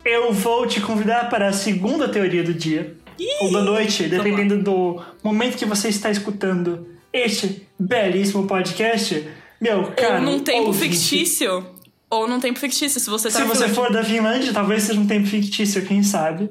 eu 0.05 0.33
vou 0.33 0.67
te 0.67 0.81
convidar 0.81 1.29
para 1.29 1.49
a 1.49 1.53
segunda 1.53 2.09
teoria 2.09 2.43
do 2.43 2.55
dia. 2.55 2.97
ou 3.41 3.53
da 3.53 3.63
noite, 3.63 4.05
dependendo 4.05 4.63
do 4.63 5.03
momento 5.23 5.57
que 5.57 5.65
você 5.65 5.89
está 5.89 6.11
escutando 6.11 6.87
este 7.13 7.67
belíssimo 7.79 8.47
podcast. 8.47 9.27
Meu, 9.61 9.93
cara. 9.93 10.17
ou 10.17 10.21
num 10.21 10.41
tempo 10.41 10.67
ouvinte, 10.67 10.97
fictício. 10.97 11.67
Ou 12.09 12.29
num 12.29 12.39
tempo 12.39 12.59
fictício, 12.59 13.01
se 13.01 13.11
você 13.11 13.31
tá 13.31 13.39
Se 13.41 13.45
você 13.45 13.69
for 13.69 13.91
da 13.93 14.05
Finlândia, 14.05 14.53
talvez 14.53 14.85
seja 14.85 15.01
um 15.01 15.07
tempo 15.07 15.27
fictício, 15.27 15.85
quem 15.85 16.03
sabe. 16.03 16.51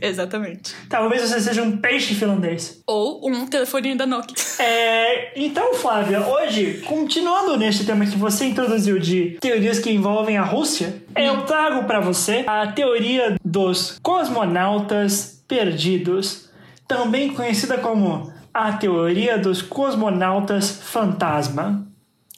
Exatamente. 0.00 0.74
Talvez 0.88 1.22
você 1.22 1.40
seja 1.40 1.62
um 1.62 1.78
peixe 1.78 2.14
finlandês. 2.14 2.82
Ou 2.86 3.28
um 3.28 3.46
telefoninho 3.46 3.96
da 3.96 4.06
Nokia. 4.06 4.36
É, 4.58 5.32
então, 5.40 5.74
Flávia, 5.74 6.26
hoje, 6.26 6.82
continuando 6.86 7.56
neste 7.56 7.84
tema 7.84 8.04
que 8.04 8.16
você 8.16 8.46
introduziu 8.46 8.98
de 8.98 9.38
teorias 9.40 9.78
que 9.78 9.90
envolvem 9.90 10.36
a 10.36 10.42
Rússia, 10.42 11.02
eu 11.16 11.42
trago 11.42 11.84
para 11.86 12.00
você 12.00 12.44
a 12.46 12.66
teoria 12.72 13.36
dos 13.44 13.98
cosmonautas 14.02 15.42
perdidos, 15.48 16.50
também 16.86 17.32
conhecida 17.32 17.78
como 17.78 18.32
a 18.52 18.72
teoria 18.72 19.38
dos 19.38 19.60
cosmonautas 19.62 20.80
fantasma. 20.82 21.86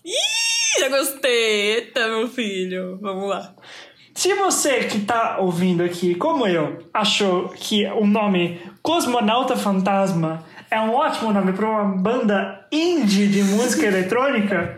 Ih, 0.05 0.81
já 0.81 0.89
gostei. 0.89 1.77
Eita, 1.77 2.09
meu 2.09 2.29
filho. 2.29 2.99
Vamos 3.01 3.29
lá. 3.29 3.55
Se 4.19 4.35
você 4.35 4.81
que 4.83 4.99
tá 5.03 5.37
ouvindo 5.39 5.81
aqui, 5.81 6.13
como 6.17 6.45
eu, 6.45 6.85
achou 6.93 7.51
que 7.51 7.87
o 7.87 8.05
nome 8.05 8.61
Cosmonauta 8.83 9.57
Fantasma 9.57 10.45
é 10.69 10.81
um 10.81 10.93
ótimo 10.93 11.33
nome 11.33 11.53
para 11.53 11.65
uma 11.71 11.85
banda 11.85 12.67
indie 12.73 13.29
de 13.29 13.45
música 13.45 13.87
eletrônica, 13.87 14.77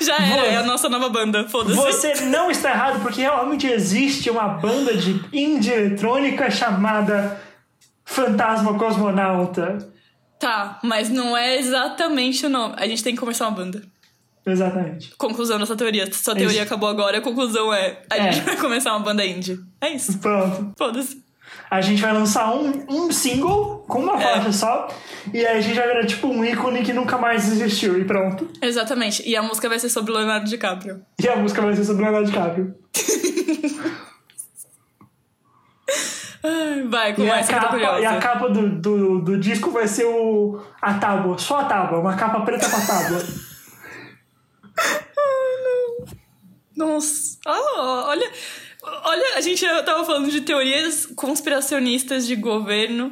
Já 0.00 0.16
era, 0.16 0.42
Você- 0.42 0.48
é 0.48 0.56
a 0.56 0.62
nossa 0.64 0.88
nova 0.88 1.08
banda. 1.08 1.48
Foda-se. 1.48 1.76
você 1.76 2.24
não 2.24 2.50
está 2.50 2.70
errado, 2.70 3.00
porque 3.00 3.20
realmente 3.20 3.68
existe 3.68 4.28
uma 4.28 4.48
banda 4.48 4.96
de 4.96 5.24
indie 5.32 5.70
eletrônica 5.70 6.50
chamada 6.50 7.40
Fantasma 8.04 8.76
Cosmonauta. 8.76 9.78
Tá, 10.40 10.80
mas 10.82 11.08
não 11.10 11.36
é 11.36 11.56
exatamente 11.56 12.44
o 12.44 12.48
nome. 12.48 12.74
A 12.76 12.88
gente 12.88 13.04
tem 13.04 13.14
que 13.14 13.20
começar 13.20 13.46
uma 13.46 13.56
banda. 13.56 13.82
Exatamente. 14.46 15.12
Conclusão 15.18 15.58
dessa 15.58 15.74
teoria. 15.74 16.10
Sua 16.12 16.34
É 16.34 16.36
teoria 16.36 16.62
isso. 16.62 16.66
acabou 16.72 16.88
agora, 16.88 17.18
a 17.18 17.20
conclusão 17.20 17.74
é: 17.74 18.00
a 18.08 18.16
É. 18.16 18.32
gente 18.32 18.44
vai 18.44 18.56
começar 18.56 18.92
uma 18.92 19.00
banda 19.00 19.26
indie. 19.26 19.58
É 19.80 19.90
isso. 19.90 20.18
Pronto. 20.18 20.72
Foda-se. 20.78 21.24
A 21.68 21.80
gente 21.80 22.00
vai 22.00 22.12
lançar 22.12 22.54
um, 22.54 22.84
um 22.88 23.10
single 23.12 23.84
com 23.88 23.98
uma 24.00 24.16
É. 24.16 24.20
faixa 24.20 24.52
só, 24.52 24.88
e 25.34 25.44
aí 25.44 25.58
a 25.58 25.60
gente 25.60 25.74
vai 25.74 25.88
virar 25.88 26.06
tipo 26.06 26.28
um 26.28 26.44
ícone 26.44 26.82
que 26.84 26.92
nunca 26.92 27.18
mais 27.18 27.50
existiu, 27.50 27.98
e 27.98 28.04
pronto. 28.04 28.48
Exatamente. 28.62 29.28
E 29.28 29.34
a 29.34 29.42
música 29.42 29.68
vai 29.68 29.78
ser 29.80 29.88
sobre 29.88 30.12
o 30.12 30.16
Leonardo 30.16 30.48
DiCaprio. 30.48 31.02
E 31.20 31.28
a 31.28 31.34
música 31.36 31.62
vai 31.62 31.74
ser 31.74 31.84
sobre 31.84 32.02
o 32.02 32.04
Leonardo 32.06 32.30
DiCaprio. 32.30 32.74
Ai, 36.44 36.82
Vai, 36.88 37.10
E 37.10 37.30
a 37.30 37.42
que 37.42 37.52
eu 37.54 37.60
tô 37.60 37.66
capa, 37.68 38.00
e 38.00 38.06
a 38.06 38.18
capa 38.18 38.48
do, 38.48 38.68
do, 38.80 39.20
do 39.20 39.38
disco 39.38 39.70
vai 39.70 39.88
ser 39.88 40.04
o, 40.06 40.60
a 40.80 40.94
tábua, 40.94 41.36
só 41.38 41.60
a 41.60 41.64
tábua, 41.64 41.98
uma 41.98 42.14
capa 42.14 42.40
preta 42.42 42.68
com 42.68 42.76
a 42.76 42.80
tábua. 42.80 43.22
Nossa. 46.76 47.38
Ah, 47.46 48.04
olha. 48.08 48.30
Olha, 48.82 49.36
a 49.36 49.40
gente 49.40 49.64
tava 49.84 50.04
falando 50.04 50.30
de 50.30 50.42
teorias 50.42 51.06
conspiracionistas 51.06 52.26
de 52.26 52.36
governo 52.36 53.10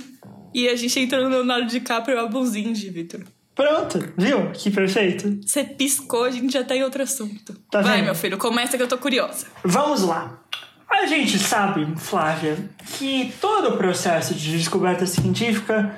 e 0.52 0.68
a 0.68 0.76
gente 0.76 1.00
entrou 1.00 1.24
no 1.24 1.30
Leonardo 1.30 1.66
DiCaprio 1.66 2.18
indie, 2.56 2.90
Vitor. 2.90 3.24
Pronto, 3.54 3.98
viu? 4.16 4.50
Que 4.52 4.70
perfeito. 4.70 5.40
Você 5.44 5.64
piscou, 5.64 6.24
a 6.24 6.30
gente 6.30 6.52
já 6.52 6.64
tá 6.64 6.76
em 6.76 6.82
outro 6.82 7.02
assunto. 7.02 7.54
Tá 7.70 7.80
Vai, 7.80 7.96
vendo? 7.96 8.06
meu 8.06 8.14
filho, 8.14 8.36
começa 8.36 8.76
que 8.76 8.82
eu 8.82 8.88
tô 8.88 8.98
curiosa. 8.98 9.46
Vamos 9.64 10.02
lá. 10.02 10.40
A 10.88 11.06
gente 11.06 11.38
sabe, 11.38 11.86
Flávia, 11.96 12.56
que 12.98 13.32
todo 13.40 13.70
o 13.70 13.76
processo 13.76 14.34
de 14.34 14.56
descoberta 14.56 15.06
científica 15.06 15.94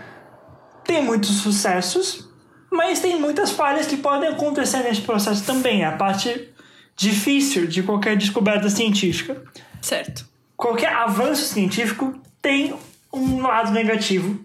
tem 0.84 1.02
muitos 1.02 1.30
sucessos, 1.40 2.28
mas 2.70 3.00
tem 3.00 3.18
muitas 3.18 3.50
falhas 3.50 3.86
que 3.86 3.96
podem 3.96 4.30
acontecer 4.30 4.78
nesse 4.82 5.02
processo 5.02 5.44
também. 5.44 5.84
A 5.84 5.92
parte 5.92 6.48
difícil 6.96 7.66
de 7.66 7.82
qualquer 7.82 8.16
descoberta 8.16 8.70
científica. 8.70 9.42
Certo. 9.80 10.26
Qualquer 10.56 10.92
avanço 10.92 11.44
científico 11.44 12.18
tem 12.40 12.74
um 13.12 13.42
lado 13.42 13.70
negativo 13.72 14.40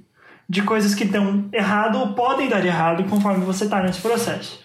de 0.48 0.62
coisas 0.62 0.94
que 0.94 1.06
dão 1.06 1.48
errado 1.54 1.98
ou 1.98 2.14
podem 2.14 2.50
dar 2.50 2.66
errado 2.66 3.06
conforme 3.06 3.46
você 3.46 3.64
está 3.64 3.82
nesse 3.82 4.02
processo. 4.02 4.62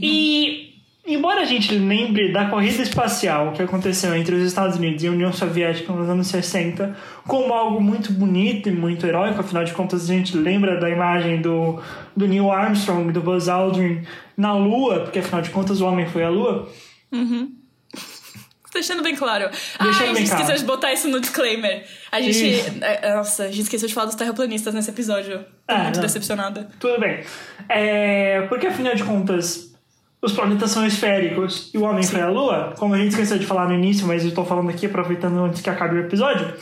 E, 0.00 0.74
embora 1.06 1.40
a 1.40 1.44
gente 1.44 1.74
lembre 1.74 2.32
da 2.32 2.46
corrida 2.46 2.82
espacial 2.82 3.52
que 3.52 3.62
aconteceu 3.62 4.14
entre 4.14 4.36
os 4.36 4.42
Estados 4.42 4.76
Unidos 4.76 5.02
e 5.02 5.08
a 5.08 5.10
União 5.10 5.32
Soviética 5.32 5.92
nos 5.92 6.08
anos 6.08 6.28
60 6.28 6.96
como 7.26 7.52
algo 7.52 7.80
muito 7.80 8.12
bonito 8.12 8.68
e 8.68 8.72
muito 8.72 9.06
heróico, 9.06 9.40
afinal 9.40 9.64
de 9.64 9.72
contas 9.72 10.08
a 10.08 10.12
gente 10.12 10.36
lembra 10.36 10.78
da 10.78 10.88
imagem 10.88 11.40
do, 11.40 11.80
do 12.16 12.26
Neil 12.26 12.50
Armstrong, 12.50 13.12
do 13.12 13.20
Buzz 13.20 13.48
Aldrin 13.48 14.02
na 14.36 14.54
Lua, 14.54 15.00
porque 15.00 15.18
afinal 15.18 15.42
de 15.42 15.50
contas 15.50 15.80
o 15.80 15.86
homem 15.86 16.06
foi 16.06 16.22
à 16.22 16.28
Lua. 16.28 16.68
Deixando 18.72 19.02
bem 19.02 19.16
claro. 19.16 19.48
ah, 19.78 19.84
Deixando 19.84 20.02
a 20.10 20.14
gente 20.14 20.24
esqueceu 20.24 20.44
claro. 20.46 20.60
de 20.60 20.64
botar 20.66 20.92
isso 20.92 21.08
no 21.08 21.20
disclaimer. 21.20 21.84
A 22.12 22.20
gente. 22.20 22.50
Isso. 22.50 22.84
é, 22.84 23.14
Nossa, 23.14 23.44
a 23.44 23.48
gente 23.48 23.62
esqueceu 23.62 23.88
de 23.88 23.94
falar 23.94 24.06
dos 24.06 24.14
terraplanistas 24.14 24.74
nesse 24.74 24.90
episódio. 24.90 25.38
Tô 25.38 25.44
Ah, 25.74 25.84
muito 25.84 25.96
não. 25.96 26.02
decepcionada. 26.02 26.68
Tudo 26.78 27.00
bem. 27.00 27.24
É, 27.68 28.42
porque 28.42 28.66
afinal 28.66 28.94
de 28.94 29.02
contas, 29.04 29.74
os 30.20 30.32
planetas 30.32 30.70
são 30.70 30.86
esféricos 30.86 31.70
e 31.72 31.78
o 31.78 31.82
homem 31.82 32.02
foi 32.02 32.20
à 32.20 32.28
Lua, 32.28 32.74
como 32.78 32.94
a 32.94 32.98
gente 32.98 33.10
esqueceu 33.10 33.38
de 33.38 33.46
falar 33.46 33.66
no 33.68 33.74
início, 33.74 34.06
mas 34.06 34.24
eu 34.24 34.32
tô 34.34 34.44
falando 34.44 34.68
aqui 34.70 34.86
aproveitando 34.86 35.38
antes 35.42 35.62
que 35.62 35.70
acabe 35.70 35.96
o 35.96 36.00
episódio. 36.00 36.54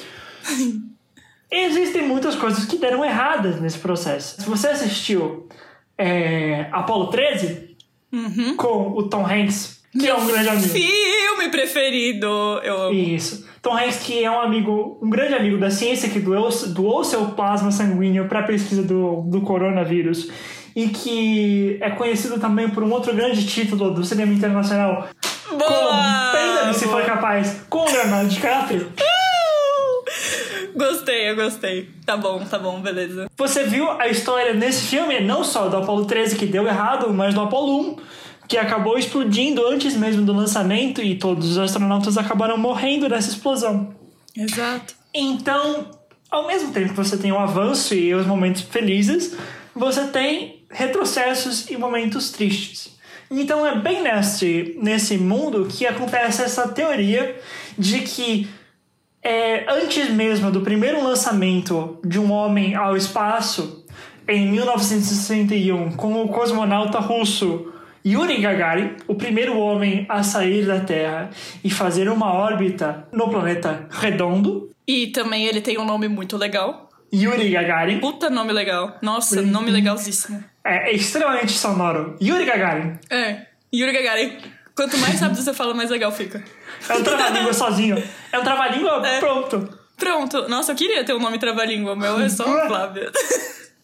Existem 1.50 2.02
muitas 2.06 2.34
coisas 2.34 2.64
que 2.64 2.76
deram 2.78 3.04
erradas 3.04 3.60
nesse 3.60 3.78
processo. 3.78 4.40
Se 4.40 4.48
você 4.48 4.68
assistiu 4.68 5.48
é, 5.98 6.68
Apollo 6.72 7.08
13 7.10 7.76
com 8.56 8.90
o 8.92 9.08
Tom 9.08 9.24
Hanks, 9.26 9.75
que 9.98 10.08
é 10.08 10.14
um 10.14 10.26
grande 10.26 10.48
amigo. 10.48 10.68
Filme 10.68 11.48
preferido! 11.50 12.26
Eu 12.62 12.82
amo. 12.82 12.94
Isso. 12.94 13.46
Tom 13.62 13.76
Hanks, 13.76 13.98
que 14.04 14.22
é 14.22 14.30
um 14.30 14.40
amigo, 14.40 14.98
um 15.02 15.10
grande 15.10 15.34
amigo 15.34 15.58
da 15.58 15.70
ciência, 15.70 16.08
que 16.08 16.20
doou, 16.20 16.48
doou 16.68 17.02
seu 17.02 17.26
plasma 17.30 17.70
sanguíneo 17.70 18.28
para 18.28 18.40
a 18.40 18.42
pesquisa 18.44 18.82
do, 18.82 19.22
do 19.22 19.40
coronavírus 19.40 20.30
e 20.76 20.88
que 20.88 21.78
é 21.80 21.90
conhecido 21.90 22.38
também 22.38 22.68
por 22.68 22.82
um 22.82 22.92
outro 22.92 23.14
grande 23.14 23.46
título 23.46 23.90
do 23.90 24.04
cinema 24.04 24.32
internacional, 24.32 25.08
com 25.48 25.56
Boa! 25.56 26.30
Prenda-me 26.32 26.74
se 26.74 26.84
for 26.84 27.02
capaz, 27.04 27.64
com 27.70 27.78
o 27.78 27.90
Leonardo 27.90 28.28
DiCaprio. 28.28 28.92
Gostei, 30.76 31.30
eu 31.30 31.36
gostei. 31.36 31.88
Tá 32.04 32.18
bom, 32.18 32.44
tá 32.44 32.58
bom, 32.58 32.80
beleza. 32.82 33.30
Você 33.38 33.64
viu 33.64 33.90
a 33.92 34.08
história 34.08 34.52
nesse 34.52 34.88
filme, 34.88 35.20
não 35.20 35.42
só 35.42 35.68
do 35.68 35.78
Apollo 35.78 36.04
13 36.04 36.36
que 36.36 36.44
deu 36.44 36.66
errado, 36.66 37.12
mas 37.14 37.34
do 37.34 37.40
Apollo 37.40 37.92
1, 37.92 37.96
que 38.48 38.56
acabou 38.56 38.98
explodindo 38.98 39.66
antes 39.66 39.96
mesmo 39.96 40.24
do 40.24 40.32
lançamento 40.32 41.02
e 41.02 41.16
todos 41.16 41.52
os 41.52 41.58
astronautas 41.58 42.16
acabaram 42.16 42.56
morrendo 42.56 43.08
nessa 43.08 43.30
explosão. 43.30 43.94
Exato. 44.36 44.94
Então, 45.12 45.86
ao 46.30 46.46
mesmo 46.46 46.72
tempo 46.72 46.90
que 46.90 46.96
você 46.96 47.16
tem 47.16 47.32
o 47.32 47.38
avanço 47.38 47.94
e 47.94 48.14
os 48.14 48.26
momentos 48.26 48.62
felizes, 48.62 49.36
você 49.74 50.06
tem 50.06 50.64
retrocessos 50.70 51.70
e 51.70 51.76
momentos 51.76 52.30
tristes. 52.30 52.96
Então 53.30 53.66
é 53.66 53.76
bem 53.76 54.02
nesse, 54.02 54.76
nesse 54.80 55.18
mundo 55.18 55.66
que 55.68 55.86
acontece 55.86 56.42
essa 56.42 56.68
teoria 56.68 57.40
de 57.76 58.00
que 58.00 58.48
é, 59.22 59.66
antes 59.68 60.08
mesmo 60.10 60.52
do 60.52 60.60
primeiro 60.60 61.02
lançamento 61.02 61.98
de 62.04 62.18
um 62.18 62.30
homem 62.30 62.76
ao 62.76 62.96
espaço, 62.96 63.84
em 64.28 64.48
1961, 64.50 65.92
com 65.92 66.22
o 66.22 66.28
cosmonauta 66.28 66.98
russo 66.98 67.72
Yuri 68.06 68.40
Gagarin, 68.40 68.94
o 69.08 69.14
primeiro 69.16 69.58
homem 69.58 70.06
a 70.08 70.22
sair 70.22 70.64
da 70.64 70.78
Terra 70.80 71.28
e 71.64 71.68
fazer 71.70 72.08
uma 72.08 72.32
órbita 72.32 73.08
no 73.12 73.28
planeta 73.28 73.86
redondo, 73.90 74.70
E 74.86 75.08
também 75.08 75.46
ele 75.46 75.60
tem 75.60 75.76
um 75.78 75.84
nome 75.84 76.06
muito 76.06 76.36
legal. 76.36 76.88
Yuri 77.12 77.50
Gagarin, 77.50 77.98
Puta 77.98 78.30
nome 78.30 78.52
legal. 78.52 78.96
Nossa, 79.02 79.42
nome 79.42 79.70
legalzíssimo. 79.72 80.42
é 80.64 80.92
extremamente 80.92 81.50
sonoro. 81.52 82.16
Yuri 82.22 82.44
Gagarin 82.44 82.96
É. 83.10 83.46
Yuri 83.74 83.92
Gagarin. 83.92 84.38
Quanto 84.76 84.96
mais 84.98 85.18
rápido 85.20 85.42
você 85.42 85.52
fala, 85.54 85.74
mais 85.74 85.90
legal 85.90 86.12
fica. 86.12 86.44
é 86.88 86.94
um 86.94 87.02
trava-língua 87.02 87.52
sozinho. 87.54 88.00
É 88.32 88.38
um 88.38 88.44
trava-língua 88.44 89.02
É. 89.04 89.18
pronto. 89.18 89.68
Pronto. 89.96 90.48
Nossa, 90.48 90.72
eu 90.72 90.76
queria 90.76 91.02
ter 91.04 91.14
um 91.14 91.18
nome 91.18 91.38
trava-língua. 91.38 91.94
O 91.94 91.96
meu 91.96 92.20
é 92.20 92.28
só 92.28 92.44
Flávia. 92.68 93.10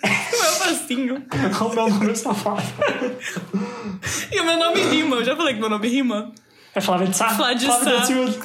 O 0.02 0.08
meu 0.38 0.50
é 0.50 0.52
facinho. 0.52 1.26
O 1.32 1.68
meu 1.68 1.88
nome 1.88 2.10
é 2.10 2.14
safado. 2.14 2.62
E 4.30 4.40
o 4.40 4.44
meu 4.44 4.56
nome 4.58 4.80
rima. 4.82 5.16
Eu 5.16 5.24
já 5.24 5.36
falei 5.36 5.54
que 5.54 5.60
meu 5.60 5.68
nome 5.70 5.88
rima. 5.88 6.32
É 6.74 6.80
Flávia 6.80 7.08
de 7.08 7.16
Sá? 7.16 7.28
Flá 7.30 7.52
de 7.52 7.66
Flávia 7.66 8.04
Sá. 8.04 8.40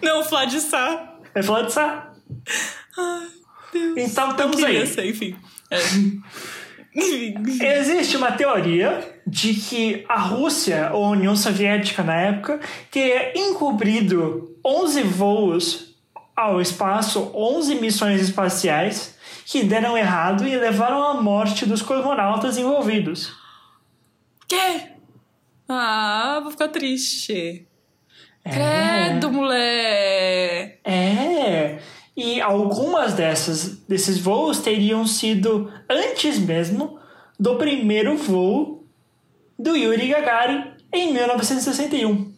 Não, 0.00 0.24
Flá 0.24 0.44
de 0.44 0.60
Sá. 0.60 1.14
É 1.34 1.42
Flávia 1.42 1.66
de 1.66 1.72
Sá. 1.72 2.12
Deus. 3.72 3.94
Então 3.96 4.30
estamos 4.30 4.62
aí. 4.62 4.82
enfim. 4.82 5.36
É. 5.70 5.78
Existe 7.78 8.16
uma 8.16 8.32
teoria 8.32 9.20
de 9.26 9.54
que 9.54 10.04
a 10.08 10.18
Rússia, 10.18 10.90
ou 10.92 11.04
a 11.04 11.10
União 11.10 11.36
Soviética 11.36 12.02
na 12.02 12.14
época, 12.14 12.60
teria 12.90 13.38
encobrido 13.38 14.56
11 14.64 15.02
voos 15.02 15.94
ao 16.34 16.60
espaço, 16.60 17.30
11 17.34 17.74
missões 17.76 18.22
espaciais 18.22 19.17
que 19.50 19.64
deram 19.64 19.96
errado 19.96 20.46
e 20.46 20.54
levaram 20.54 21.02
à 21.02 21.22
morte 21.22 21.64
dos 21.64 21.80
cosmonautas 21.80 22.58
envolvidos. 22.58 23.32
Quê? 24.46 24.90
Ah, 25.66 26.40
vou 26.42 26.50
ficar 26.50 26.68
triste. 26.68 27.66
É. 28.44 28.50
Credo, 28.50 29.32
mulher. 29.32 30.78
É. 30.84 31.78
E 32.14 32.42
algumas 32.42 33.14
dessas 33.14 33.78
desses 33.88 34.18
voos 34.18 34.58
teriam 34.58 35.06
sido 35.06 35.72
antes 35.88 36.38
mesmo 36.38 36.98
do 37.40 37.56
primeiro 37.56 38.18
voo 38.18 38.86
do 39.58 39.74
Yuri 39.74 40.08
Gagarin 40.08 40.72
em 40.92 41.14
1961. 41.14 42.34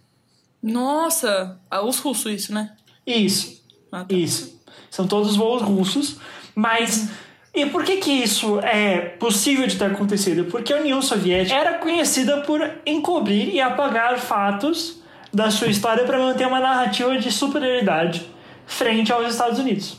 Nossa, 0.63 1.61
ah, 1.69 1.83
os 1.83 1.99
russos 1.99 2.33
isso, 2.33 2.55
né? 2.55 2.77
Isso. 3.05 3.65
Ah, 3.91 4.05
tá. 4.05 4.15
Isso. 4.15 4.61
São 4.91 5.07
todos 5.09 5.37
voos 5.37 5.63
russos, 5.63 6.19
mas 6.61 7.09
e 7.55 7.67
por 7.67 7.85
que 7.85 7.97
que 7.97 8.11
isso 8.11 8.61
é 8.61 8.99
possível 9.19 9.67
de 9.67 9.77
ter 9.77 9.87
acontecido? 9.87 10.45
Porque 10.45 10.73
a 10.73 10.77
União 10.77 11.01
Soviética 11.01 11.57
era 11.57 11.79
conhecida 11.79 12.43
por 12.43 12.61
encobrir 12.85 13.55
e 13.55 13.61
apagar 13.61 14.19
fatos 14.19 15.01
da 15.33 15.51
sua 15.51 15.69
história 15.69 16.05
para 16.05 16.19
manter 16.19 16.47
uma 16.47 16.61
narrativa 16.61 17.17
de 17.19 17.33
superioridade 17.33 18.31
frente 18.67 19.11
aos 19.11 19.33
Estados 19.33 19.59
Unidos. 19.59 19.97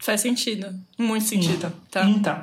Faz 0.00 0.20
sentido. 0.22 0.74
Muito 0.96 1.26
sentido. 1.26 1.72
Tá. 1.90 2.04
Então, 2.04 2.42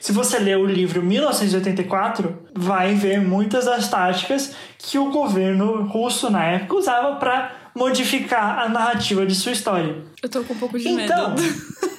se 0.00 0.12
você 0.12 0.38
ler 0.38 0.56
o 0.56 0.64
livro 0.66 1.02
1984, 1.02 2.46
vai 2.54 2.94
ver 2.94 3.20
muitas 3.20 3.66
das 3.66 3.88
táticas 3.88 4.54
que 4.78 4.98
o 4.98 5.10
governo 5.10 5.84
russo 5.84 6.30
na 6.30 6.44
época 6.44 6.76
usava 6.76 7.16
para 7.16 7.70
modificar 7.74 8.60
a 8.60 8.68
narrativa 8.68 9.26
de 9.26 9.34
sua 9.34 9.52
história. 9.52 9.96
Eu 10.22 10.28
tô 10.28 10.42
com 10.44 10.54
um 10.54 10.58
pouco 10.58 10.78
de 10.78 10.88
Então, 10.88 11.30
medo. 11.30 11.42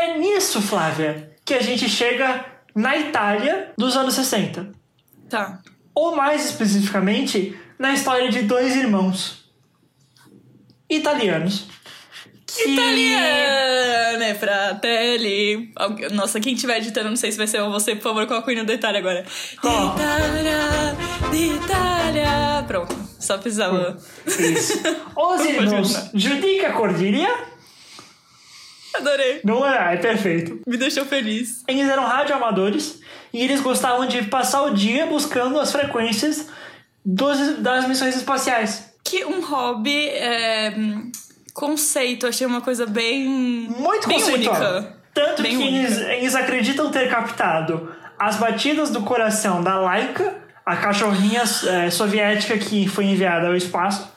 é 0.00 0.18
nisso, 0.18 0.60
Flávia, 0.62 1.30
que 1.44 1.54
a 1.54 1.62
gente 1.62 1.88
chega 1.88 2.44
na 2.74 2.96
Itália 2.96 3.72
dos 3.76 3.96
anos 3.96 4.14
60. 4.14 4.70
Tá. 5.28 5.60
Ou 5.94 6.14
mais 6.16 6.44
especificamente, 6.46 7.56
na 7.78 7.92
história 7.92 8.30
de 8.30 8.42
dois 8.42 8.74
irmãos 8.76 9.44
italianos. 10.88 11.66
que- 12.46 12.68
Italiane, 12.72 14.34
fratelli. 14.34 15.72
Nossa, 16.12 16.40
quem 16.40 16.54
estiver 16.54 16.78
editando, 16.78 17.08
não 17.08 17.16
sei 17.16 17.30
se 17.30 17.38
vai 17.38 17.46
ser 17.46 17.62
você, 17.62 17.94
por 17.94 18.02
favor, 18.02 18.26
coloca 18.26 18.48
o 18.48 18.50
hino 18.52 18.64
da 18.64 18.74
Itália 18.74 18.98
agora. 18.98 19.24
Ó. 19.62 19.94
Itália, 19.94 20.96
Itália. 21.32 22.64
Pronto, 22.66 22.96
só 23.20 23.38
precisava. 23.38 23.96
Isso. 24.26 24.80
Os 25.16 25.40
irmãos. 25.46 26.10
Judica 26.12 26.72
Cordilia, 26.72 27.32
Adorei. 28.94 29.40
não 29.44 29.66
é? 29.66 29.94
É 29.94 29.96
perfeito. 29.96 30.60
Me 30.66 30.76
deixou 30.76 31.04
feliz. 31.04 31.62
Eles 31.68 31.88
eram 31.88 32.04
radioamadores 32.04 33.00
e 33.32 33.42
eles 33.42 33.60
gostavam 33.60 34.06
de 34.06 34.22
passar 34.24 34.62
o 34.62 34.74
dia 34.74 35.06
buscando 35.06 35.58
as 35.60 35.70
frequências 35.72 36.48
dos, 37.04 37.58
das 37.58 37.86
missões 37.88 38.16
espaciais. 38.16 38.92
Que 39.04 39.24
um 39.24 39.40
hobby, 39.40 40.08
é, 40.08 40.74
conceito, 41.54 42.26
achei 42.26 42.46
uma 42.46 42.60
coisa 42.60 42.86
bem. 42.86 43.26
Muito 43.26 44.08
bem 44.08 44.18
conceitual. 44.18 44.56
única. 44.60 44.96
Tanto 45.12 45.42
Bem 45.42 45.56
que 45.58 45.62
eles, 45.66 45.96
única. 45.96 46.12
eles 46.14 46.34
acreditam 46.36 46.90
ter 46.90 47.08
captado 47.10 47.92
as 48.18 48.36
batidas 48.36 48.90
do 48.90 49.02
coração 49.02 49.62
da 49.62 49.76
Laika, 49.78 50.36
a 50.64 50.76
cachorrinha 50.76 51.42
eh, 51.66 51.90
soviética 51.90 52.56
que 52.56 52.86
foi 52.86 53.06
enviada 53.06 53.48
ao 53.48 53.56
espaço. 53.56 54.08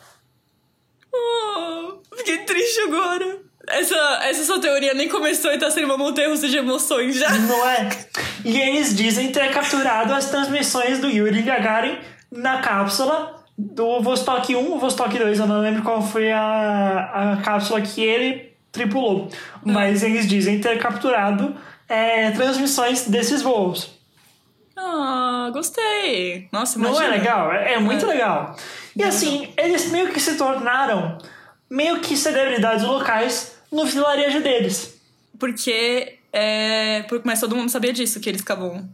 Oh, 1.12 1.98
fiquei 2.16 2.40
triste 2.40 2.82
agora. 2.82 3.38
Essa, 3.70 3.96
essa 4.24 4.44
sua 4.44 4.60
teoria 4.60 4.94
nem 4.94 5.08
começou 5.08 5.52
e 5.54 5.58
tá 5.58 5.72
sendo 5.72 5.86
uma 5.86 5.98
montanha 5.98 6.30
russa 6.30 6.48
de 6.50 6.58
emoções 6.58 7.16
já. 7.18 7.30
Não 7.30 7.66
é? 7.68 7.90
E 8.44 8.60
eles 8.60 8.96
dizem 8.96 9.32
ter 9.32 9.52
capturado 9.54 10.14
as 10.14 10.26
transmissões 10.30 11.00
do 11.00 11.10
Yuri 11.10 11.42
Gagarin 11.44 11.98
na 12.32 12.60
cápsula 12.60 13.42
do 13.58 14.02
Vostok 14.02 14.54
1 14.56 14.72
ou 14.72 14.80
Vostok 14.80 15.18
2. 15.18 15.40
Eu 15.40 15.48
não 15.48 15.62
lembro 15.62 15.82
qual 15.82 16.02
foi 16.02 16.30
a, 16.32 17.38
a 17.40 17.42
cápsula 17.42 17.80
que 17.82 18.02
ele 18.04 18.52
tripulou. 18.72 19.30
Mas 19.64 20.04
eles 20.04 20.28
dizem 20.28 20.60
ter 20.60 20.78
capturado 20.80 21.56
eh, 21.88 22.32
transmissões 22.32 23.08
desses 23.08 23.42
voos. 23.42 23.92
Ah, 24.76 25.50
gostei. 25.54 26.50
Nossa, 26.52 26.78
Não 26.80 26.90
imagina. 26.90 27.16
é 27.16 27.18
legal? 27.18 27.54
É, 27.54 27.74
é 27.76 27.80
muito 27.80 28.06
É. 28.06 28.08
legal. 28.10 28.56
E 28.96 29.04
assim, 29.04 29.54
eles 29.56 29.90
meio 29.92 30.10
que 30.12 30.20
se 30.20 30.36
tornaram 30.36 31.18
meio 31.70 32.00
que 32.02 32.18
celebridades 32.18 32.84
locais 32.84 33.53
no 33.74 33.86
vilarejo 33.86 34.42
deles. 34.42 35.02
Porque, 35.38 36.20
é, 36.32 37.04
porque 37.10 37.28
mas 37.28 37.40
todo 37.40 37.56
mundo 37.56 37.70
sabia 37.70 37.92
disso, 37.92 38.20
que 38.20 38.30
eles 38.30 38.42
ficavam 38.42 38.90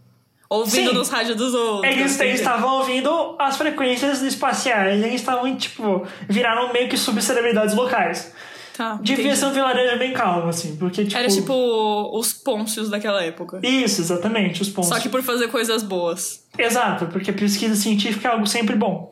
ouvindo 0.49 0.89
Sim. 0.89 0.95
nos 0.95 1.09
rádios 1.09 1.37
dos 1.37 1.53
outros. 1.53 1.91
Eles, 1.91 2.15
entendeu? 2.15 2.27
eles 2.27 2.39
estavam 2.39 2.79
ouvindo 2.79 3.35
as 3.37 3.57
frequências 3.57 4.21
espaciais, 4.21 5.03
eles 5.03 5.21
estavam, 5.21 5.55
tipo, 5.55 6.07
viraram 6.27 6.73
meio 6.73 6.89
que 6.89 6.97
subcelebridades 6.97 7.75
locais. 7.75 8.33
Tá, 8.75 8.93
Devia 9.01 9.25
entendi. 9.25 9.37
ser 9.37 9.45
um 9.47 9.51
vilarejo 9.51 9.99
bem 9.99 10.13
calmo, 10.13 10.47
assim, 10.47 10.77
porque, 10.77 11.03
tipo... 11.03 11.17
Era 11.17 11.27
tipo 11.27 12.17
os 12.17 12.31
pôncios 12.31 12.89
daquela 12.89 13.21
época. 13.21 13.59
Isso, 13.61 13.99
exatamente, 13.99 14.61
os 14.61 14.69
pontos. 14.69 14.87
Só 14.89 14.99
que 15.01 15.09
por 15.09 15.21
fazer 15.21 15.49
coisas 15.49 15.83
boas. 15.83 16.45
Exato, 16.57 17.07
porque 17.07 17.33
pesquisa 17.33 17.75
científica 17.75 18.29
é 18.29 18.31
algo 18.31 18.47
sempre 18.47 18.77
bom. 18.77 19.11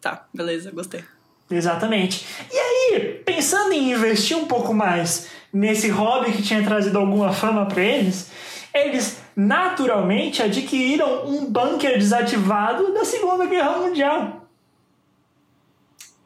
Tá, 0.00 0.26
beleza, 0.32 0.70
gostei. 0.70 1.04
Exatamente. 1.50 2.26
E 2.50 2.56
aí, 2.56 2.67
pensando 3.28 3.72
em 3.72 3.92
investir 3.92 4.36
um 4.36 4.46
pouco 4.46 4.72
mais 4.72 5.28
nesse 5.52 5.90
hobby 5.90 6.32
que 6.32 6.42
tinha 6.42 6.64
trazido 6.64 6.98
alguma 6.98 7.30
fama 7.30 7.66
para 7.66 7.82
eles, 7.82 8.30
eles 8.72 9.20
naturalmente 9.36 10.42
adquiriram 10.42 11.26
um 11.26 11.44
bunker 11.44 11.98
desativado 11.98 12.94
da 12.94 13.04
Segunda 13.04 13.44
Guerra 13.44 13.78
Mundial. 13.78 14.48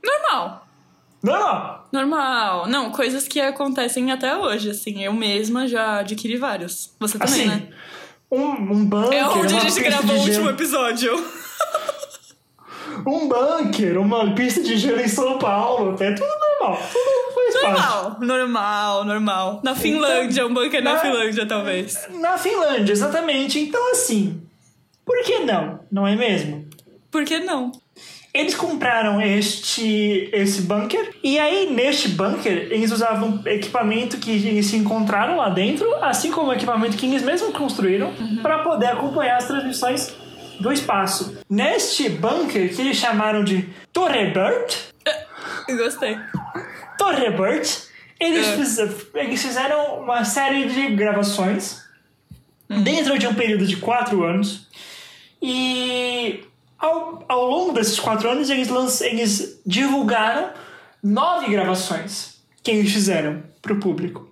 Normal. 0.04 0.66
Não. 1.22 1.82
Normal. 1.92 2.68
Não, 2.68 2.90
coisas 2.92 3.26
que 3.26 3.40
acontecem 3.40 4.10
até 4.10 4.36
hoje, 4.36 4.70
assim. 4.70 5.02
Eu 5.02 5.12
mesma 5.12 5.66
já 5.66 5.98
adquiri 5.98 6.36
vários. 6.36 6.94
Você 7.00 7.18
também, 7.18 7.34
Assim, 7.34 7.46
né? 7.48 7.68
um, 8.30 8.44
um 8.44 8.84
bunker. 8.84 9.18
É 9.18 9.28
onde 9.28 9.56
a 9.56 9.60
gente 9.60 9.80
gravou 9.80 10.16
o 10.16 10.20
último 10.20 10.50
episódio. 10.50 11.12
Um 13.06 13.26
bunker, 13.26 13.98
uma 13.98 14.34
pista 14.34 14.62
de 14.62 14.76
gelo 14.76 15.00
em 15.00 15.08
São 15.08 15.38
Paulo, 15.38 15.92
até 15.94 16.12
tudo 16.12 16.41
normal. 16.62 16.82
Tudo 16.92 17.34
faz 17.34 17.54
parte. 17.62 17.80
Normal, 17.80 18.16
normal, 18.20 19.04
normal. 19.04 19.60
Na 19.64 19.74
Finlândia, 19.74 20.46
um 20.46 20.54
bunker 20.54 20.82
na 20.82 20.94
na- 20.94 20.98
Finlândia, 21.00 21.46
talvez. 21.46 22.08
Na 22.20 22.38
Finlândia, 22.38 22.92
exatamente. 22.92 23.58
Então, 23.60 23.92
assim, 23.92 24.40
por 25.04 25.22
que 25.22 25.40
não? 25.40 25.80
Não 25.90 26.06
é 26.06 26.14
mesmo? 26.16 26.64
Por 27.10 27.24
que 27.24 27.38
não? 27.40 27.72
Eles 28.34 28.54
compraram 28.54 29.20
este 29.20 30.30
esse 30.32 30.62
bunker 30.62 31.14
e 31.22 31.38
aí 31.38 31.70
neste 31.70 32.08
bunker 32.08 32.68
eles 32.70 32.90
usavam 32.90 33.42
equipamento 33.44 34.16
que 34.16 34.30
eles 34.30 34.64
se 34.64 34.76
encontraram 34.76 35.36
lá 35.36 35.50
dentro, 35.50 35.86
assim 36.02 36.30
como 36.30 36.48
o 36.48 36.52
equipamento 36.54 36.96
que 36.96 37.04
eles 37.04 37.22
mesmos 37.22 37.54
construíram 37.54 38.10
para 38.40 38.60
poder 38.60 38.86
acompanhar 38.86 39.36
as 39.36 39.46
transmissões 39.46 40.14
do 40.58 40.72
espaço. 40.72 41.36
Neste 41.50 42.08
bunker 42.08 42.74
que 42.74 42.80
eles 42.80 42.96
chamaram 42.96 43.44
de 43.44 43.68
Torrebert, 43.92 44.78
gostei. 45.68 46.16
Torrebert, 47.06 47.68
eles, 48.20 48.46
É. 48.46 48.56
fiz- 48.56 48.78
eles 49.14 49.42
fizeram 49.42 50.00
uma 50.00 50.24
série 50.24 50.66
de 50.68 50.94
gravações 50.94 51.82
dentro 52.68 53.18
de 53.18 53.26
um 53.26 53.34
período 53.34 53.66
de 53.66 53.76
quatro 53.76 54.22
anos. 54.24 54.68
E 55.40 56.44
ao, 56.78 57.24
ao 57.28 57.46
longo 57.50 57.72
desses 57.72 57.98
quatro 57.98 58.30
anos, 58.30 58.48
eles, 58.50 59.00
eles 59.00 59.60
divulgaram 59.66 60.50
nove 61.02 61.50
gravações 61.50 62.36
que 62.62 62.70
eles 62.70 62.92
fizeram 62.92 63.42
para 63.60 63.72
o 63.72 63.80
público. 63.80 64.28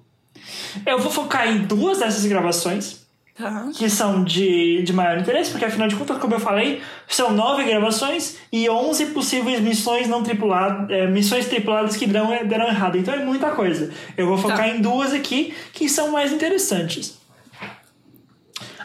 Eu 0.87 0.99
vou 1.01 1.11
focar 1.11 1.49
em 1.49 1.59
duas 1.65 1.99
dessas 1.99 2.25
gravações, 2.25 3.00
Tá. 3.37 3.71
que 3.75 3.89
são 3.89 4.23
de, 4.23 4.83
de 4.83 4.93
maior 4.93 5.17
interesse, 5.19 5.51
porque 5.51 5.65
afinal 5.65 5.89
de 5.89 5.97
contas, 5.97 6.19
como 6.19 6.35
eu 6.35 6.41
falei, 6.41 6.83
são 7.09 7.33
nove 7.33 7.65
gravações 7.65 8.37
e 8.53 8.69
onze 8.69 9.07
possíveis 9.07 9.61
missões 9.61 10.07
não 10.09 10.23
tripuladas, 10.23 10.91
é, 10.91 11.07
missões 11.07 11.47
tripuladas 11.49 11.97
que 11.97 12.07
deram, 12.07 12.29
deram 12.47 12.67
errado. 12.67 12.99
Então 12.99 13.15
é 13.15 13.25
muita 13.25 13.53
coisa. 13.53 13.91
Eu 14.17 14.27
vou 14.27 14.37
focar 14.37 14.59
Tá. 14.59 14.69
em 14.69 14.81
duas 14.83 15.15
aqui 15.15 15.55
que 15.73 15.89
são 15.89 16.11
mais 16.13 16.33
interessantes. 16.33 17.19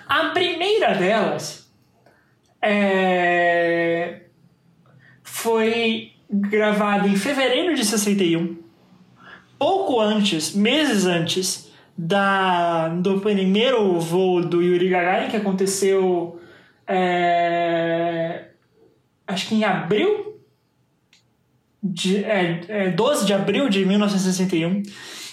A 0.07 0.25
primeira 0.29 0.93
delas 0.93 1.67
é, 2.61 4.21
foi 5.23 6.11
gravada 6.29 7.07
em 7.07 7.15
fevereiro 7.15 7.75
de 7.75 7.83
61, 7.83 8.57
pouco 9.59 9.99
antes, 9.99 10.53
meses 10.53 11.05
antes 11.05 11.64
da, 11.97 12.89
do 12.89 13.19
primeiro 13.21 13.99
voo 13.99 14.41
do 14.41 14.61
Yuri 14.61 14.89
Gagarin, 14.89 15.29
que 15.29 15.37
aconteceu 15.37 16.39
é, 16.87 18.45
acho 19.27 19.47
que 19.47 19.55
em 19.55 19.63
abril, 19.63 20.39
de, 21.81 22.23
é, 22.23 22.61
é, 22.67 22.89
12 22.89 23.25
de 23.25 23.33
abril 23.33 23.69
de 23.69 23.85
1961, 23.85 24.83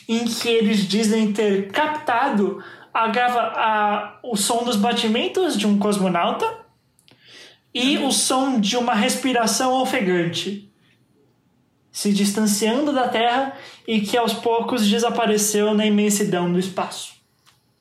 em 0.08 0.24
que 0.24 0.48
eles 0.48 0.86
dizem 0.86 1.32
ter 1.32 1.68
captado 1.68 2.62
a 2.92 3.08
grava, 3.08 3.40
a, 3.40 4.18
o 4.22 4.36
som 4.36 4.64
dos 4.64 4.76
batimentos 4.76 5.56
de 5.56 5.66
um 5.66 5.78
cosmonauta 5.78 6.46
e 7.74 7.98
o 7.98 8.10
som 8.10 8.60
de 8.60 8.76
uma 8.76 8.94
respiração 8.94 9.80
ofegante. 9.80 10.71
Se 11.92 12.12
distanciando 12.12 12.92
da 12.92 13.06
Terra 13.08 13.52
e 13.86 14.00
que 14.00 14.16
aos 14.16 14.32
poucos 14.32 14.88
desapareceu 14.88 15.74
na 15.74 15.84
imensidão 15.86 16.50
do 16.52 16.58
espaço. 16.58 17.12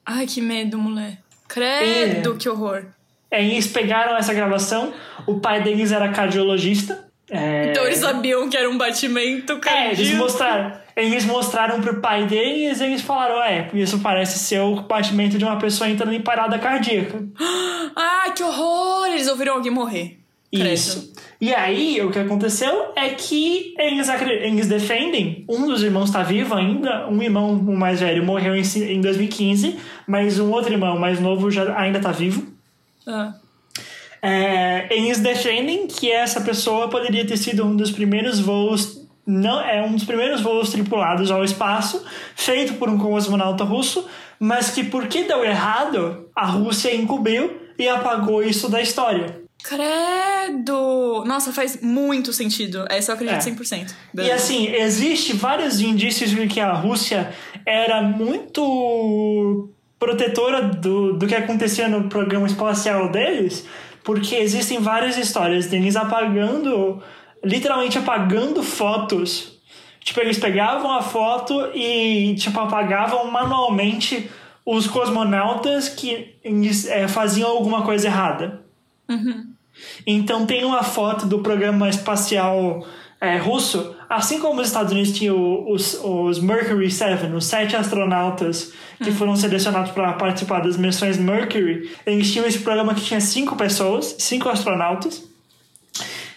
Ai, 0.05 0.27
que 0.27 0.41
medo, 0.41 0.77
mulher. 0.77 1.17
Credo, 1.47 2.33
É. 2.33 2.37
que 2.37 2.49
horror. 2.49 2.85
É, 3.29 3.43
eles 3.43 3.67
pegaram 3.67 4.17
essa 4.17 4.33
gravação, 4.33 4.93
o 5.25 5.39
pai 5.39 5.63
deles 5.63 5.91
era 5.91 6.09
cardiologista. 6.09 7.07
é, 7.29 7.71
Então 7.71 7.85
eles 7.85 7.99
sabiam 7.99 8.49
que 8.49 8.57
era 8.57 8.69
um 8.69 8.77
batimento 8.77 9.53
É, 9.65 9.85
eles 9.85 9.97
cardíaco. 9.99 10.17
mostraram, 10.17 10.71
eles 10.97 11.23
mostraram 11.25 11.81
pro 11.81 12.01
pai 12.01 12.25
deles 12.25 12.81
e 12.81 12.83
eles 12.83 13.01
falaram, 13.01 13.41
é, 13.41 13.69
isso 13.73 13.99
parece 13.99 14.37
ser 14.39 14.59
o 14.59 14.81
batimento 14.81 15.37
de 15.37 15.45
uma 15.45 15.57
pessoa 15.57 15.89
entrando 15.89 16.11
em 16.13 16.19
parada 16.21 16.59
cardíaca. 16.59 17.23
Ah, 17.95 18.31
que 18.35 18.41
horror! 18.43 19.07
Eles 19.07 19.27
ouviram 19.27 19.55
alguém 19.55 19.71
morrer. 19.71 20.17
Isso. 20.51 21.11
E 21.41 21.55
aí, 21.55 21.99
o 22.03 22.11
que 22.11 22.19
aconteceu 22.19 22.91
é 22.95 23.09
que 23.09 23.73
eles, 23.79 24.07
eles 24.07 24.67
defendem, 24.67 25.43
um 25.49 25.65
dos 25.65 25.81
irmãos 25.81 26.09
está 26.09 26.21
vivo 26.21 26.53
ainda, 26.53 27.07
um 27.09 27.19
irmão, 27.19 27.53
o 27.53 27.75
mais 27.75 27.99
velho, 27.99 28.23
morreu 28.23 28.55
em, 28.55 28.61
em 28.61 29.01
2015, 29.01 29.75
mas 30.05 30.37
um 30.37 30.51
outro 30.51 30.71
irmão 30.71 30.99
mais 30.99 31.19
novo 31.19 31.49
já 31.49 31.75
ainda 31.75 31.97
está 31.97 32.11
vivo. 32.11 32.45
Ah. 33.07 33.33
É, 34.21 34.95
eles 34.95 35.19
defendem 35.19 35.87
que 35.87 36.11
essa 36.11 36.41
pessoa 36.41 36.87
poderia 36.89 37.25
ter 37.25 37.37
sido 37.37 37.65
um 37.65 37.75
dos 37.75 37.89
primeiros 37.89 38.39
voos, 38.39 39.03
não 39.25 39.59
é 39.59 39.81
um 39.83 39.93
dos 39.93 40.03
primeiros 40.03 40.41
voos 40.41 40.69
tripulados 40.69 41.31
ao 41.31 41.43
espaço, 41.43 42.05
feito 42.35 42.75
por 42.75 42.87
um 42.87 42.99
cosmonauta 42.99 43.63
russo, 43.63 44.07
mas 44.39 44.69
que 44.69 44.83
porque 44.83 45.23
deu 45.23 45.43
errado, 45.43 46.29
a 46.35 46.45
Rússia 46.45 46.93
encobriu 46.93 47.59
e 47.79 47.87
apagou 47.87 48.43
isso 48.43 48.69
da 48.69 48.79
história. 48.79 49.40
Credo! 49.63 51.23
Nossa, 51.25 51.51
faz 51.51 51.81
muito 51.81 52.33
sentido. 52.33 52.85
Essa 52.89 53.11
eu 53.11 53.15
acredito 53.15 53.47
É. 53.47 53.51
100%. 53.51 53.93
E 54.15 54.31
assim, 54.31 54.67
existe 54.67 55.33
vários 55.33 55.79
indícios 55.79 56.29
de 56.31 56.47
que 56.47 56.59
a 56.59 56.73
Rússia 56.73 57.33
era 57.65 58.01
muito 58.01 59.69
protetora 59.99 60.63
do, 60.63 61.13
do 61.13 61.27
que 61.27 61.35
acontecia 61.35 61.87
no 61.87 62.09
programa 62.09 62.47
espacial 62.47 63.11
deles, 63.11 63.65
porque 64.03 64.35
existem 64.35 64.79
várias 64.79 65.15
histórias 65.17 65.67
deles 65.67 65.95
apagando, 65.95 67.01
literalmente 67.43 67.97
apagando 67.99 68.63
fotos. 68.63 69.59
Tipo, 69.99 70.21
eles 70.21 70.39
pegavam 70.39 70.91
a 70.91 71.03
foto 71.03 71.69
e, 71.75 72.33
tipo, 72.35 72.59
apagavam 72.59 73.29
manualmente 73.29 74.29
os 74.65 74.87
cosmonautas 74.87 75.87
que 75.87 76.35
é, 76.89 77.07
faziam 77.07 77.49
alguma 77.51 77.83
coisa 77.83 78.07
errada. 78.07 78.61
Então 80.05 80.45
tem 80.45 80.63
uma 80.63 80.83
foto 80.83 81.25
do 81.25 81.39
programa 81.39 81.89
espacial 81.89 82.85
é, 83.19 83.37
russo, 83.37 83.95
assim 84.09 84.39
como 84.39 84.61
os 84.61 84.67
Estados 84.67 84.91
Unidos 84.91 85.11
tinham 85.11 85.69
os, 85.69 85.93
os 86.03 86.39
Mercury 86.39 86.89
7, 86.89 87.27
os 87.27 87.45
sete 87.45 87.75
astronautas 87.75 88.73
que 89.03 89.11
foram 89.11 89.35
selecionados 89.35 89.91
para 89.91 90.13
participar 90.13 90.61
das 90.61 90.75
missões 90.75 91.17
Mercury, 91.17 91.91
eles 92.05 92.31
tinham 92.31 92.47
esse 92.47 92.59
programa 92.59 92.95
que 92.95 93.01
tinha 93.01 93.21
cinco 93.21 93.55
pessoas, 93.55 94.15
cinco 94.17 94.49
astronautas, 94.49 95.23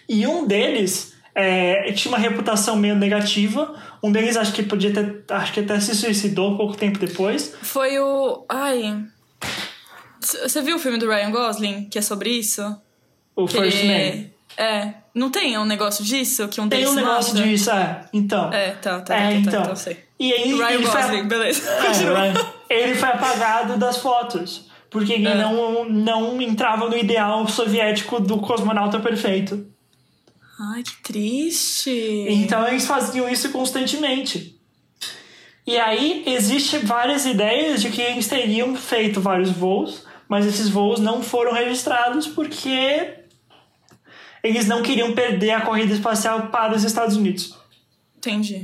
e 0.09 0.27
um 0.27 0.47
deles 0.47 1.15
é, 1.35 1.91
tinha 1.93 2.13
uma 2.13 2.19
reputação 2.19 2.77
meio 2.77 2.95
negativa. 2.95 3.75
Um 4.03 4.13
deles 4.13 4.37
acho 4.37 4.53
que 4.53 4.63
podia 4.63 4.93
ter, 4.93 5.25
acho 5.31 5.53
que 5.53 5.61
até 5.61 5.81
se 5.81 5.95
suicidou 5.95 6.57
pouco 6.57 6.77
tempo 6.77 6.99
depois. 6.99 7.55
Foi 7.63 7.99
o. 7.99 8.45
Ai. 8.49 9.03
Você 10.21 10.63
viu 10.63 10.77
o 10.77 10.79
filme 10.79 10.99
do 10.99 11.09
Ryan 11.09 11.31
Gosling, 11.31 11.89
que 11.89 11.99
é 11.99 12.03
sobre 12.03 12.31
isso? 12.31 12.63
O 13.37 13.47
Que 13.47 13.59
First 13.59 13.85
Man. 13.85 14.25
É. 14.57 14.95
Não 15.15 15.31
tem 15.31 15.57
um 15.59 15.65
negócio 15.65 16.05
disso? 16.05 16.49
Que 16.49 16.61
um 16.61 16.69
Tem 16.69 16.87
um 16.87 16.95
negócio 16.95 17.35
disso, 17.35 17.71
é. 17.71 18.05
Então. 18.13 18.53
É, 18.53 18.73
tá, 18.73 19.01
tá, 19.01 19.15
É, 19.15 19.19
tá, 19.19 19.25
tá, 19.27 19.33
então. 19.33 19.61
então 19.61 19.71
eu 19.71 19.77
sei. 19.77 20.05
E 20.19 20.33
aí, 20.33 20.55
Ryan 20.55 20.71
ele 20.71 20.87
foi, 20.87 21.23
beleza. 21.25 21.63
É, 22.71 22.83
ele 22.83 22.95
foi 22.95 23.09
apagado 23.09 23.77
das 23.77 23.99
fotos. 23.99 24.67
Porque 24.91 25.13
ele 25.13 25.27
É. 25.29 25.35
não, 25.35 25.85
não 25.89 26.41
entrava 26.41 26.89
no 26.89 26.97
ideal 26.97 27.47
soviético 27.49 28.21
do 28.21 28.39
cosmonauta 28.39 29.01
perfeito. 29.01 29.67
Ai, 30.73 30.83
que 30.85 31.03
triste. 31.03 32.27
Então 32.29 32.67
eles 32.67 32.87
faziam 32.87 33.29
isso 33.29 33.51
constantemente. 33.51 34.57
E 35.67 35.77
aí 35.79 36.23
existe 36.27 36.79
várias 36.79 37.27
ideias 37.27 37.83
de 37.83 37.91
que 37.91 38.01
eles 38.01 38.29
teriam 38.29 38.77
feito 38.77 39.21
vários 39.21 39.51
voos, 39.51 40.05
mas 40.29 40.47
esses 40.47 40.69
voos 40.69 41.01
não 41.01 41.23
foram 41.23 41.53
registrados 41.53 42.27
porque 42.29 43.24
eles 44.45 44.69
não 44.69 44.83
queriam 44.83 45.15
perder 45.15 45.53
a 45.53 45.63
corrida 45.63 45.95
espacial 45.95 46.49
para 46.49 46.77
os 46.77 46.85
Estados 46.85 47.17
Unidos. 47.17 47.59
Entendi. 48.19 48.63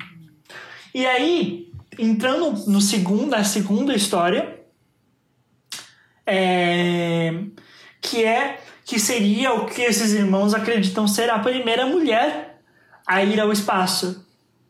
E 0.95 1.07
aí, 1.07 1.73
entrando 1.99 2.53
no 2.71 2.83
segundo, 2.83 3.27
na 3.27 3.43
segunda 3.43 3.95
história, 3.95 4.61
é, 6.27 7.33
que 8.01 8.25
é 8.25 8.61
que 8.85 8.99
seria 8.99 9.55
o 9.55 9.67
que 9.67 9.83
esses 9.83 10.13
irmãos 10.13 10.53
acreditam 10.53 11.07
ser 11.09 11.31
a 11.31 11.39
primeira 11.39 11.87
mulher 11.87 12.61
a 13.07 13.23
ir 13.23 13.41
ao 13.41 13.51
espaço. 13.53 14.27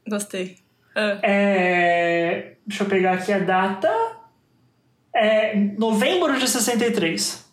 Gostei. 0.06 0.58
Ah, 0.94 1.18
É, 1.22 2.56
deixa 2.66 2.84
eu 2.84 2.88
pegar 2.88 3.14
aqui 3.14 3.32
a 3.32 3.38
data. 3.38 3.90
É 5.14 5.56
novembro 5.56 6.38
de 6.38 6.46
63. 6.46 7.44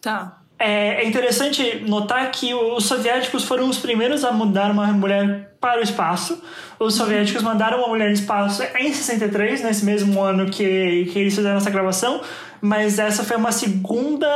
tá. 0.00 0.42
É, 0.58 1.02
é 1.02 1.06
interessante 1.06 1.84
notar 1.86 2.30
que 2.30 2.54
os 2.54 2.86
soviéticos 2.86 3.44
foram 3.44 3.68
os 3.68 3.78
primeiros 3.78 4.24
a 4.24 4.32
mandar 4.32 4.70
uma 4.70 4.86
mulher 4.86 5.56
para 5.60 5.80
o 5.80 5.82
espaço. 5.82 6.42
Os 6.78 6.94
soviéticos 6.94 7.42
mandaram 7.42 7.78
uma 7.78 7.88
mulher 7.88 8.08
no 8.08 8.14
espaço 8.14 8.62
em 8.78 8.92
63, 8.92 9.62
nesse 9.62 9.84
mesmo 9.84 10.22
ano 10.22 10.46
que, 10.46 11.10
que 11.12 11.18
eles 11.18 11.34
fizeram 11.34 11.58
essa 11.58 11.70
gravação, 11.70 12.22
mas 12.60 12.98
essa 12.98 13.22
foi 13.22 13.36
uma 13.36 13.52
segunda 13.52 14.26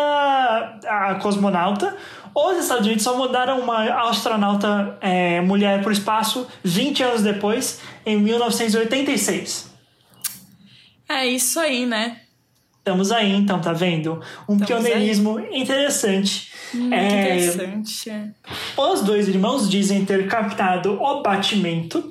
a 0.87 1.15
cosmonauta. 1.23 1.97
Os 2.35 2.59
Estados 2.59 2.87
Unidos 2.87 3.03
só 3.03 3.17
mandaram 3.17 3.61
uma 3.61 4.09
astronauta 4.09 4.99
é, 5.01 5.41
mulher 5.41 5.81
para 5.81 5.89
o 5.89 5.93
espaço 5.93 6.47
20 6.63 7.03
anos 7.03 7.23
depois, 7.23 7.81
em 8.05 8.19
1986. 8.19 9.71
É 11.09 11.27
isso 11.27 11.59
aí, 11.59 11.87
né? 11.87 12.21
Estamos 12.81 13.13
aí, 13.13 13.33
então, 13.35 13.61
tá 13.61 13.73
vendo? 13.75 14.21
Um 14.49 14.57
Estamos 14.57 14.67
pioneirismo 14.67 15.39
interessante. 15.53 16.51
Hum, 16.75 16.93
É, 16.93 17.37
Interessante. 17.37 18.33
Os 18.77 19.03
dois 19.03 19.29
irmãos 19.29 19.69
dizem 19.69 20.05
ter 20.05 20.27
captado 20.27 20.95
o 21.01 21.23
batimento 21.23 22.03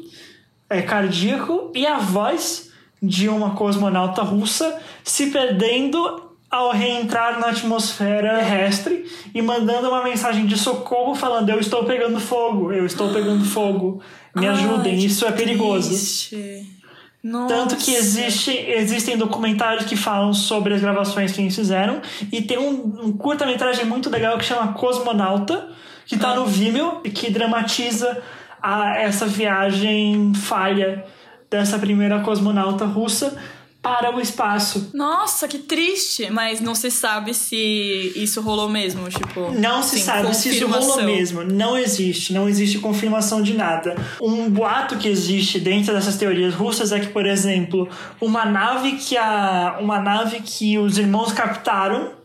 é, 0.70 0.82
cardíaco 0.82 1.72
e 1.74 1.88
a 1.88 1.98
voz 1.98 2.70
de 3.02 3.28
uma 3.28 3.56
cosmonauta 3.56 4.22
russa 4.22 4.80
se 5.04 5.32
perdendo 5.32 6.30
ao 6.52 6.72
reentrar 6.72 7.40
na 7.40 7.48
atmosfera 7.48 8.38
terrestre 8.40 9.06
e 9.34 9.42
mandando 9.42 9.88
uma 9.90 10.04
mensagem 10.04 10.46
de 10.46 10.58
socorro 10.58 11.16
falando: 11.16 11.50
Eu 11.50 11.60
estou 11.60 11.84
pegando 11.86 12.20
fogo, 12.20 12.72
eu 12.72 12.86
estou 12.86 13.12
pegando 13.12 13.44
fogo, 13.44 14.02
me 14.36 14.48
Ai, 14.48 14.54
ajudem, 14.54 14.98
que 15.00 15.06
isso 15.06 15.26
é 15.26 15.32
perigoso. 15.32 15.90
triste. 15.90 16.79
Nossa. 17.24 17.54
Tanto 17.54 17.76
que 17.76 17.94
existe, 17.94 18.52
existem 18.52 19.18
documentários 19.18 19.86
que 19.86 19.98
falam 19.98 20.34
sobre 20.34 20.74
as 20.74 20.82
gravações 20.82 21.32
que 21.32 21.42
eles 21.42 21.56
fizeram. 21.56 22.02
E 22.32 22.42
tem 22.42 22.58
um, 22.58 23.06
um 23.06 23.12
curta-metragem 23.12 23.86
muito 23.86 24.10
legal 24.10 24.38
que 24.38 24.46
chama 24.46 24.74
Cosmonauta, 24.74 25.68
que 26.06 26.18
tá 26.18 26.34
no 26.34 26.46
Vimeo 26.46 27.02
e 27.04 27.10
que 27.10 27.30
dramatiza 27.30 28.22
a, 28.62 28.98
essa 28.98 29.26
viagem 29.26 30.34
falha 30.34 31.06
dessa 31.50 31.78
primeira 31.78 32.20
cosmonauta 32.22 32.86
russa 32.86 33.38
para 33.82 34.16
o 34.16 34.20
espaço. 34.20 34.92
Nossa, 34.94 35.48
que 35.48 35.58
triste. 35.60 36.30
Mas 36.30 36.60
não 36.60 36.76
se 36.76 36.92
sabe 36.92 37.34
se 37.34 38.12
isso 38.16 38.42
rolou 38.42 38.70
mesmo, 38.70 39.08
tipo... 39.10 39.52
Não 39.52 39.82
se 39.82 39.96
assim, 39.96 40.06
sabe 40.06 40.36
se 40.36 40.50
isso 40.50 40.68
rolou 40.68 41.04
mesmo. 41.04 41.44
Não 41.44 41.78
existe. 41.78 42.34
Não 42.34 42.50
existe 42.50 42.80
confirmação 42.80 43.42
de 43.42 43.54
nada. 43.54 43.96
Um 44.22 44.50
boato 44.50 44.98
que 44.98 45.08
existe 45.08 45.60
dentro 45.60 45.94
dessas 45.94 46.18
teorias 46.18 46.54
russas 46.54 46.92
é 46.92 47.00
que, 47.00 47.08
por 47.08 47.26
exemplo, 47.26 47.88
uma 48.20 48.46
nave 48.46 48.94
que 48.98 49.18
a 49.18 49.78
uma 49.80 50.00
nave 50.00 50.42
que 50.42 50.78
os 50.78 50.98
irmãos 50.98 51.32
captaram 51.32 52.19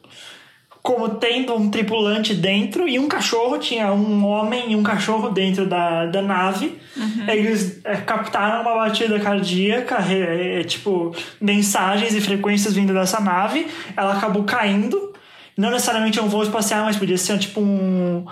como 0.85 1.09
tendo 1.14 1.55
um 1.55 1.70
tripulante 1.70 2.35
dentro 2.35 2.87
e 2.87 2.99
um 2.99 3.09
cachorro, 3.09 3.57
tinha 3.57 3.91
um 3.91 4.22
homem 4.26 4.72
e 4.72 4.76
um 4.76 4.82
cachorro 4.82 5.30
dentro 5.30 5.66
da, 5.66 6.05
da 6.05 6.20
nave. 6.20 6.78
Eles 7.26 7.80
é, 7.85 7.97
captaram 7.97 8.61
uma 8.61 8.74
batida 8.74 9.18
cardíaca, 9.18 9.97
é, 10.07 10.61
é, 10.61 10.62
tipo, 10.62 11.16
mensagens 11.41 12.14
e 12.14 12.20
frequências 12.20 12.74
vindo 12.74 12.93
dessa 12.93 13.18
nave. 13.18 13.66
Ela 13.97 14.12
acabou 14.12 14.45
caindo. 14.45 15.14
Não 15.57 15.70
necessariamente 15.70 16.20
um 16.20 16.28
voo 16.28 16.43
espacial, 16.43 16.85
mas 16.85 16.99
podia 16.99 17.16
ser 17.16 17.39
tipo 17.39 17.62
um, 17.62 18.26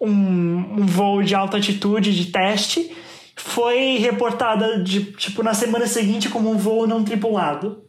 um, 0.00 0.08
um 0.08 0.86
voo 0.86 1.22
de 1.22 1.34
alta 1.34 1.58
altitude, 1.58 2.16
de 2.16 2.32
teste. 2.32 2.90
Foi 3.36 3.98
reportada 3.98 4.82
de, 4.82 5.12
tipo, 5.12 5.42
na 5.42 5.52
semana 5.52 5.86
seguinte 5.86 6.30
como 6.30 6.50
um 6.50 6.56
voo 6.56 6.86
não 6.86 7.04
tripulado. 7.04 7.84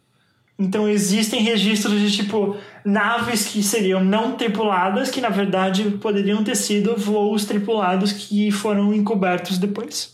Então 0.60 0.90
existem 0.90 1.42
registros 1.42 2.02
de 2.02 2.12
tipo 2.12 2.58
naves 2.84 3.46
que 3.46 3.64
seriam 3.64 4.04
não 4.04 4.34
tripuladas, 4.36 5.10
que 5.10 5.22
na 5.22 5.30
verdade 5.30 5.90
poderiam 6.02 6.44
ter 6.44 6.56
sido 6.56 6.98
voos 6.98 7.46
tripulados 7.46 8.12
que 8.12 8.52
foram 8.52 8.94
encobertos 8.94 9.58
depois. 9.58 10.14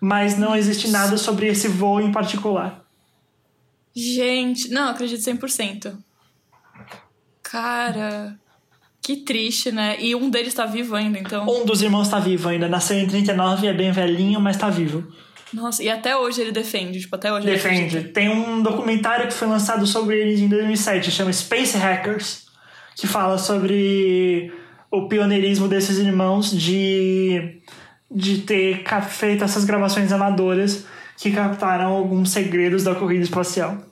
mas 0.00 0.38
não 0.38 0.56
existe 0.56 0.88
nada 0.88 1.18
sobre 1.18 1.46
esse 1.46 1.68
voo 1.68 2.00
em 2.00 2.10
particular. 2.10 2.82
Gente, 3.94 4.70
não, 4.70 4.88
acredito 4.88 5.20
100%. 5.20 5.94
Cara, 7.42 8.38
que 9.02 9.16
triste, 9.16 9.70
né? 9.70 10.00
E 10.00 10.14
um 10.14 10.30
deles 10.30 10.54
tá 10.54 10.64
vivo 10.64 10.94
ainda, 10.94 11.18
então. 11.18 11.46
Um 11.46 11.66
dos 11.66 11.82
irmãos 11.82 12.08
tá 12.08 12.18
vivo 12.18 12.48
ainda, 12.48 12.68
nasceu 12.68 12.98
em 12.98 13.06
39 13.06 13.66
é 13.66 13.74
bem 13.74 13.92
velhinho, 13.92 14.40
mas 14.40 14.56
tá 14.56 14.70
vivo. 14.70 15.06
Nossa, 15.52 15.82
e 15.82 15.88
até 15.88 16.16
hoje 16.16 16.40
ele 16.40 16.52
defende, 16.52 17.00
tipo, 17.00 17.16
até 17.16 17.32
hoje 17.32 17.46
ele 17.46 17.56
Defende. 17.56 18.04
Tem 18.08 18.28
um 18.28 18.62
documentário 18.62 19.26
que 19.26 19.34
foi 19.34 19.48
lançado 19.48 19.86
sobre 19.86 20.18
eles 20.18 20.40
em 20.40 20.48
2007, 20.48 21.10
chama 21.10 21.32
Space 21.32 21.76
Hackers, 21.76 22.46
que 22.96 23.06
fala 23.06 23.38
sobre 23.38 24.52
o 24.90 25.08
pioneirismo 25.08 25.68
desses 25.68 25.98
irmãos 25.98 26.50
de, 26.50 27.60
de 28.10 28.38
ter 28.38 28.84
feito 29.08 29.44
essas 29.44 29.64
gravações 29.64 30.12
amadoras 30.12 30.86
que 31.16 31.30
captaram 31.30 31.92
alguns 31.92 32.30
segredos 32.30 32.84
da 32.84 32.94
corrida 32.94 33.24
espacial. 33.24 33.89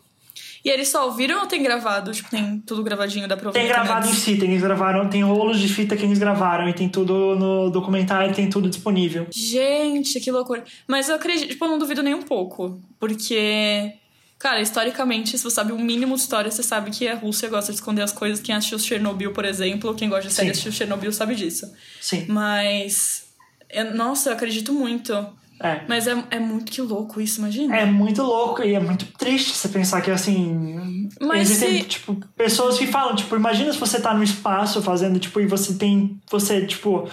E 0.65 0.69
eles 0.71 0.89
só 0.89 1.07
ouviram 1.07 1.41
ou 1.41 1.47
tem 1.47 1.63
gravado? 1.63 2.11
Tipo, 2.13 2.31
tem 2.31 2.59
tudo 2.67 2.83
gravadinho, 2.83 3.27
pra 3.29 3.37
ouvir 3.47 3.53
Tem 3.59 3.69
gravado 3.69 4.09
em 4.09 4.13
si, 4.13 4.37
tem, 4.37 4.51
eles 4.51 4.63
gravaram, 4.63 5.09
tem 5.09 5.23
rolos 5.23 5.59
de 5.59 5.69
fita 5.69 5.97
que 5.97 6.05
eles 6.05 6.19
gravaram 6.19 6.69
e 6.69 6.73
tem 6.73 6.89
tudo 6.89 7.37
no 7.37 7.71
documentário, 7.71 8.35
tem 8.35 8.49
tudo 8.51 8.69
disponível. 8.69 9.27
Gente, 9.31 10.19
que 10.21 10.31
loucura. 10.31 10.65
Mas 10.87 11.09
eu 11.09 11.15
acredito, 11.15 11.49
tipo, 11.51 11.65
eu 11.65 11.69
não 11.71 11.79
duvido 11.79 12.03
nem 12.03 12.15
um 12.15 12.23
pouco. 12.23 12.81
Porque, 12.99 13.93
cara, 14.39 14.61
historicamente, 14.61 15.31
se 15.31 15.39
você 15.45 15.51
sabe 15.55 15.73
o 15.73 15.79
mínimo 15.79 16.15
de 16.17 16.21
história, 16.23 16.51
você 16.51 16.63
sabe 16.63 16.91
que 16.91 17.07
a 17.07 17.15
Rússia 17.15 17.49
gosta 17.49 17.73
de 17.73 17.79
esconder 17.79 18.03
as 18.03 18.13
coisas. 18.13 18.41
Quem 18.41 18.55
assistiu 18.55 18.79
Chernobyl, 18.79 19.33
por 19.33 19.45
exemplo, 19.45 19.95
quem 19.95 20.09
gosta 20.09 20.29
de 20.29 20.35
série 20.35 20.51
assistiu 20.51 20.73
Chernobyl 20.73 21.13
sabe 21.13 21.35
disso. 21.35 21.71
Sim. 22.01 22.27
Mas. 22.29 23.25
eu- 23.71 23.95
nossa, 23.95 24.31
eu 24.31 24.35
acredito 24.35 24.73
muito. 24.73 25.13
É. 25.61 25.81
Mas 25.89 26.07
é, 26.07 26.23
é 26.31 26.39
muito 26.39 26.71
que 26.71 26.81
louco 26.81 27.21
isso, 27.21 27.41
imagina. 27.41 27.77
É 27.77 27.85
muito 27.85 28.23
louco 28.23 28.63
e 28.63 28.75
é 28.75 28.81
muito 28.81 29.07
triste 29.19 29.53
você 29.57 29.69
pensar 29.69 30.01
que 30.01 30.11
assim. 30.11 31.09
Mas 31.21 31.51
existem, 31.51 31.83
se- 31.83 31.89
tipo, 31.89 32.15
pessoas 32.37 32.79
que 32.79 32.87
falam, 32.87 33.17
tipo, 33.17 33.35
imagina 33.35 33.73
se 33.73 33.79
você 33.79 34.01
tá 34.01 34.15
no 34.15 34.23
espaço 34.23 34.81
fazendo, 34.83 35.19
tipo, 35.19 35.41
e 35.41 35.47
você 35.47 35.75
tem. 35.75 36.21
Você, 36.31 36.65
tipo. 36.67 37.09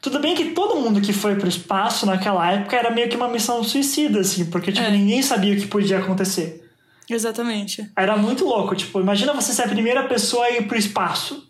Tudo 0.00 0.20
bem 0.20 0.34
que 0.36 0.50
todo 0.52 0.76
mundo 0.80 1.00
que 1.00 1.12
foi 1.12 1.34
pro 1.34 1.48
espaço 1.48 2.06
naquela 2.06 2.50
época 2.52 2.76
era 2.76 2.90
meio 2.90 3.08
que 3.08 3.16
uma 3.16 3.28
missão 3.28 3.62
suicida, 3.64 4.20
assim, 4.20 4.44
porque, 4.46 4.70
tipo, 4.70 4.86
É. 4.86 4.90
ninguém 4.90 5.20
sabia 5.20 5.52
o 5.54 5.56
que 5.60 5.66
podia 5.66 5.98
acontecer. 5.98 6.62
Exatamente. 7.10 7.90
Era 7.96 8.16
muito 8.16 8.44
louco, 8.44 8.74
tipo, 8.76 9.00
imagina 9.00 9.32
você 9.32 9.52
ser 9.52 9.62
a 9.62 9.68
primeira 9.68 10.04
pessoa 10.04 10.44
a 10.46 10.50
ir 10.52 10.66
pro 10.68 10.78
espaço. 10.78 11.48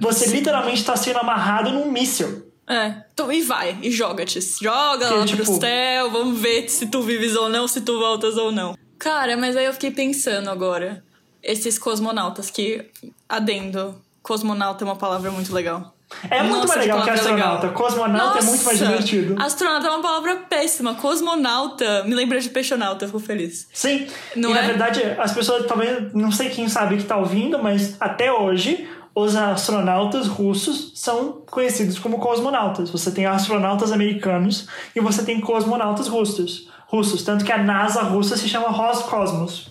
Você 0.00 0.26
literalmente 0.30 0.84
tá 0.84 0.94
sendo 0.96 1.18
amarrado 1.18 1.72
num 1.72 1.90
míssil. 1.90 2.46
É. 2.68 3.02
Tu, 3.24 3.32
e 3.32 3.42
vai, 3.42 3.76
e 3.82 3.90
joga-te. 3.90 4.40
Joga 4.62 5.08
Que, 5.08 5.14
lá 5.14 5.24
tipo- 5.26 5.44
pro 5.44 5.60
céu, 5.60 6.10
vamos 6.10 6.38
ver 6.40 6.68
se 6.68 6.86
tu 6.86 7.02
vives 7.02 7.36
ou 7.36 7.48
não, 7.48 7.66
se 7.68 7.80
tu 7.82 7.98
voltas 7.98 8.36
ou 8.36 8.50
não. 8.50 8.74
Cara, 8.98 9.36
mas 9.36 9.56
aí 9.56 9.64
eu 9.66 9.72
fiquei 9.72 9.90
pensando 9.90 10.48
agora. 10.50 11.02
Esses 11.42 11.78
cosmonautas 11.78 12.50
que. 12.50 12.86
Adendo. 13.28 13.94
Cosmonauta 14.22 14.84
é 14.84 14.86
uma 14.86 14.96
palavra 14.96 15.30
muito 15.30 15.52
legal. 15.54 15.94
É 16.28 16.42
muito 16.42 16.56
Nossa, 16.56 16.68
mais 16.68 16.80
legal 16.80 17.02
que 17.04 17.10
astronauta. 17.10 17.66
legal. 17.68 17.72
Cosmonauta 17.72 18.38
é 18.38 18.42
muito 18.42 18.64
mais 18.64 18.80
Nossa, 18.80 18.92
divertido. 18.92 19.36
Astronauta 19.40 19.86
é 19.86 19.90
uma 19.90 20.02
palavra 20.02 20.36
péssima. 20.48 20.94
Cosmonauta 20.94 22.04
me 22.04 22.14
lembra 22.14 22.40
de 22.40 22.48
peixonauta, 22.50 23.04
eu 23.04 23.08
fico 23.08 23.20
feliz. 23.20 23.68
Sim, 23.72 24.06
Não 24.34 24.50
e 24.50 24.54
na 24.54 24.60
é? 24.60 24.66
verdade 24.66 25.02
as 25.18 25.32
pessoas 25.32 25.64
talvez, 25.66 26.12
não 26.12 26.32
sei 26.32 26.50
quem 26.50 26.68
sabe 26.68 26.96
que 26.96 27.04
tá 27.04 27.16
ouvindo, 27.16 27.58
mas 27.62 27.96
até 28.00 28.30
hoje 28.32 28.88
os 29.20 29.36
astronautas 29.36 30.26
russos 30.26 30.92
são 30.94 31.42
conhecidos 31.50 31.98
como 31.98 32.18
cosmonautas. 32.18 32.90
Você 32.90 33.10
tem 33.10 33.26
astronautas 33.26 33.92
americanos 33.92 34.66
e 34.94 35.00
você 35.00 35.22
tem 35.24 35.40
cosmonautas 35.40 36.08
russos. 36.08 36.68
Russos, 36.86 37.22
tanto 37.22 37.44
que 37.44 37.52
a 37.52 37.58
NASA 37.58 38.02
russa 38.02 38.36
se 38.36 38.48
chama 38.48 38.68
Roscosmos. 38.68 39.70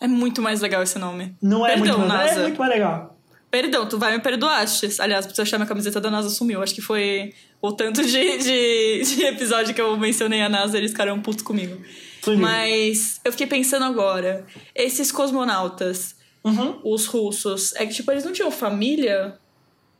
É 0.00 0.08
muito 0.08 0.42
mais 0.42 0.60
legal 0.60 0.82
esse 0.82 0.98
nome. 0.98 1.36
Não 1.40 1.64
é 1.64 1.74
Perdão, 1.74 1.98
muito 1.98 2.08
mais, 2.08 2.30
NASA. 2.30 2.40
é 2.40 2.42
muito 2.42 2.58
mais 2.58 2.72
legal. 2.72 3.16
Perdão, 3.50 3.86
tu 3.86 3.98
vai 3.98 4.12
me 4.12 4.20
perdoaste. 4.20 4.88
Aliás, 4.98 5.26
pra 5.26 5.34
você 5.34 5.42
achar 5.42 5.58
minha 5.58 5.68
camiseta 5.68 6.00
da 6.00 6.10
NASA 6.10 6.30
sumiu. 6.30 6.62
Acho 6.62 6.74
que 6.74 6.80
foi 6.80 7.32
o 7.60 7.70
tanto 7.70 8.02
de, 8.02 8.38
de, 8.38 9.02
de 9.04 9.22
episódio 9.24 9.72
que 9.74 9.80
eu 9.80 9.96
mencionei 9.96 10.42
a 10.42 10.48
NASA, 10.48 10.76
eles 10.76 10.90
ficaram 10.90 11.20
putos 11.20 11.44
comigo. 11.44 11.80
Mas 12.38 13.20
eu 13.24 13.30
fiquei 13.32 13.46
pensando 13.46 13.84
agora, 13.84 14.44
esses 14.74 15.12
cosmonautas, 15.12 16.16
Uhum. 16.44 16.80
os 16.84 17.06
russos, 17.06 17.72
é 17.76 17.86
que 17.86 17.94
tipo, 17.94 18.10
eles 18.10 18.24
não 18.24 18.32
tinham 18.32 18.50
família? 18.50 19.38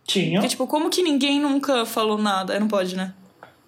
Tinha. 0.05 0.41
Porque, 0.41 0.49
tipo, 0.49 0.67
como 0.67 0.91
que 0.91 1.03
ninguém 1.03 1.39
nunca 1.41 1.87
falou 1.87 2.19
nada? 2.19 2.55
É, 2.55 2.59
Não 2.61 2.67
pode, 2.67 2.97
né? 2.97 3.15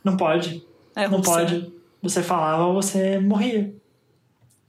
Não 0.02 0.16
pode. 0.16 0.64
É 0.96 1.06
não 1.08 1.18
Rússia. 1.18 1.32
pode. 1.34 1.72
Você 2.02 2.22
falava, 2.22 2.72
você 2.72 3.18
morria. 3.20 3.72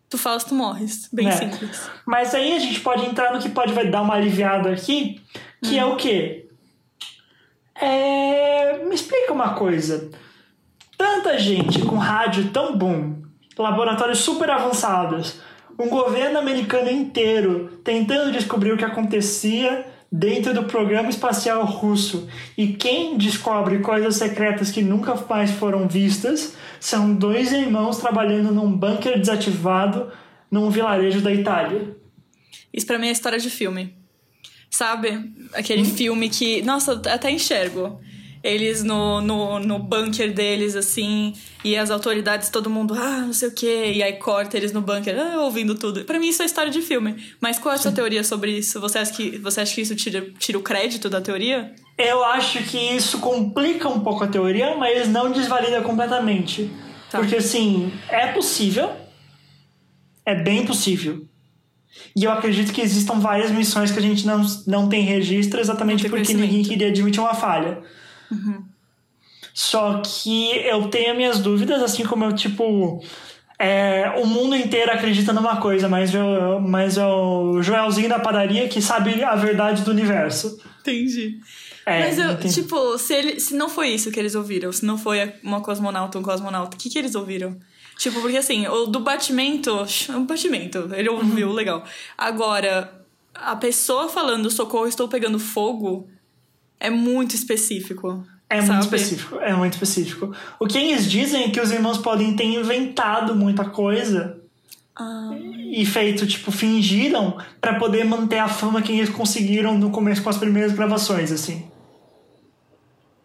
Tu 0.08 0.18
falas, 0.18 0.44
tu 0.44 0.54
morres. 0.54 1.10
Bem 1.12 1.28
É. 1.28 1.32
simples. 1.32 1.90
Mas 2.06 2.34
aí 2.36 2.54
a 2.56 2.60
gente 2.60 2.80
pode 2.82 3.04
entrar 3.06 3.34
no 3.34 3.40
que 3.42 3.50
pode 3.50 3.74
vai 3.74 3.90
dar 3.90 4.04
uma 4.04 4.14
aliviada 4.14 4.70
aqui, 4.72 5.20
que 5.64 5.78
é 5.78 5.84
o 5.84 5.96
quê? 5.96 6.48
É... 7.74 8.84
Me 8.86 8.96
explica 8.96 9.34
uma 9.34 9.56
coisa. 9.56 10.10
Tanta 10.98 11.38
gente 11.38 11.82
com 11.82 11.96
rádio 11.98 12.52
tão 12.52 12.78
bom, 12.78 13.16
laboratórios 13.58 14.20
super 14.20 14.50
avançados, 14.50 15.40
um 15.78 15.90
governo 15.90 16.40
americano 16.40 16.90
inteiro 16.90 17.80
tentando 17.84 18.32
descobrir 18.32 18.72
o 18.72 18.78
que 18.78 18.86
acontecia 18.86 19.86
dentro 20.12 20.54
do 20.54 20.64
programa 20.64 21.10
espacial 21.10 21.66
russo. 21.66 22.30
E 22.58 22.68
quem 22.74 23.18
descobre 23.18 23.80
coisas 23.80 24.16
secretas 24.16 24.72
que 24.72 24.82
nunca 24.82 25.16
mais 25.30 25.52
foram 25.52 25.88
vistas 25.88 26.56
são 26.80 27.14
dois 27.14 27.52
irmãos 27.52 27.98
trabalhando 27.98 28.52
num 28.54 28.72
bunker 28.72 29.20
desativado 29.20 30.12
num 30.50 30.70
vilarejo 30.70 31.22
da 31.22 31.34
Itália. 31.34 31.98
Isso 32.74 32.86
pra 32.86 32.98
mim 33.00 33.08
é 33.08 33.12
história 33.12 33.40
de 33.40 33.50
filme. 33.50 33.94
Sabe? 34.70 35.32
Aquele 35.54 35.82
Hum? 35.84 35.86
filme 35.86 36.30
que. 36.30 36.62
Nossa, 36.62 36.94
até 37.10 37.32
enxergo. 37.32 38.00
Eles 38.46 38.84
no, 38.84 39.22
no, 39.22 39.58
no 39.58 39.80
bunker 39.80 40.32
deles, 40.32 40.76
assim, 40.76 41.34
e 41.64 41.76
as 41.76 41.90
autoridades, 41.90 42.48
todo 42.50 42.70
mundo, 42.70 42.94
ah, 42.94 43.22
não 43.22 43.34
sei 43.34 43.48
o 43.48 43.52
quê, 43.52 43.94
e 43.96 44.04
aí 44.04 44.14
corta 44.14 44.56
eles 44.56 44.72
no 44.72 44.82
bunker, 44.82 45.20
ah, 45.20 45.42
ouvindo 45.42 45.74
tudo. 45.74 46.06
Pra 46.06 46.20
mim 46.20 46.28
isso 46.28 46.44
é 46.44 46.46
história 46.46 46.72
de 46.72 46.80
filme. 46.80 47.16
Mas 47.42 47.58
qual 47.58 47.74
é 47.74 47.76
a 47.76 47.82
sua 47.82 47.92
teoria 47.92 48.24
sobre 48.24 48.52
isso? 48.52 48.80
Você 48.80 49.00
acha 49.00 49.12
que, 49.12 49.40
você 49.40 49.62
acha 49.62 49.74
que 49.74 49.82
isso 49.82 49.96
tira, 49.96 50.30
tira 50.38 50.60
o 50.60 50.62
crédito 50.62 51.10
da 51.10 51.20
teoria? 51.20 51.74
Eu 51.98 52.24
acho 52.24 52.64
que 52.66 52.78
isso 52.78 53.18
complica 53.18 53.90
um 53.90 54.02
pouco 54.02 54.24
a 54.24 54.28
teoria, 54.28 54.78
mas 54.78 55.10
não 55.10 55.32
desvalida 55.32 55.82
completamente. 55.82 56.70
Tá. 57.10 57.18
Porque, 57.18 57.38
assim, 57.38 57.92
é 58.10 58.28
possível. 58.28 58.92
É 60.24 60.36
bem 60.36 60.68
possível. 60.68 61.26
E 62.16 62.26
eu 62.26 62.32
acredito 62.32 62.72
que 62.72 62.82
existam 62.82 63.20
várias 63.20 63.50
missões 63.50 63.90
que 63.90 63.98
a 63.98 64.02
gente 64.04 64.24
não, 64.24 64.46
não 64.68 64.88
tem 64.88 65.02
registro 65.02 65.60
exatamente 65.60 66.04
Não 66.04 66.12
tem 66.12 66.20
porque 66.20 66.34
ninguém 66.36 66.62
queria 66.62 66.90
admitir 66.90 67.20
uma 67.20 67.34
falha. 67.34 67.82
Só 69.54 70.02
que 70.04 70.52
eu 70.58 70.88
tenho 70.90 71.16
minhas 71.16 71.40
dúvidas, 71.40 71.82
assim 71.82 72.04
como 72.04 72.26
eu, 72.26 72.34
tipo. 72.34 73.02
é, 73.58 74.14
o 74.22 74.26
mundo 74.26 74.56
inteiro 74.56 74.92
acredita 74.92 75.32
numa 75.32 75.58
coisa, 75.58 75.88
mas, 75.88 76.14
eu, 76.14 76.60
mas 76.60 76.98
é 76.98 77.06
o 77.06 77.62
Joelzinho 77.62 78.10
da 78.10 78.20
padaria 78.20 78.68
que 78.68 78.82
sabe 78.82 79.24
a 79.24 79.36
verdade 79.36 79.84
do 79.84 79.92
universo. 79.92 80.60
Entendi. 80.82 81.40
É, 81.86 82.00
Mas 82.00 82.18
eu, 82.18 82.32
entendi. 82.32 82.54
tipo, 82.54 82.98
se, 82.98 83.14
ele, 83.14 83.40
se 83.40 83.54
não 83.56 83.70
foi 83.70 83.90
isso 83.90 84.12
que 84.12 84.20
eles 84.20 84.34
ouviram, 84.36 84.72
se 84.72 84.84
não 84.84 84.98
foi 84.98 85.34
uma 85.44 85.62
cosmonauta, 85.62 86.18
um 86.18 86.24
cosmonauta, 86.24 86.76
o 86.76 86.80
que, 86.80 86.90
que 86.90 86.98
eles 86.98 87.14
ouviram? 87.16 87.58
Tipo, 87.98 88.20
porque 88.22 88.38
assim, 88.38 88.68
o 88.68 88.88
do 88.88 89.00
batimento, 89.02 89.72
um 90.10 90.26
batimento, 90.26 90.90
ele 90.96 91.08
ouviu, 91.10 91.48
Uhum. 91.50 91.54
legal. 91.54 91.84
Agora, 92.18 92.92
a 93.36 93.56
pessoa 93.56 94.10
falando 94.10 94.50
socorro, 94.50 94.88
estou 94.88 95.08
pegando 95.08 95.38
fogo, 95.40 96.10
é 96.80 96.90
muito 96.90 97.36
específico. 97.36 98.26
É 98.50 98.58
sabe? 98.62 98.70
muito 98.74 98.84
específico, 98.84 99.36
é 99.40 99.54
muito 99.56 99.74
específico. 99.74 100.36
O 100.60 100.68
que 100.68 100.78
eles 100.78 101.10
dizem 101.10 101.46
é 101.46 101.50
que 101.50 101.60
os 101.60 101.72
irmãos 101.72 101.98
podem 101.98 102.36
ter 102.36 102.44
inventado 102.46 103.36
muita 103.36 103.66
coisa 103.66 104.38
Ah, 104.96 105.32
e 105.72 105.86
feito, 105.86 106.26
tipo, 106.28 106.52
fingiram 106.52 107.38
pra 107.60 107.76
poder 107.80 108.06
manter 108.06 108.38
a 108.38 108.48
fama 108.48 108.82
que 108.82 108.92
eles 108.94 109.10
conseguiram 109.10 109.78
no 109.78 109.90
começo 109.90 110.22
com 110.22 110.30
as 110.30 110.38
primeiras 110.38 110.72
gravações, 110.74 111.32
assim. 111.32 111.66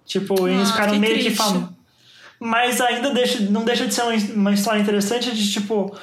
Tipo, 0.06 0.48
eles 0.48 0.68
Ah, 0.68 0.72
ficaram 0.72 0.92
que 0.94 0.98
meio 0.98 1.14
que 1.14 1.20
triste. 1.24 1.36
famosos. 1.38 1.68
Mas 2.40 2.80
ainda 2.80 3.10
deixa, 3.12 3.40
não 3.50 3.64
deixa 3.64 3.86
de 3.86 3.94
ser 3.94 4.02
uma, 4.02 4.14
uma 4.34 4.52
história 4.54 4.80
interessante 4.80 5.30
de, 5.30 5.52
tipo, 5.52 5.94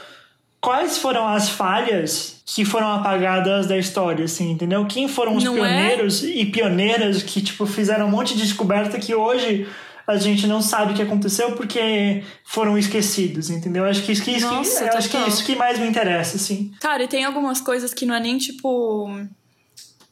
quais 0.61 0.97
foram 0.97 1.27
as 1.27 1.49
falhas 1.49 2.41
que 2.45 2.63
foram 2.65 2.87
apagadas 2.91 3.67
da 3.67 3.77
história, 3.77 4.25
assim, 4.25 4.51
entendeu? 4.51 4.85
Quem 4.85 5.07
foram 5.07 5.35
os 5.35 5.43
Não 5.43 5.53
é? 5.65 5.89
pioneiros 5.89 6.23
e 6.23 6.45
pioneiras 6.45 7.21
que, 7.23 7.41
tipo, 7.41 7.65
fizeram 7.65 8.07
um 8.07 8.11
monte 8.11 8.35
de 8.35 8.43
descoberta 8.43 8.97
que 8.99 9.13
hoje 9.13 9.67
a 10.07 10.15
gente 10.17 10.47
não 10.47 10.61
sabe 10.61 10.93
o 10.93 10.95
que 10.95 11.01
aconteceu 11.01 11.51
porque 11.51 12.23
foram 12.45 12.77
esquecidos, 12.77 13.49
entendeu? 13.49 13.83
Acho 13.85 14.01
que 14.03 14.07
que, 14.19 14.31
isso 14.31 14.47
que- 14.47 14.55
Nossa, 14.55 14.85
eu 14.85 14.93
acho 14.97 15.09
que 15.09 15.17
total. 15.17 15.27
isso 15.27 15.45
que 15.45 15.55
mais 15.55 15.77
me 15.77 15.87
interessa, 15.87 16.37
assim. 16.37 16.71
Cara, 16.79 17.03
e 17.03 17.07
tem 17.09 17.25
algumas 17.25 17.59
coisas 17.59 17.93
que 17.93 18.05
não 18.05 18.15
é 18.15 18.19
nem 18.21 18.37
tipo. 18.37 19.09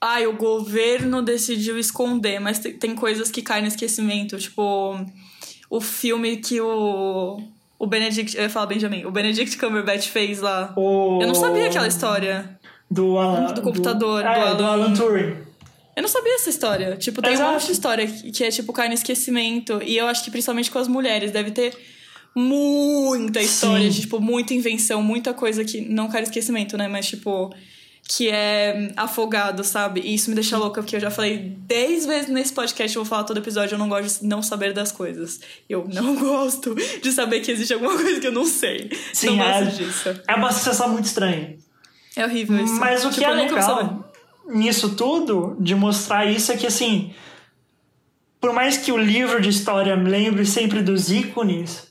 Ai, 0.02 0.28
o 0.28 0.34
governo 0.36 1.22
decidiu 1.22 1.80
esconder, 1.80 2.39
mas 2.39 2.60
tem, 2.60 2.74
tem 2.74 2.93
coisas 2.96 3.32
que 3.32 3.41
caem 3.41 3.62
no 3.64 3.70
esquecimento. 3.70 4.38
Tipo, 4.38 5.00
o 5.70 5.80
filme 5.82 6.38
que 6.38 6.60
o. 6.60 7.39
O 7.78 7.88
Benedict. 7.88 8.36
Eu 8.38 8.44
ia 8.44 8.50
falar 8.50 8.68
Benjamin. 8.68 9.06
O 9.06 9.12
Benedict 9.12 9.58
Cumberbatch 9.58 10.08
fez 10.08 10.40
lá. 10.42 10.74
O... 10.78 11.20
Eu 11.22 11.28
não 11.28 11.36
sabia 11.36 11.68
aquela 11.68 11.88
história. 11.88 12.58
Do, 12.90 13.18
Alan, 13.18 13.54
Do 13.54 13.62
computador, 13.62 14.22
Do, 14.24 14.28
é, 14.30 14.50
do 14.52 14.58
do 14.58 14.64
Alan- 14.66 14.94
Turing. 14.94 15.36
Eu 15.96 16.02
não 16.02 16.10
sabia 16.10 16.36
essa 16.36 16.50
história. 16.50 16.96
Tipo, 16.98 17.22
tem 17.22 17.32
um 17.32 17.34
Exato. 17.36 17.52
monte 17.54 17.66
de 17.66 17.72
história 17.72 18.08
que 18.08 18.44
é, 18.44 18.50
tipo, 18.52 18.72
cai 18.74 18.88
no 18.88 18.94
esquecimento. 18.94 19.82
E 19.84 19.98
eu 19.98 20.08
acho 20.08 20.24
que 20.24 20.32
principalmente 20.32 20.70
com 20.72 20.78
as 20.80 20.88
mulheres 20.88 21.32
deve 21.32 21.52
ter 21.52 21.74
muita 22.36 23.42
história, 23.42 23.90
de, 23.90 24.02
tipo, 24.02 24.20
muita 24.20 24.54
invenção, 24.54 25.02
muita 25.02 25.34
coisa 25.34 25.64
que 25.64 25.82
não 25.82 26.10
cai 26.10 26.22
no 26.22 26.28
esquecimento, 26.28 26.78
né? 26.78 26.88
Mas, 26.88 27.08
tipo, 27.08 27.54
que 28.08 28.30
é 28.30 28.91
afogado, 28.95 29.64
sabe? 29.64 29.99
E 30.01 30.14
isso 30.14 30.30
me 30.30 30.36
deixa 30.36 30.58
louca, 30.58 30.82
porque 30.82 30.95
eu 30.95 30.99
já 30.99 31.10
falei 31.10 31.56
10 31.68 32.06
vezes 32.06 32.30
nesse 32.30 32.53
podcast, 32.53 32.95
eu 32.95 33.03
vou 33.03 33.10
falar 33.10 33.24
todo 33.24 33.38
episódio, 33.38 33.76
eu 33.76 33.80
não 33.80 33.89
gosto 33.89 34.22
de 34.22 34.28
não 34.28 34.43
saber 34.43 34.74
das 34.74 34.91
coisas. 34.91 35.39
Eu 35.68 35.88
não 35.91 36.16
gosto 36.20 36.76
de 36.76 37.12
saber 37.12 37.39
que 37.41 37.51
existe 37.51 37.74
alguma 37.74 37.95
coisa 37.97 38.20
que 38.20 38.28
eu 38.28 38.32
não 38.32 38.45
sei. 38.45 38.91
Sim, 39.12 39.38
não 39.38 39.43
é, 39.43 39.64
gosto 39.64 39.78
disso. 39.78 40.22
é 40.28 40.36
uma 40.36 40.51
sensação 40.51 40.89
muito 40.89 41.06
estranha. 41.06 41.58
É 42.16 42.26
horrível 42.26 42.64
isso. 42.64 42.76
Mas 42.76 43.03
o 43.03 43.10
que 43.10 43.16
Tipo, 43.16 43.32
é 43.32 43.34
legal 43.34 44.14
nisso 44.47 44.95
tudo, 44.95 45.58
de 45.60 45.74
mostrar 45.74 46.26
isso, 46.26 46.51
é 46.51 46.58
que 46.58 46.68
assim, 46.68 47.14
por 48.39 48.53
mais 48.53 48.78
que 48.78 48.91
o 48.91 48.97
livro 48.97 49.41
de 49.41 49.49
história 49.49 49.95
me 49.97 50.10
lembre 50.10 50.45
sempre 50.45 50.84
dos 50.84 51.10
ícones, 51.10 51.88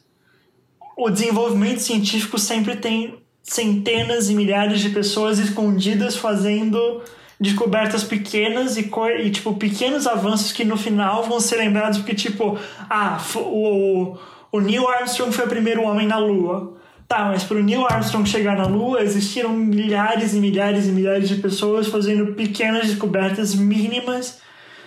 o 0.96 1.10
desenvolvimento 1.10 1.80
científico 1.80 2.38
sempre 2.38 2.76
tem 2.76 3.23
centenas 3.44 4.30
e 4.30 4.34
milhares 4.34 4.80
de 4.80 4.88
pessoas 4.88 5.38
escondidas 5.38 6.16
fazendo 6.16 7.02
descobertas 7.38 8.02
pequenas 8.02 8.78
e, 8.78 8.90
e 9.22 9.30
tipo 9.30 9.54
pequenos 9.54 10.06
avanços 10.06 10.50
que 10.50 10.64
no 10.64 10.78
final 10.78 11.24
vão 11.24 11.38
ser 11.38 11.56
lembrados 11.56 11.98
porque 11.98 12.14
tipo 12.14 12.58
ah 12.88 13.22
o, 13.36 14.16
o 14.50 14.60
Neil 14.60 14.88
Armstrong 14.88 15.30
foi 15.30 15.44
o 15.44 15.48
primeiro 15.48 15.82
homem 15.82 16.06
na 16.06 16.16
Lua. 16.18 16.72
Tá 17.06 17.26
mas 17.26 17.44
para 17.44 17.58
o 17.58 17.62
Neil 17.62 17.84
Armstrong 17.84 18.26
chegar 18.26 18.56
na 18.56 18.66
Lua 18.66 19.02
existiram 19.02 19.50
milhares 19.50 20.32
e 20.32 20.38
milhares 20.38 20.86
e 20.86 20.92
milhares 20.92 21.28
de 21.28 21.36
pessoas 21.36 21.86
fazendo 21.86 22.34
pequenas 22.34 22.86
descobertas 22.86 23.54
mínimas. 23.54 24.40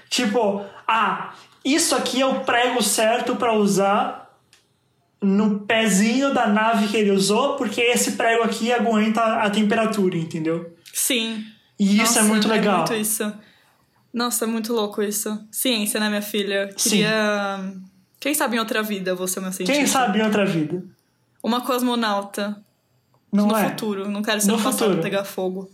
Tipo 0.10 0.64
ah 0.88 1.36
isso 1.64 1.96
aqui 1.96 2.22
é 2.22 2.26
o 2.26 2.40
prego 2.40 2.82
certo 2.82 3.36
para 3.36 3.54
usar 3.54 4.27
no 5.22 5.62
pezinho 5.62 6.34
da 6.34 6.48
nave 6.48 6.88
que 6.88 6.98
ele 6.98 7.12
usou, 7.12 7.56
porque 7.56 7.82
esse 7.82 8.14
prego 8.14 8.44
aqui 8.44 8.72
aguenta 8.72 9.22
a 9.42 9.50
temperatura, 9.50 10.18
entendeu? 10.18 10.76
Sim. 10.94 11.44
E 11.80 11.96
isso 11.98 11.98
Nossa, 12.16 12.20
é 12.20 12.24
muito 12.24 12.48
legal. 12.48 12.78
muito 12.80 12.94
isso. 12.96 13.34
Nossa, 14.14 14.46
é 14.46 14.48
muito 14.48 14.74
louco 14.74 15.02
isso. 15.02 15.40
Ciência, 15.52 16.00
né, 16.00 16.10
minha 16.10 16.22
filha? 16.22 16.70
Sim. 16.78 16.90
Queria. 16.90 17.74
Quem 18.20 18.34
sabe 18.34 18.56
em 18.56 18.60
outra 18.60 18.82
vida 18.82 19.14
vou 19.14 19.28
ser 19.28 19.40
uma 19.40 19.52
cientista? 19.52 19.78
Quem 19.78 19.86
sabe 19.88 20.20
em 20.20 20.24
outra 20.24 20.46
vida? 20.46 20.84
Uma 21.44 21.62
cosmonauta. 21.62 22.60
Não 23.32 23.48
no 23.48 23.56
é? 23.58 23.70
futuro. 23.70 24.10
Não 24.10 24.22
quero 24.24 24.42
ser 24.42 24.48
No 24.48 24.58
passado 24.58 24.80
futuro. 24.80 25.02
pegar 25.02 25.24
fogo. 25.24 25.70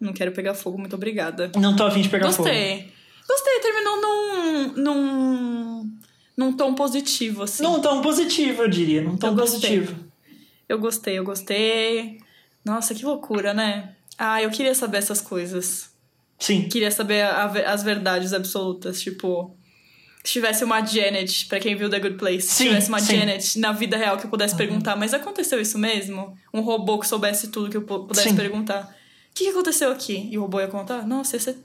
Não 0.00 0.12
quero 0.12 0.32
pegar 0.32 0.54
fogo, 0.54 0.78
muito 0.78 0.96
obrigada. 0.96 1.50
Não 1.56 1.76
tô 1.76 1.84
afim 1.84 2.00
de 2.02 2.08
pegar 2.08 2.32
fogo. 2.32 2.48
Gostei. 2.48 2.92
Gostei, 3.28 3.60
terminou 3.60 4.00
num. 4.02 4.72
num. 4.82 5.98
Num 6.36 6.52
tom 6.52 6.74
positivo, 6.74 7.42
assim. 7.44 7.62
Não 7.62 7.80
tão 7.80 8.00
positivo, 8.02 8.62
eu 8.62 8.68
diria. 8.68 9.02
Não 9.02 9.16
tão 9.16 9.30
Eu 9.30 9.36
positivo. 9.36 9.94
Eu 10.68 10.78
gostei, 10.78 11.18
eu 11.18 11.24
gostei. 11.24 12.18
Nossa, 12.64 12.94
que 12.94 13.04
loucura, 13.04 13.52
né? 13.54 13.94
Ah, 14.18 14.40
eu 14.42 14.50
queria 14.50 14.74
saber 14.74 14.98
essas 14.98 15.20
coisas. 15.20 15.90
Sim. 16.38 16.68
Queria 16.68 16.90
saber 16.90 17.22
a 17.22 17.44
as 17.72 17.82
verdades 17.82 18.32
absolutas, 18.32 19.00
tipo. 19.00 19.56
Se 20.24 20.32
tivesse 20.32 20.64
uma 20.64 20.82
Janet, 20.82 21.44
pra 21.46 21.60
quem 21.60 21.76
viu 21.76 21.90
The 21.90 22.00
Good 22.00 22.16
Place, 22.16 22.46
se 22.48 22.54
Sim, 22.54 22.64
tivesse 22.68 22.88
uma 22.88 22.98
sim. 22.98 23.14
Janet 23.18 23.58
na 23.58 23.72
vida 23.72 23.94
real 23.94 24.16
que 24.16 24.24
eu 24.24 24.30
pudesse 24.30 24.56
perguntar, 24.56 24.96
mas 24.96 25.12
aconteceu 25.12 25.60
isso 25.60 25.76
mesmo? 25.78 26.34
Um 26.52 26.62
robô 26.62 26.98
que 26.98 27.06
soubesse 27.06 27.48
tudo 27.48 27.68
que 27.68 27.76
eu 27.76 27.82
pu- 27.82 28.06
pudesse 28.06 28.30
Sim. 28.30 28.34
perguntar. 28.36 28.84
O 29.30 29.34
que, 29.34 29.46
aconteceu 29.48 29.90
aqui? 29.92 30.26
E 30.32 30.38
o 30.38 30.40
robô 30.40 30.60
ia 30.60 30.68
contar? 30.68 31.06
Nossa, 31.06 31.36
ia 31.36 31.40
ser 31.40 31.58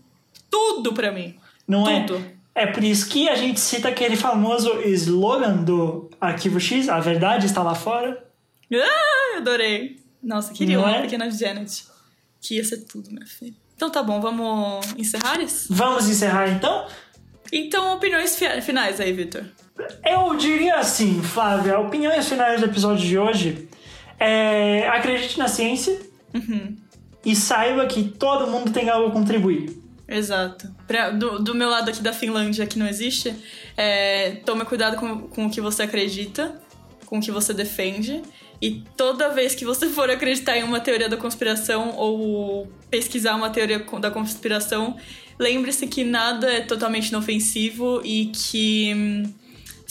tudo 0.50 0.94
pra 0.94 1.10
mim. 1.10 1.36
Não 1.66 1.86
Tudo. 1.86 2.16
é? 2.18 2.34
É 2.62 2.68
por 2.68 2.84
isso 2.84 3.08
que 3.08 3.30
a 3.30 3.36
gente 3.36 3.60
cita 3.60 3.88
aquele 3.88 4.16
famoso 4.18 4.82
slogan 4.82 5.58
do 5.64 6.10
Arquivo 6.20 6.60
X, 6.60 6.90
a 6.90 7.00
verdade 7.00 7.46
está 7.46 7.64
lá 7.64 7.74
fora. 7.74 8.22
Ah, 8.74 9.38
adorei. 9.38 9.98
Nossa, 10.22 10.54
queria 10.54 10.78
Não 10.78 10.84
uma 10.84 10.98
é? 10.98 11.02
pequena 11.04 11.32
Janet. 11.32 11.86
Que 12.42 12.56
ia 12.56 12.64
ser 12.66 12.80
tudo, 12.86 13.10
minha 13.12 13.26
filha. 13.26 13.54
Então 13.76 13.90
tá 13.90 14.04
bom, 14.04 14.20
vamos 14.20 14.86
encerrar 14.98 15.40
isso? 15.40 15.68
Vamos 15.74 16.10
encerrar 16.10 16.50
então? 16.50 16.86
Então, 17.52 17.94
opiniões 17.96 18.36
fi- 18.38 18.62
finais 18.62 19.00
aí, 19.00 19.14
Victor. 19.14 19.46
Eu 20.06 20.36
diria 20.36 20.76
assim, 20.76 21.22
Flávia, 21.22 21.80
opiniões 21.80 22.28
finais 22.28 22.60
do 22.60 22.66
episódio 22.66 23.08
de 23.08 23.18
hoje 23.18 23.70
é 24.20 24.86
acredite 24.90 25.40
na 25.40 25.48
ciência 25.48 25.98
Uhum. 26.34 26.76
e 27.26 27.34
saiba 27.36 27.86
que 27.86 28.04
todo 28.04 28.52
mundo 28.52 28.72
tem 28.72 28.90
algo 28.90 29.08
a 29.08 29.12
contribuir. 29.12 29.79
Exato. 30.10 30.74
Pra- 30.88 31.12
do, 31.12 31.40
do 31.40 31.54
meu 31.54 31.70
lado 31.70 31.90
aqui 31.90 32.02
da 32.02 32.12
Finlândia, 32.12 32.66
que 32.66 32.80
não 32.80 32.88
existe, 32.88 33.34
é, 33.78 34.32
tome 34.46 34.66
cuidado 34.66 34.98
com, 34.98 35.28
com 35.28 35.46
o 35.46 35.50
que 35.50 35.62
você 35.62 35.84
acredita, 35.84 36.60
com 37.06 37.20
o 37.20 37.22
que 37.22 37.32
você 37.32 37.54
defende. 37.54 38.22
E 38.62 38.84
toda 38.98 39.30
vez 39.30 39.54
que 39.56 39.64
você 39.64 39.88
for 39.90 40.10
acreditar 40.10 40.58
em 40.58 40.64
uma 40.64 40.80
teoria 40.80 41.08
da 41.08 41.16
conspiração 41.16 41.96
ou 41.96 42.68
pesquisar 42.90 43.36
uma 43.36 43.50
teoria 43.50 43.80
da 44.00 44.10
conspiração, 44.10 44.98
lembre-se 45.38 45.88
que 45.88 46.04
nada 46.04 46.52
é 46.52 46.62
totalmente 46.62 47.10
inofensivo 47.10 48.02
e 48.04 48.26
que 48.28 48.94
hum, 48.96 49.34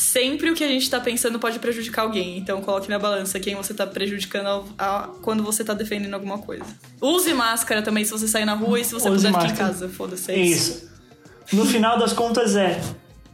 sempre 0.01 0.49
o 0.49 0.55
que 0.55 0.63
a 0.63 0.69
gente 0.69 0.89
tá 0.89 1.01
pensando 1.01 1.41
pode 1.41 1.59
prejudicar 1.59 2.03
alguém. 2.03 2.39
Então 2.39 2.61
coloque 2.61 2.89
na 2.89 2.99
balança 3.01 3.41
quem 3.41 3.57
você 3.57 3.75
tá 3.75 3.85
prejudicando 3.85 4.65
ao- 4.79 5.09
quando 5.23 5.43
você 5.43 5.65
tá 5.65 5.75
defendendo 5.75 6.15
alguma 6.15 6.39
coisa. 6.39 6.65
Use 7.03 7.35
máscara 7.35 7.83
também 7.83 8.05
se 8.05 8.13
você 8.13 8.29
sair 8.29 8.45
na 8.45 8.55
rua 8.55 8.79
e 8.79 8.85
se 8.85 8.93
você 8.95 9.09
Use 9.11 9.17
puder 9.27 9.29
ficar 9.31 9.45
em 9.45 9.49
máscara. 9.49 9.69
casa. 9.73 9.89
Foda-se, 9.89 10.31
é 10.31 10.39
isso. 10.39 10.71
isso. 10.71 11.57
No 11.57 11.65
final 11.67 11.99
das 11.99 12.13
contas 12.13 12.55
é 12.55 12.81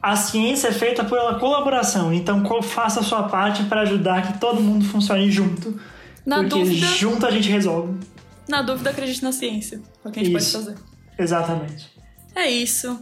a 0.01 0.17
ciência 0.17 0.69
é 0.69 0.73
feita 0.73 1.05
pela 1.05 1.39
colaboração, 1.39 2.12
então 2.15 2.43
faça 2.62 3.01
a 3.01 3.03
sua 3.03 3.25
parte 3.25 3.65
para 3.65 3.83
ajudar 3.83 4.33
que 4.33 4.39
todo 4.41 4.61
mundo 4.61 4.87
funcione 4.87 5.31
junto. 5.31 5.79
Na 6.25 6.37
porque 6.37 6.49
dúvida- 6.61 6.87
junto 6.87 7.27
a 7.27 7.31
gente 7.31 7.51
resolve. 7.51 7.99
Na 8.49 8.62
dúvida, 8.62 8.89
acredite 8.91 9.23
na 9.23 9.33
ciência. 9.33 9.83
É 10.05 10.09
o 10.09 10.11
que 10.11 10.21
a 10.21 10.25
gente 10.25 10.35
Isso. 10.37 10.53
pode 10.59 10.65
fazer. 10.67 10.79
Exatamente. 11.19 11.93
É 12.35 12.51
isso. 12.51 12.99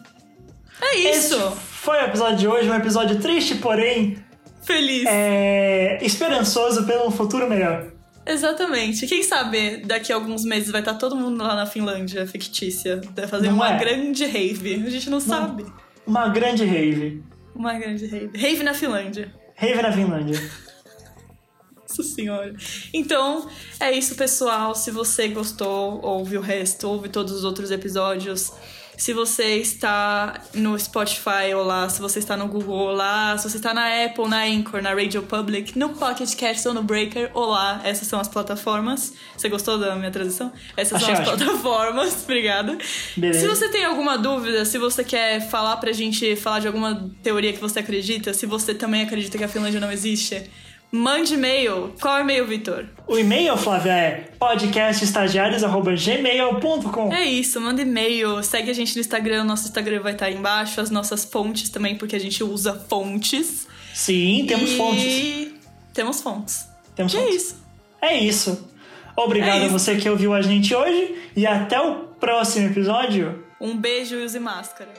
É 0.82 0.96
isso. 0.98 1.34
Esse 1.36 1.56
foi 1.60 1.96
o 2.02 2.04
episódio 2.06 2.36
de 2.38 2.48
hoje, 2.48 2.68
um 2.68 2.74
episódio 2.74 3.20
triste, 3.20 3.54
porém 3.56 4.18
Feliz. 4.62 5.04
é, 5.06 5.98
esperançoso 6.04 6.84
pelo 6.84 7.10
futuro 7.10 7.48
melhor. 7.48 7.92
Exatamente. 8.26 9.06
Quem 9.06 9.22
sabe 9.22 9.78
daqui 9.78 10.12
a 10.12 10.16
alguns 10.16 10.44
meses 10.44 10.70
vai 10.70 10.80
estar 10.80 10.94
todo 10.94 11.16
mundo 11.16 11.42
lá 11.42 11.56
na 11.56 11.66
Finlândia 11.66 12.26
fictícia. 12.26 13.00
Vai 13.16 13.26
fazer 13.26 13.48
Não 13.48 13.54
uma 13.54 13.74
é? 13.74 13.78
grande 13.78 14.24
rave. 14.24 14.74
A 14.86 14.90
gente 14.90 15.10
não, 15.10 15.18
sabe. 15.20 15.66
Uma 16.06 16.28
grande 16.28 16.64
rave. 16.64 17.22
Uma 17.54 17.74
grande 17.74 18.06
rave. 18.06 18.30
Rave 18.38 18.62
na 18.62 18.74
Finlândia. 18.74 19.34
Rave 19.56 19.82
na 19.82 19.92
Finlândia. 19.92 20.40
Nossa 21.88 22.02
senhora. 22.04 22.54
Então, 22.94 23.48
é 23.80 23.92
isso, 23.92 24.14
pessoal. 24.14 24.74
Se 24.74 24.90
você 24.90 25.28
gostou, 25.28 26.00
ouve 26.02 26.38
o 26.38 26.40
resto, 26.40 26.88
ouve 26.88 27.08
todos 27.08 27.32
os 27.32 27.44
outros 27.44 27.70
episódios. 27.72 28.52
Se 28.96 29.12
você 29.12 29.56
está 29.56 30.40
no 30.54 30.78
Spotify 30.78 31.54
ou 31.56 31.64
lá, 31.64 31.88
se 31.88 32.00
você 32.00 32.18
está 32.18 32.36
no 32.36 32.46
Google 32.46 32.76
ou 32.76 32.92
lá, 32.92 33.36
se 33.38 33.48
você 33.48 33.56
está 33.56 33.72
na 33.74 34.04
Apple, 34.04 34.28
na 34.28 34.44
Anchor, 34.44 34.82
na 34.82 34.90
Radio 34.94 35.22
Public, 35.22 35.76
no 35.78 35.90
Pocket 35.90 36.32
Cast 36.36 36.68
ou 36.68 36.74
no 36.74 36.82
Breaker, 36.82 37.30
olá, 37.34 37.80
essas 37.84 38.06
são 38.06 38.20
as 38.20 38.28
plataformas. 38.28 39.14
Você 39.36 39.48
gostou 39.48 39.78
da 39.78 39.96
minha 39.96 40.10
tradução? 40.10 40.52
Essas 40.76 41.02
Achei 41.02 41.16
são 41.16 41.24
as 41.24 41.30
ótimo. 41.30 41.46
plataformas, 41.46 42.22
obrigada. 42.24 42.78
Beleza. 43.16 43.40
Se 43.40 43.48
você 43.48 43.68
tem 43.70 43.84
alguma 43.84 44.18
dúvida, 44.18 44.64
se 44.64 44.78
você 44.78 45.02
quer 45.02 45.48
falar 45.48 45.78
pra 45.78 45.90
gente, 45.92 46.36
falar 46.36 46.60
de 46.60 46.66
alguma 46.66 47.10
teoria 47.22 47.52
que 47.52 47.60
você 47.60 47.80
acredita, 47.80 48.32
se 48.34 48.46
você 48.46 48.74
também 48.74 49.02
acredita 49.02 49.36
que 49.36 49.44
a 49.44 49.48
Finlândia 49.48 49.80
não 49.80 49.90
existe, 49.90 50.48
mande 50.92 51.34
e-mail. 51.34 51.92
Qual 52.00 52.16
é 52.16 52.20
o 52.20 52.22
e-mail, 52.22 52.46
Vitor? 52.46 52.86
O 53.06 53.18
e-mail, 53.18 53.56
Flávia, 53.56 53.92
é 53.92 54.28
podcastestagiários.gmail.com. 54.38 57.12
É 57.12 57.24
isso, 57.24 57.60
manda 57.60 57.82
e-mail, 57.82 58.42
segue 58.42 58.70
a 58.70 58.74
gente 58.74 58.94
no 58.94 59.00
Instagram, 59.00 59.44
nosso 59.44 59.64
Instagram 59.66 60.00
vai 60.00 60.12
estar 60.12 60.26
aí 60.26 60.34
embaixo, 60.36 60.80
as 60.80 60.90
nossas 60.90 61.24
fontes 61.24 61.68
também, 61.70 61.96
porque 61.96 62.14
a 62.16 62.20
gente 62.20 62.42
usa 62.44 62.74
fontes. 62.88 63.66
Sim, 63.94 64.44
temos 64.46 64.70
e... 64.70 64.76
fontes. 64.76 65.52
Temos 65.92 66.20
fontes. 66.20 66.68
Temos 66.94 67.12
E 67.12 67.16
é 67.16 67.20
fontes. 67.20 67.34
isso. 67.36 67.56
É 68.00 68.18
isso. 68.18 68.68
Obrigado 69.16 69.58
É 69.58 69.62
a 69.62 69.66
isso. 69.66 69.72
você 69.72 69.96
que 69.96 70.08
ouviu 70.08 70.32
a 70.34 70.40
gente 70.40 70.74
hoje 70.74 71.14
e 71.36 71.46
até 71.46 71.78
o 71.80 72.04
próximo 72.18 72.68
episódio. 72.68 73.44
Um 73.60 73.76
beijo 73.76 74.14
e 74.16 74.24
use 74.24 74.38
máscara. 74.40 74.90